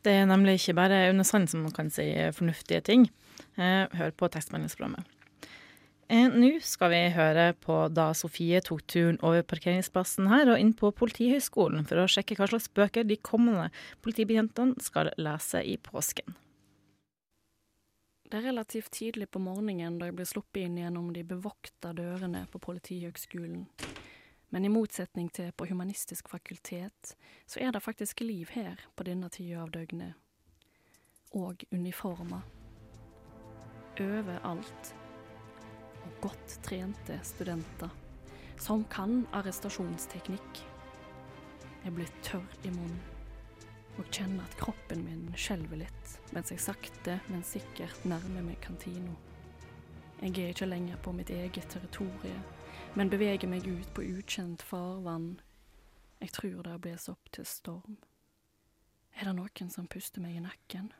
Det 0.00 0.14
er 0.16 0.24
nemlig 0.24 0.54
ikke 0.56 0.78
bare 0.78 1.02
under 1.10 1.28
Sand 1.28 1.50
som 1.52 1.66
kan 1.76 1.92
si 1.92 2.06
fornuftige 2.32 2.80
ting. 2.80 3.04
Eh, 3.60 3.84
hør 4.00 4.16
på 4.16 4.30
tekstmeldingsprogrammet. 4.32 5.04
Eh, 6.08 6.32
Nå 6.32 6.54
skal 6.64 6.94
vi 6.94 7.02
høre 7.12 7.50
på 7.60 7.82
da 7.92 8.14
Sofie 8.16 8.62
tok 8.64 8.80
turen 8.88 9.20
over 9.20 9.44
parkeringsplassen 9.44 10.32
her 10.32 10.48
og 10.48 10.56
inn 10.62 10.72
på 10.72 10.88
Politihøgskolen 10.96 11.84
for 11.84 12.00
å 12.00 12.08
sjekke 12.08 12.40
hva 12.40 12.48
slags 12.48 12.72
bøker 12.72 13.04
de 13.04 13.20
kommende 13.20 13.68
politibetjentene 14.00 14.80
skal 14.80 15.12
lese 15.20 15.60
i 15.68 15.76
påsken. 15.76 16.32
Det 18.30 18.38
er 18.38 18.44
relativt 18.46 18.92
tidlig 18.94 19.26
på 19.34 19.40
morgenen 19.42 19.96
da 19.98 20.06
jeg 20.06 20.14
blir 20.14 20.28
sluppet 20.30 20.62
inn 20.62 20.76
gjennom 20.78 21.08
de 21.10 21.24
bevokta 21.26 21.90
dørene 21.98 22.44
på 22.52 22.60
Politihøgskolen. 22.62 23.64
Men 24.54 24.66
i 24.66 24.70
motsetning 24.70 25.32
til 25.34 25.50
på 25.50 25.66
Humanistisk 25.66 26.30
fakultet, 26.30 27.16
så 27.50 27.58
er 27.58 27.74
det 27.74 27.82
faktisk 27.82 28.22
liv 28.22 28.54
her 28.54 28.78
på 28.94 29.08
denne 29.10 29.32
tida 29.34 29.64
av 29.64 29.74
døgnet. 29.74 30.14
Og 31.34 31.66
uniformer. 31.74 32.46
Overalt. 33.98 34.94
Og 36.06 36.22
godt 36.28 36.58
trente 36.62 37.18
studenter. 37.26 37.90
Som 38.62 38.86
kan 38.94 39.24
arrestasjonsteknikk. 39.34 40.66
Jeg 41.82 41.98
blir 41.98 42.18
tørr 42.22 42.60
i 42.62 42.70
munnen 42.70 43.09
og 43.98 44.06
kjenner 44.14 44.44
at 44.44 44.56
kroppen 44.60 45.02
min 45.04 45.26
skjelver 45.38 45.82
litt 45.82 46.14
mens 46.34 46.52
jeg 46.52 46.62
sakte, 46.62 47.18
men 47.28 47.42
sikkert 47.46 48.04
nærmer 48.06 48.44
meg 48.46 48.60
kantina. 48.62 49.16
Jeg 50.20 50.36
er 50.36 50.52
ikke 50.52 50.68
lenger 50.68 50.98
på 51.02 51.12
mitt 51.16 51.30
eget 51.30 51.66
territorium, 51.72 52.42
men 52.94 53.10
beveger 53.10 53.48
meg 53.48 53.66
ut 53.66 53.88
på 53.96 54.04
ukjent 54.04 54.62
farvann. 54.62 55.40
Jeg 56.20 56.34
tror 56.36 56.62
det 56.62 56.74
har 56.74 56.82
blåst 56.82 57.08
opp 57.08 57.30
til 57.32 57.46
storm. 57.48 57.96
Er 59.16 59.30
det 59.30 59.36
noen 59.38 59.72
som 59.72 59.88
puster 59.90 60.22
meg 60.22 60.36
i 60.36 60.44
nakken? 60.44 60.92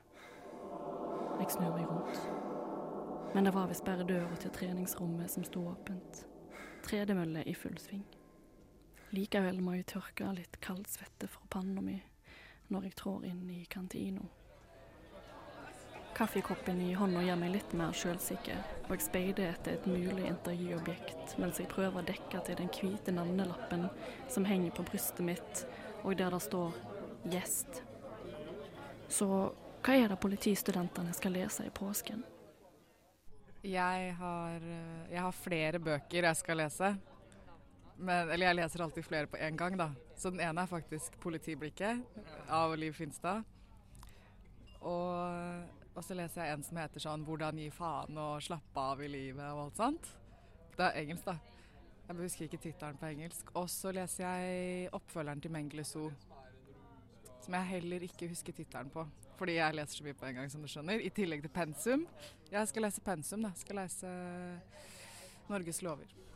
Jeg 1.40 1.53
snur 1.53 1.76
meg 1.76 1.87
rundt. 1.87 2.22
Men 3.35 3.46
det 3.46 3.55
var 3.55 3.68
visst 3.70 3.85
bare 3.87 4.09
døra 4.09 4.37
til 4.40 4.50
treningsrommet 4.50 5.31
som 5.31 5.44
sto 5.46 5.68
åpent. 5.70 6.24
Tredemølle 6.83 7.44
i 7.46 7.55
full 7.55 7.76
sving. 7.79 8.07
Likevel 9.14 9.61
må 9.62 9.76
jeg 9.76 9.90
tørke 9.92 10.33
litt 10.35 10.59
kaldsvette 10.64 11.29
fra 11.31 11.46
panna 11.53 11.85
mi 11.85 12.00
når 12.71 12.89
jeg 12.89 12.97
trår 13.01 13.27
inn 13.31 13.49
i 13.51 13.65
kantina. 13.71 14.23
Kaffekoppen 16.17 16.81
i 16.85 16.91
hånda 16.99 17.23
gjør 17.25 17.39
meg 17.41 17.53
litt 17.55 17.75
mer 17.79 17.95
sjølsikker, 17.97 18.59
og 18.87 18.91
jeg 18.93 19.05
speider 19.07 19.53
etter 19.55 19.79
et 19.79 19.87
mulig 19.89 20.27
intervjuobjekt 20.29 21.37
mens 21.41 21.61
jeg 21.63 21.71
prøver 21.71 22.03
å 22.03 22.09
dekke 22.11 22.43
til 22.45 22.59
den 22.59 22.73
hvite 22.75 23.15
navnelappen 23.15 23.87
som 24.29 24.49
henger 24.49 24.75
på 24.77 24.85
brystet 24.91 25.25
mitt, 25.25 25.65
og 26.03 26.19
der 26.19 26.35
det 26.35 26.43
står 26.45 26.77
'gjest'. 27.25 27.83
Så 29.09 29.27
hva 29.81 29.95
er 29.97 30.09
det 30.13 30.21
politistudentene 30.21 31.13
skal 31.17 31.33
lese 31.33 31.65
i 31.67 31.73
påsken? 31.73 32.23
Jeg 33.65 34.15
har, 34.17 34.57
eh, 34.57 35.13
jeg 35.13 35.21
har 35.21 35.33
flere 35.33 35.79
bøker 35.79 36.25
jeg 36.25 36.37
skal 36.37 36.57
lese. 36.57 36.97
Men, 38.01 38.31
eller 38.31 38.47
jeg 38.47 38.57
leser 38.57 38.83
alltid 38.85 39.05
flere 39.05 39.29
på 39.29 39.37
en 39.37 39.57
gang, 39.61 39.77
da. 39.77 39.91
Så 40.17 40.31
den 40.33 40.41
ene 40.41 40.63
er 40.63 40.71
faktisk 40.71 41.17
'Politiblikket' 41.21 42.01
av 42.49 42.77
Liv 42.77 42.93
Finstad. 42.93 43.45
Og, 44.81 45.65
og 45.95 46.05
så 46.05 46.17
leser 46.17 46.45
jeg 46.45 46.55
en 46.55 46.65
som 46.65 46.81
heter 46.81 47.01
sånn 47.01 47.25
'Hvordan 47.27 47.59
gi 47.61 47.71
faen 47.71 48.17
og 48.19 48.43
slappe 48.43 48.81
av 48.81 49.03
i 49.03 49.09
livet' 49.09 49.53
og 49.53 49.65
alt 49.65 49.77
sånt. 49.77 50.09
Det 50.77 50.87
er 50.87 51.01
engelsk, 51.03 51.25
da. 51.25 51.37
Jeg 52.09 52.17
husker 52.17 52.45
ikke 52.45 52.63
tittelen 52.63 52.97
på 52.97 53.07
engelsk. 53.07 53.51
Og 53.55 53.69
så 53.71 53.93
leser 53.93 54.25
jeg 54.25 54.89
oppfølgeren 54.93 55.41
til 55.41 55.51
Mengele 55.51 55.85
Zoo, 55.85 56.11
som 57.45 57.55
jeg 57.55 57.67
heller 57.67 58.01
ikke 58.01 58.29
husker 58.29 58.53
tittelen 58.53 58.91
på. 58.91 59.07
Fordi 59.37 59.53
jeg 59.53 59.75
leser 59.75 59.97
så 59.97 60.05
mye 60.05 60.15
på 60.15 60.27
en 60.27 60.35
gang, 60.35 60.51
som 60.51 60.63
du 60.63 60.69
skjønner. 60.69 61.01
I 61.01 61.09
tillegg 61.09 61.43
til 61.43 61.51
pensum. 61.51 62.07
Jeg 62.51 62.69
skal 62.69 62.83
lese 62.83 63.01
pensum, 63.01 63.43
da. 63.43 63.49
Jeg 63.49 63.59
skal 63.59 63.77
lese 63.77 64.09
Norges 65.49 65.83
lover. 65.83 66.30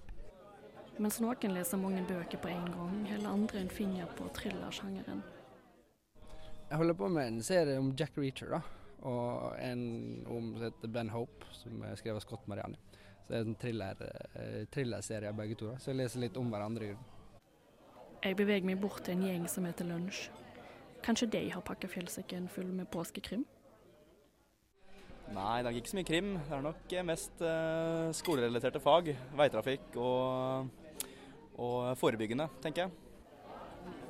Mens 1.02 1.16
noen 1.18 1.54
leser 1.54 1.80
mange 1.80 2.04
bøker 2.06 2.38
på 2.38 2.50
en 2.52 2.68
gang, 2.70 2.98
heller 3.10 3.34
andre 3.34 3.64
en 3.64 3.70
finger 3.72 4.10
på 4.14 4.28
thrillersjangeren. 4.36 5.24
Jeg 6.68 6.78
holder 6.78 6.94
på 6.94 7.08
med 7.10 7.26
en 7.32 7.42
serie 7.42 7.78
om 7.78 7.90
Jack 7.98 8.14
Reacher, 8.18 8.54
da. 8.54 8.60
Og 9.04 9.56
en 9.60 9.82
om 10.30 10.52
som 10.54 10.62
heter 10.64 10.92
Ben 10.94 11.10
Hope, 11.10 11.50
som 11.52 11.82
er 11.82 11.98
skrevet 11.98 12.22
av 12.22 12.24
Scott 12.24 12.46
Marianne. 12.48 12.78
Så 13.24 13.32
det 13.32 13.40
er 13.40 13.48
en 13.48 13.58
thriller, 13.58 14.04
eh, 14.34 14.62
thrillerserie 14.70 15.28
av 15.28 15.36
begge 15.36 15.54
to. 15.54 15.72
da. 15.72 15.78
Så 15.78 15.90
jeg 15.90 15.96
leser 15.96 16.20
litt 16.20 16.36
om 16.36 16.50
hverandre. 16.50 16.94
Jeg 18.22 18.36
beveger 18.36 18.64
meg 18.64 18.80
bort 18.80 19.02
til 19.04 19.18
en 19.18 19.26
gjeng 19.26 19.48
som 19.48 19.64
heter 19.64 19.84
Lunsj. 19.84 20.30
Kanskje 21.02 21.30
de 21.30 21.50
har 21.50 21.60
pakka 21.60 21.88
fjellsekken 21.88 22.48
full 22.48 22.70
med 22.72 22.86
påskekrim? 22.88 23.44
Nei, 25.34 25.62
det 25.62 25.70
er 25.70 25.76
ikke 25.76 25.90
så 25.90 25.96
mye 25.98 26.08
krim. 26.08 26.32
Det 26.38 26.56
er 26.56 26.64
nok 26.64 26.92
eh, 26.92 27.02
mest 27.02 27.42
eh, 27.42 28.12
skolerelaterte 28.12 28.80
fag. 28.80 29.16
Veitrafikk 29.36 29.96
og, 29.96 30.70
og 31.58 31.94
forebyggende, 31.98 32.48
tenker 32.62 32.86
jeg. 32.86 32.90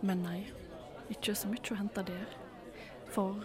Men 0.05 0.23
nei, 0.25 0.39
ikke 1.13 1.35
så 1.37 1.51
mye 1.51 1.75
å 1.75 1.79
hente 1.79 2.05
der. 2.07 2.33
For 3.15 3.45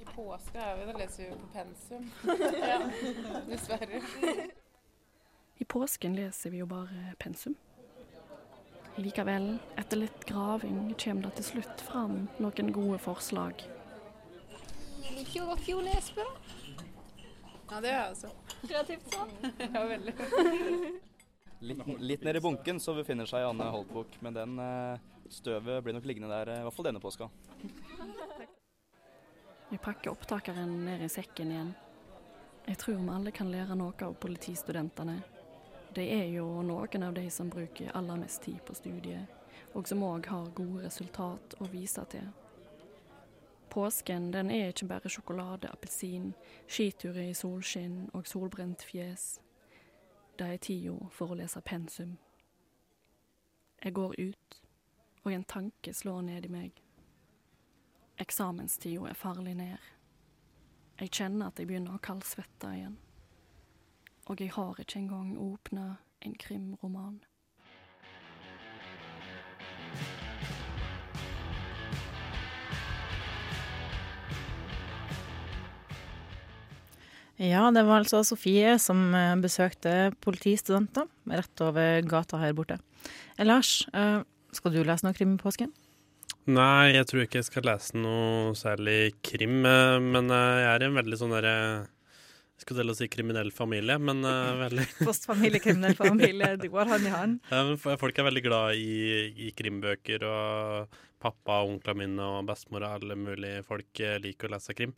I 0.00 0.06
påske 0.08 0.58
er 0.60 0.78
vi, 0.78 0.86
da 0.88 0.94
leser 0.98 1.28
vi 1.28 1.36
på 1.40 1.50
pensum. 1.54 2.08
ja, 2.70 2.78
dessverre. 3.48 4.02
i 5.58 5.64
påsken 5.64 6.16
leser 6.18 6.54
vi 6.54 6.62
jo 6.62 6.70
bare 6.70 7.12
pensum. 7.22 7.56
Likevel, 9.00 9.54
etter 9.80 10.02
litt 10.02 10.26
graving, 10.28 10.90
kommer 11.00 11.30
det 11.30 11.38
til 11.38 11.48
slutt 11.52 11.84
fram 11.86 12.26
noen 12.42 12.74
gode 12.76 12.98
forslag. 13.00 13.64
I 15.12 15.24
fjor 15.28 15.48
var 15.48 15.62
fjor 15.64 15.80
Nesbø, 15.86 16.26
da. 16.26 16.58
Ja, 17.72 17.80
det 17.80 17.88
er 17.88 17.94
jeg 17.96 18.10
også. 18.10 18.30
Kreativt 18.66 19.14
sånn. 19.14 19.32
ja, 19.62 19.86
veldig. 19.88 20.12
Litt, 21.62 22.00
litt 22.00 22.24
nede 22.26 22.38
i 22.38 22.42
bunken 22.42 22.80
så 22.80 22.94
befinner 22.94 23.28
seg 23.30 23.44
Anne 23.46 23.68
Holtbukk, 23.70 24.16
men 24.20 24.34
den 24.34 24.58
eh, 24.58 25.02
støvet 25.30 25.84
blir 25.84 25.94
nok 25.94 26.08
liggende 26.10 26.30
der, 26.32 26.48
eh, 26.50 26.60
i 26.60 26.66
hvert 26.66 26.74
fall 26.74 26.88
denne 26.88 27.02
påska. 27.02 27.28
Vi 29.70 29.78
pakker 29.78 30.10
opptakeren 30.10 30.72
ned 30.84 31.04
i 31.06 31.08
sekken 31.08 31.52
igjen. 31.54 31.70
Jeg 32.66 32.80
tror 32.82 32.98
vi 32.98 33.14
alle 33.14 33.30
kan 33.30 33.50
lære 33.50 33.76
noe 33.78 33.94
av 34.02 34.16
politistudentene. 34.18 35.20
De 35.94 36.08
er 36.10 36.26
jo 36.34 36.48
noen 36.66 37.06
av 37.06 37.14
de 37.14 37.28
som 37.30 37.50
bruker 37.50 37.94
aller 37.94 38.18
mest 38.24 38.42
tid 38.42 38.58
på 38.66 38.74
studiet, 38.74 39.30
og 39.78 39.86
som 39.86 40.02
òg 40.02 40.26
har 40.34 40.50
gode 40.58 40.82
resultat 40.88 41.54
å 41.62 41.70
vise 41.70 42.02
til. 42.10 42.26
Påsken 43.70 44.32
den 44.34 44.50
er 44.50 44.74
ikke 44.74 44.90
bare 44.90 45.14
sjokolade, 45.14 45.70
appelsin, 45.70 46.32
skiturer 46.66 47.30
i 47.30 47.38
solskinn 47.38 48.10
og 48.12 48.26
solbrent 48.26 48.82
fjes. 48.82 49.38
Det 50.38 50.46
er 50.48 50.56
tida 50.56 50.94
for 51.12 51.32
å 51.32 51.36
lese 51.36 51.60
pensum. 51.60 52.16
Jeg 53.84 53.94
går 53.94 54.14
ut, 54.18 54.62
og 55.24 55.32
en 55.32 55.44
tanke 55.44 55.92
slår 55.94 56.22
ned 56.22 56.46
i 56.46 56.52
meg. 56.52 56.78
Eksamenstida 58.22 59.10
er 59.10 59.18
farlig 59.18 59.56
ned. 59.58 59.78
Jeg 61.00 61.10
kjenner 61.10 61.50
at 61.50 61.58
jeg 61.58 61.68
begynner 61.68 61.96
å 61.96 62.02
kaldsvette 62.02 62.70
igjen. 62.76 62.96
Og 64.30 64.40
jeg 64.40 64.52
har 64.54 64.78
ikke 64.78 65.00
engang 65.00 65.34
åpna 65.38 65.86
en 66.22 66.34
krimroman. 66.38 67.20
Ja, 77.42 77.64
det 77.74 77.82
var 77.88 78.04
altså 78.04 78.20
Sofie 78.22 78.76
som 78.78 79.08
eh, 79.18 79.34
besøkte 79.42 80.12
politistudenter 80.22 81.08
rett 81.26 81.62
over 81.64 82.04
gata 82.06 82.38
her 82.38 82.52
borte. 82.54 82.76
Eh, 83.34 83.46
Lars, 83.46 83.80
eh, 83.90 84.20
skal 84.54 84.74
du 84.74 84.82
lese 84.86 85.06
noe 85.06 85.16
krim 85.16 85.34
i 85.34 85.40
påsken? 85.40 85.72
Nei, 86.46 86.92
jeg 86.94 87.08
tror 87.10 87.24
ikke 87.24 87.40
jeg 87.40 87.48
skal 87.48 87.66
lese 87.66 87.98
noe 87.98 88.54
særlig 88.58 89.14
krim, 89.26 89.62
men 89.62 90.30
jeg 90.30 90.68
er 90.70 90.82
i 90.82 90.88
en 90.88 90.96
veldig 90.98 91.18
sånn 91.18 91.34
derre 91.34 91.56
skulle 92.62 92.82
til 92.84 92.92
å 92.92 92.94
si 92.94 93.08
kriminell 93.10 93.50
familie, 93.54 93.96
men 93.98 94.22
uh, 94.26 94.54
veldig 94.64 94.84
Postfamilie, 95.08 95.62
kriminell 95.62 95.96
familie, 95.98 96.52
det 96.62 96.70
går 96.70 96.90
hånd 96.94 97.08
i 97.08 97.14
hånd. 97.14 97.40
Ja, 97.50 97.96
Folk 97.98 98.18
er 98.18 98.28
veldig 98.28 98.44
glad 98.44 98.78
i, 98.78 98.92
i 99.48 99.52
krimbøker, 99.58 100.26
og 100.28 101.00
pappa, 101.22 101.60
onklene 101.66 102.04
mine 102.04 102.30
og 102.38 102.46
bestemora, 102.46 102.92
og 102.94 103.02
alle 103.02 103.18
mulige 103.18 103.62
folk 103.66 104.02
liker 104.22 104.50
å 104.50 104.56
lese 104.56 104.74
krim. 104.78 104.94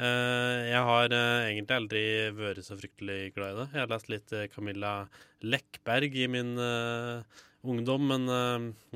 Uh, 0.00 0.64
jeg 0.70 0.86
har 0.88 1.12
uh, 1.12 1.48
egentlig 1.48 1.76
aldri 1.76 2.04
vært 2.36 2.64
så 2.66 2.78
fryktelig 2.78 3.34
glad 3.36 3.52
i 3.52 3.58
det. 3.60 3.68
Jeg 3.74 3.84
har 3.84 3.92
lest 3.92 4.12
litt 4.12 4.34
Camilla 4.54 4.94
Lekkberg 5.44 6.16
i 6.16 6.30
min 6.32 6.56
ungdom, 7.62 8.08
men 8.10 8.26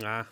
nei. 0.01 0.23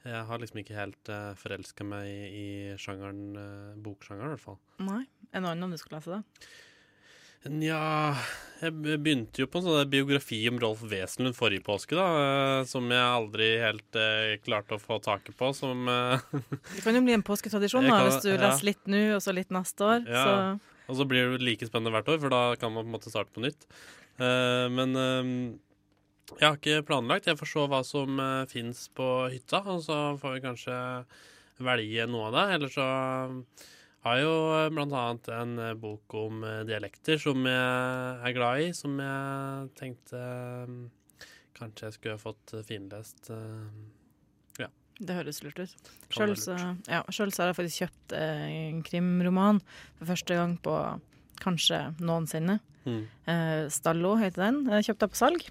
Jeg 0.00 0.24
har 0.24 0.40
liksom 0.40 0.62
ikke 0.62 0.78
helt 0.78 1.10
uh, 1.12 1.34
forelska 1.36 1.84
meg 1.84 2.08
i, 2.08 2.20
i 2.32 2.46
sjangeren, 2.80 3.36
uh, 3.36 3.76
boksjangeren, 3.84 4.32
i 4.32 4.36
hvert 4.36 4.46
fall. 4.46 4.56
Nei. 4.80 5.02
En 5.36 5.44
annen 5.44 5.66
om 5.66 5.74
du 5.74 5.78
skulle 5.78 6.00
lese 6.00 6.16
det? 6.16 6.48
Nja 7.48 8.16
Jeg 8.60 8.74
begynte 8.76 9.40
jo 9.40 9.48
på 9.48 9.60
en 9.60 9.64
sånn 9.64 9.92
biografi 9.92 10.42
om 10.50 10.58
Rolf 10.60 10.82
Wesenlund 10.90 11.38
forrige 11.38 11.64
påske, 11.64 11.96
da. 11.96 12.08
Uh, 12.10 12.66
som 12.68 12.90
jeg 12.92 13.00
aldri 13.00 13.48
helt 13.62 13.96
eh, 13.96 14.34
klarte 14.44 14.76
å 14.76 14.82
få 14.82 14.98
taket 15.00 15.32
på. 15.38 15.48
Som 15.56 15.88
Det 16.74 16.84
kan 16.84 16.98
jo 16.98 17.06
bli 17.06 17.16
en 17.16 17.24
påsketradisjon 17.24 17.88
da, 17.88 18.02
hvis 18.08 18.20
du 18.26 18.34
ja. 18.34 18.42
leser 18.44 18.68
litt 18.68 18.84
nå, 18.92 19.06
og 19.16 19.24
så 19.24 19.32
litt 19.32 19.54
neste 19.56 19.88
år. 19.88 20.04
Ja. 20.04 20.26
Så. 20.26 20.76
Og 20.90 21.00
så 21.00 21.08
blir 21.08 21.32
det 21.32 21.46
like 21.46 21.70
spennende 21.70 21.94
hvert 21.94 22.12
år, 22.12 22.20
for 22.20 22.34
da 22.34 22.44
kan 22.60 22.74
man 22.74 22.84
på 22.84 22.90
en 22.90 22.98
måte 22.98 23.12
starte 23.14 23.32
på 23.32 23.46
nytt. 23.46 23.64
men 24.20 24.96
jeg 26.38 26.46
har 26.46 26.58
ikke 26.58 26.86
planlagt. 26.86 27.26
Jeg 27.26 27.38
får 27.40 27.50
se 27.50 27.66
hva 27.72 27.80
som 27.86 28.22
eh, 28.22 28.46
fins 28.50 28.86
på 28.94 29.08
hytta, 29.32 29.62
og 29.72 29.82
så 29.86 29.98
får 30.20 30.36
vi 30.36 30.44
kanskje 30.44 30.78
velge 31.60 32.06
noe 32.10 32.28
av 32.28 32.36
det. 32.36 32.46
Eller 32.56 32.72
så 32.72 32.86
har 34.06 34.20
jo 34.22 34.32
blant 34.74 34.94
annet 34.96 35.28
en 35.34 35.58
uh, 35.60 35.74
bok 35.78 36.16
om 36.16 36.44
uh, 36.46 36.62
dialekter 36.68 37.20
som 37.20 37.44
jeg 37.48 38.16
er 38.28 38.36
glad 38.36 38.64
i, 38.64 38.70
som 38.76 38.96
jeg 39.02 39.70
tenkte 39.80 40.22
kanskje 41.60 41.90
jeg 41.90 41.96
skulle 41.98 42.20
fått 42.22 42.54
finlest. 42.64 43.28
ja. 44.56 44.70
Det 44.96 45.16
høres 45.18 45.42
lurt 45.44 45.58
ut. 45.60 45.90
Sjøl 46.08 46.32
ja, 46.88 47.02
har 47.04 47.50
jeg 47.50 47.58
faktisk 47.58 47.82
kjøpt 47.82 48.14
en 48.16 48.80
krimroman 48.86 49.60
for 49.98 50.08
første 50.14 50.38
gang 50.38 50.54
på 50.64 50.78
kanskje 51.44 51.82
noensinne. 52.00 52.56
Mm. 52.88 53.04
Stallo 53.76 54.14
heter 54.22 54.46
den. 54.46 54.62
Jeg 54.72 54.88
kjøpte 54.88 55.04
den 55.04 55.12
på 55.12 55.20
salg. 55.20 55.44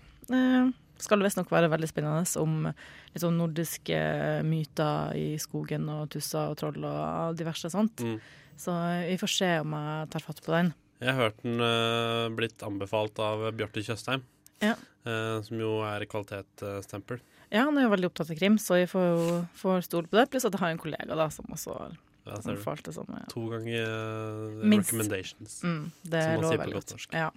Eh, 1.00 1.06
skal 1.06 1.24
visstnok 1.24 1.52
være 1.52 1.72
veldig 1.72 1.90
spennende 1.90 2.42
om 2.42 2.70
sånn 3.16 3.40
nordiske 3.40 4.00
myter 4.48 5.16
i 5.18 5.30
skogen 5.42 5.88
og 5.90 6.10
tusser 6.14 6.52
og 6.52 6.60
troll 6.60 6.84
og 6.84 7.40
diverse 7.40 7.72
sånt. 7.72 8.04
Mm. 8.04 8.20
Så 8.60 8.76
vi 9.08 9.18
får 9.20 9.32
se 9.32 9.52
om 9.64 9.74
jeg 9.78 10.12
tar 10.12 10.26
fatt 10.26 10.44
på 10.44 10.52
den. 10.52 10.74
Jeg 11.00 11.16
har 11.16 11.30
hørt 11.30 11.44
den 11.46 11.62
uh, 11.64 12.28
blitt 12.36 12.60
anbefalt 12.68 13.20
av 13.24 13.46
Bjarte 13.56 13.80
Tjøstheim, 13.86 14.26
ja. 14.60 14.74
uh, 15.08 15.40
som 15.46 15.62
jo 15.62 15.78
er 15.88 16.04
kvalitetsstempel. 16.12 17.22
Ja, 17.50 17.64
han 17.64 17.80
er 17.80 17.88
jo 17.88 17.94
veldig 17.94 18.10
opptatt 18.12 18.34
av 18.34 18.38
krim, 18.38 18.60
så 18.60 18.82
jeg 18.82 18.92
får, 18.92 19.48
får 19.58 19.88
stole 19.88 20.12
på 20.12 20.20
det. 20.20 20.28
Pluss 20.34 20.46
at 20.46 20.54
jeg 20.54 20.62
har 20.62 20.76
en 20.76 20.82
kollega 20.82 21.16
da, 21.18 21.30
som 21.34 21.48
også 21.56 21.78
ja, 22.26 22.40
ser 22.42 22.58
det. 22.84 22.94
Som, 22.94 23.10
ja. 23.10 23.26
To 23.32 23.46
ganger 23.52 23.86
uh, 23.86 24.64
recommendations, 24.64 25.60
mm, 25.64 25.84
det 26.04 26.24
som 26.24 26.42
man 26.42 26.48
sier 26.48 26.64
på 26.64 26.74
godt 26.76 26.94
norsk. 26.96 27.14
Ja. 27.16 27.30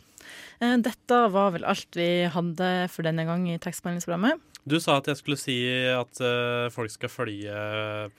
Eh, 0.62 0.74
dette 0.86 1.20
var 1.34 1.52
vel 1.56 1.66
alt 1.66 1.98
vi 1.98 2.08
hadde 2.30 2.70
for 2.92 3.06
denne 3.06 3.26
gang 3.28 3.46
i 3.50 3.58
tekstbehandlingsprogrammet. 3.62 4.42
Du 4.62 4.78
sa 4.78 5.00
at 5.00 5.08
jeg 5.10 5.18
skulle 5.18 5.40
si 5.40 5.56
at 5.90 6.22
uh, 6.22 6.70
folk 6.74 6.92
skal 6.94 7.10
følge 7.10 7.62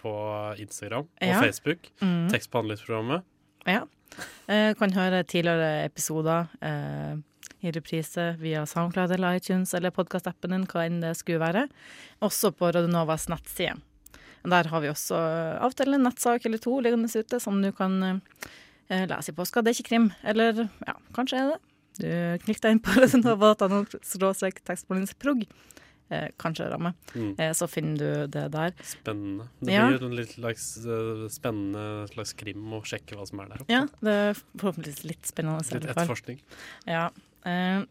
på 0.01 0.13
Instagram 0.59 1.07
og 1.07 1.29
ja. 1.29 1.43
Facebook. 1.43 1.91
Mm. 2.03 2.27
Tekstbehandlingsprogrammet. 2.33 3.27
Ja. 3.67 3.85
Kan 4.45 4.91
høre 4.93 5.23
tidligere 5.25 5.87
episoder 5.87 6.51
i 7.63 7.71
reprise 7.71 8.35
via 8.37 8.65
SoundCloud 8.67 9.11
eller 9.15 9.39
iTunes 9.39 9.73
eller 9.73 9.93
podkastappen 9.95 10.53
din, 10.53 10.67
hva 10.69 10.83
enn 10.85 10.99
det 11.01 11.15
skulle 11.17 11.41
være. 11.41 11.65
Også 12.21 12.51
på 12.53 12.69
Radionovas 12.75 13.29
nettside. 13.31 13.79
Der 14.43 14.67
har 14.71 14.83
vi 14.83 14.91
også 14.91 15.15
av 15.15 15.71
og 15.71 15.77
til 15.79 15.95
en 15.95 16.03
nettsak 16.03 16.45
eller 16.45 16.59
to 16.61 16.79
liggende 16.83 17.07
ute 17.07 17.39
som 17.39 17.61
du 17.63 17.69
kan 17.75 18.19
lese 18.89 19.31
i 19.31 19.35
påska. 19.37 19.63
Det 19.63 19.71
er 19.71 19.77
ikke 19.77 19.89
krim. 19.93 20.09
Eller 20.27 20.65
ja, 20.83 20.97
kanskje 21.15 21.39
er 21.39 21.53
det. 21.53 21.59
Du 22.01 22.09
knikk 22.47 22.59
deg 22.63 22.75
inn 22.75 22.81
på 22.83 22.91
tekstbehandlingsprog. 24.67 25.45
Eh, 26.13 26.29
kanskje 26.37 26.69
ramme. 26.69 26.93
Mm. 27.15 27.35
Eh, 27.39 27.51
så 27.53 27.67
finner 27.67 27.97
du 27.97 28.27
det 28.27 28.45
der. 28.53 28.73
Spennende. 28.85 29.47
Det 29.59 29.71
blir 29.71 29.97
jo 29.97 30.09
en 30.09 30.17
litt 30.17 30.33
slags, 30.35 30.65
uh, 30.85 31.25
spennende 31.31 32.07
slags 32.11 32.35
krim 32.37 32.75
å 32.75 32.83
sjekke 32.85 33.17
hva 33.17 33.25
som 33.29 33.41
er 33.41 33.49
der 33.53 33.63
oppe. 33.63 33.73
Ja, 33.73 33.83
det 34.03 34.15
er 34.27 34.41
forhåpentligvis 34.59 35.05
litt 35.07 35.29
spennende. 35.29 35.63
Litt 35.73 35.89
etterforskning. 35.89 36.41
Ja. 36.89 37.07
Eh, 37.49 37.85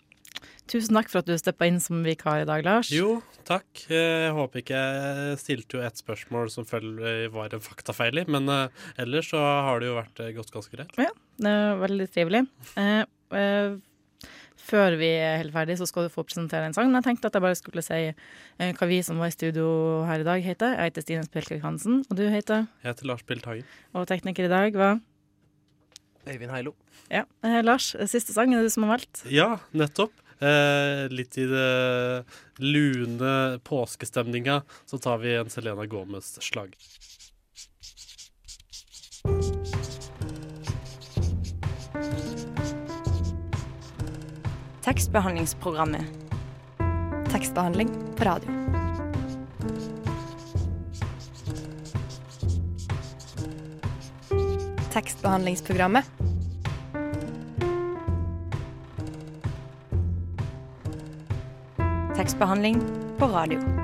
tusen 0.70 0.96
takk 0.96 1.10
for 1.12 1.22
at 1.22 1.28
du 1.28 1.36
steppa 1.38 1.68
inn 1.68 1.80
som 1.82 2.02
vikar 2.06 2.42
i 2.42 2.48
dag, 2.48 2.64
Lars. 2.66 2.90
Jo, 2.94 3.20
takk. 3.48 3.66
Eh, 3.88 4.26
jeg 4.28 4.34
håper 4.38 4.62
ikke 4.62 4.82
jeg 4.82 5.38
stilte 5.42 5.78
jo 5.78 5.84
ett 5.86 6.00
spørsmål 6.00 6.52
som 6.54 6.66
var 6.68 7.52
en 7.52 7.64
faktafeil 7.64 8.22
i, 8.22 8.26
men 8.30 8.48
uh, 8.50 8.84
ellers 9.00 9.32
så 9.34 9.40
har 9.68 9.82
det 9.82 9.90
jo 9.90 9.98
vært 10.00 10.26
gått 10.38 10.52
ganske 10.54 10.76
greit. 10.76 10.92
Ja, 11.00 11.12
det 11.42 11.56
er 11.62 11.80
veldig 11.82 12.10
trivelig. 12.12 12.46
Eh, 12.80 13.80
før 14.62 14.96
vi 15.00 15.08
er 15.18 15.40
helt 15.40 15.54
ferdig, 15.54 15.76
så 15.80 15.88
skal 15.90 16.06
du 16.06 16.12
få 16.12 16.24
presentere 16.26 16.68
en 16.68 16.76
sang. 16.76 16.88
Men 16.90 17.00
jeg 17.00 17.10
tenkte 17.10 17.30
at 17.30 17.36
jeg 17.36 17.44
bare 17.44 17.58
skulle 17.58 17.84
si 17.84 18.00
eh, 18.12 18.74
hva 18.78 18.88
vi 18.88 19.00
som 19.04 19.18
var 19.20 19.32
i 19.32 19.34
studio 19.34 19.66
her 20.08 20.22
i 20.22 20.28
dag, 20.28 20.44
heter. 20.44 20.76
Jeg 20.76 20.92
heter 20.92 21.06
Stine 21.06 21.26
Spjelkvik 21.26 21.64
Hansen, 21.64 22.04
og 22.08 22.18
du 22.18 22.24
heter? 22.30 22.68
Jeg 22.84 22.92
heter 22.92 23.10
Lars 23.10 23.26
Bilt 23.26 23.48
Hagen. 23.48 23.66
Og 23.98 24.06
tekniker 24.10 24.46
i 24.46 24.52
dag 24.52 24.78
var? 24.78 25.00
Øyvind 26.22 26.54
Heilo. 26.54 26.76
Ja. 27.10 27.24
Eh, 27.42 27.60
Lars, 27.66 27.92
siste 28.10 28.34
sang 28.34 28.54
er 28.54 28.62
det 28.62 28.70
du 28.70 28.74
som 28.76 28.86
har 28.86 28.94
valgt? 28.94 29.24
Ja, 29.30 29.48
nettopp. 29.74 30.14
Eh, 30.42 31.08
litt 31.08 31.38
i 31.38 31.44
det 31.46 32.24
lune 32.56 33.58
påskestemninga 33.64 34.62
så 34.86 34.98
tar 34.98 35.18
vi 35.18 35.36
en 35.36 35.50
Selena 35.50 35.86
Gomez-slag. 35.86 36.74
Tekstbehandlingsprogrammet. 44.82 46.02
Tekstbehandling 47.30 47.88
på 48.16 48.24
radio. 48.24 48.50
Tekstbehandlingsprogrammet. 54.92 56.21
Tekstbehandling 62.32 62.82
på 63.18 63.26
radio. 63.26 63.81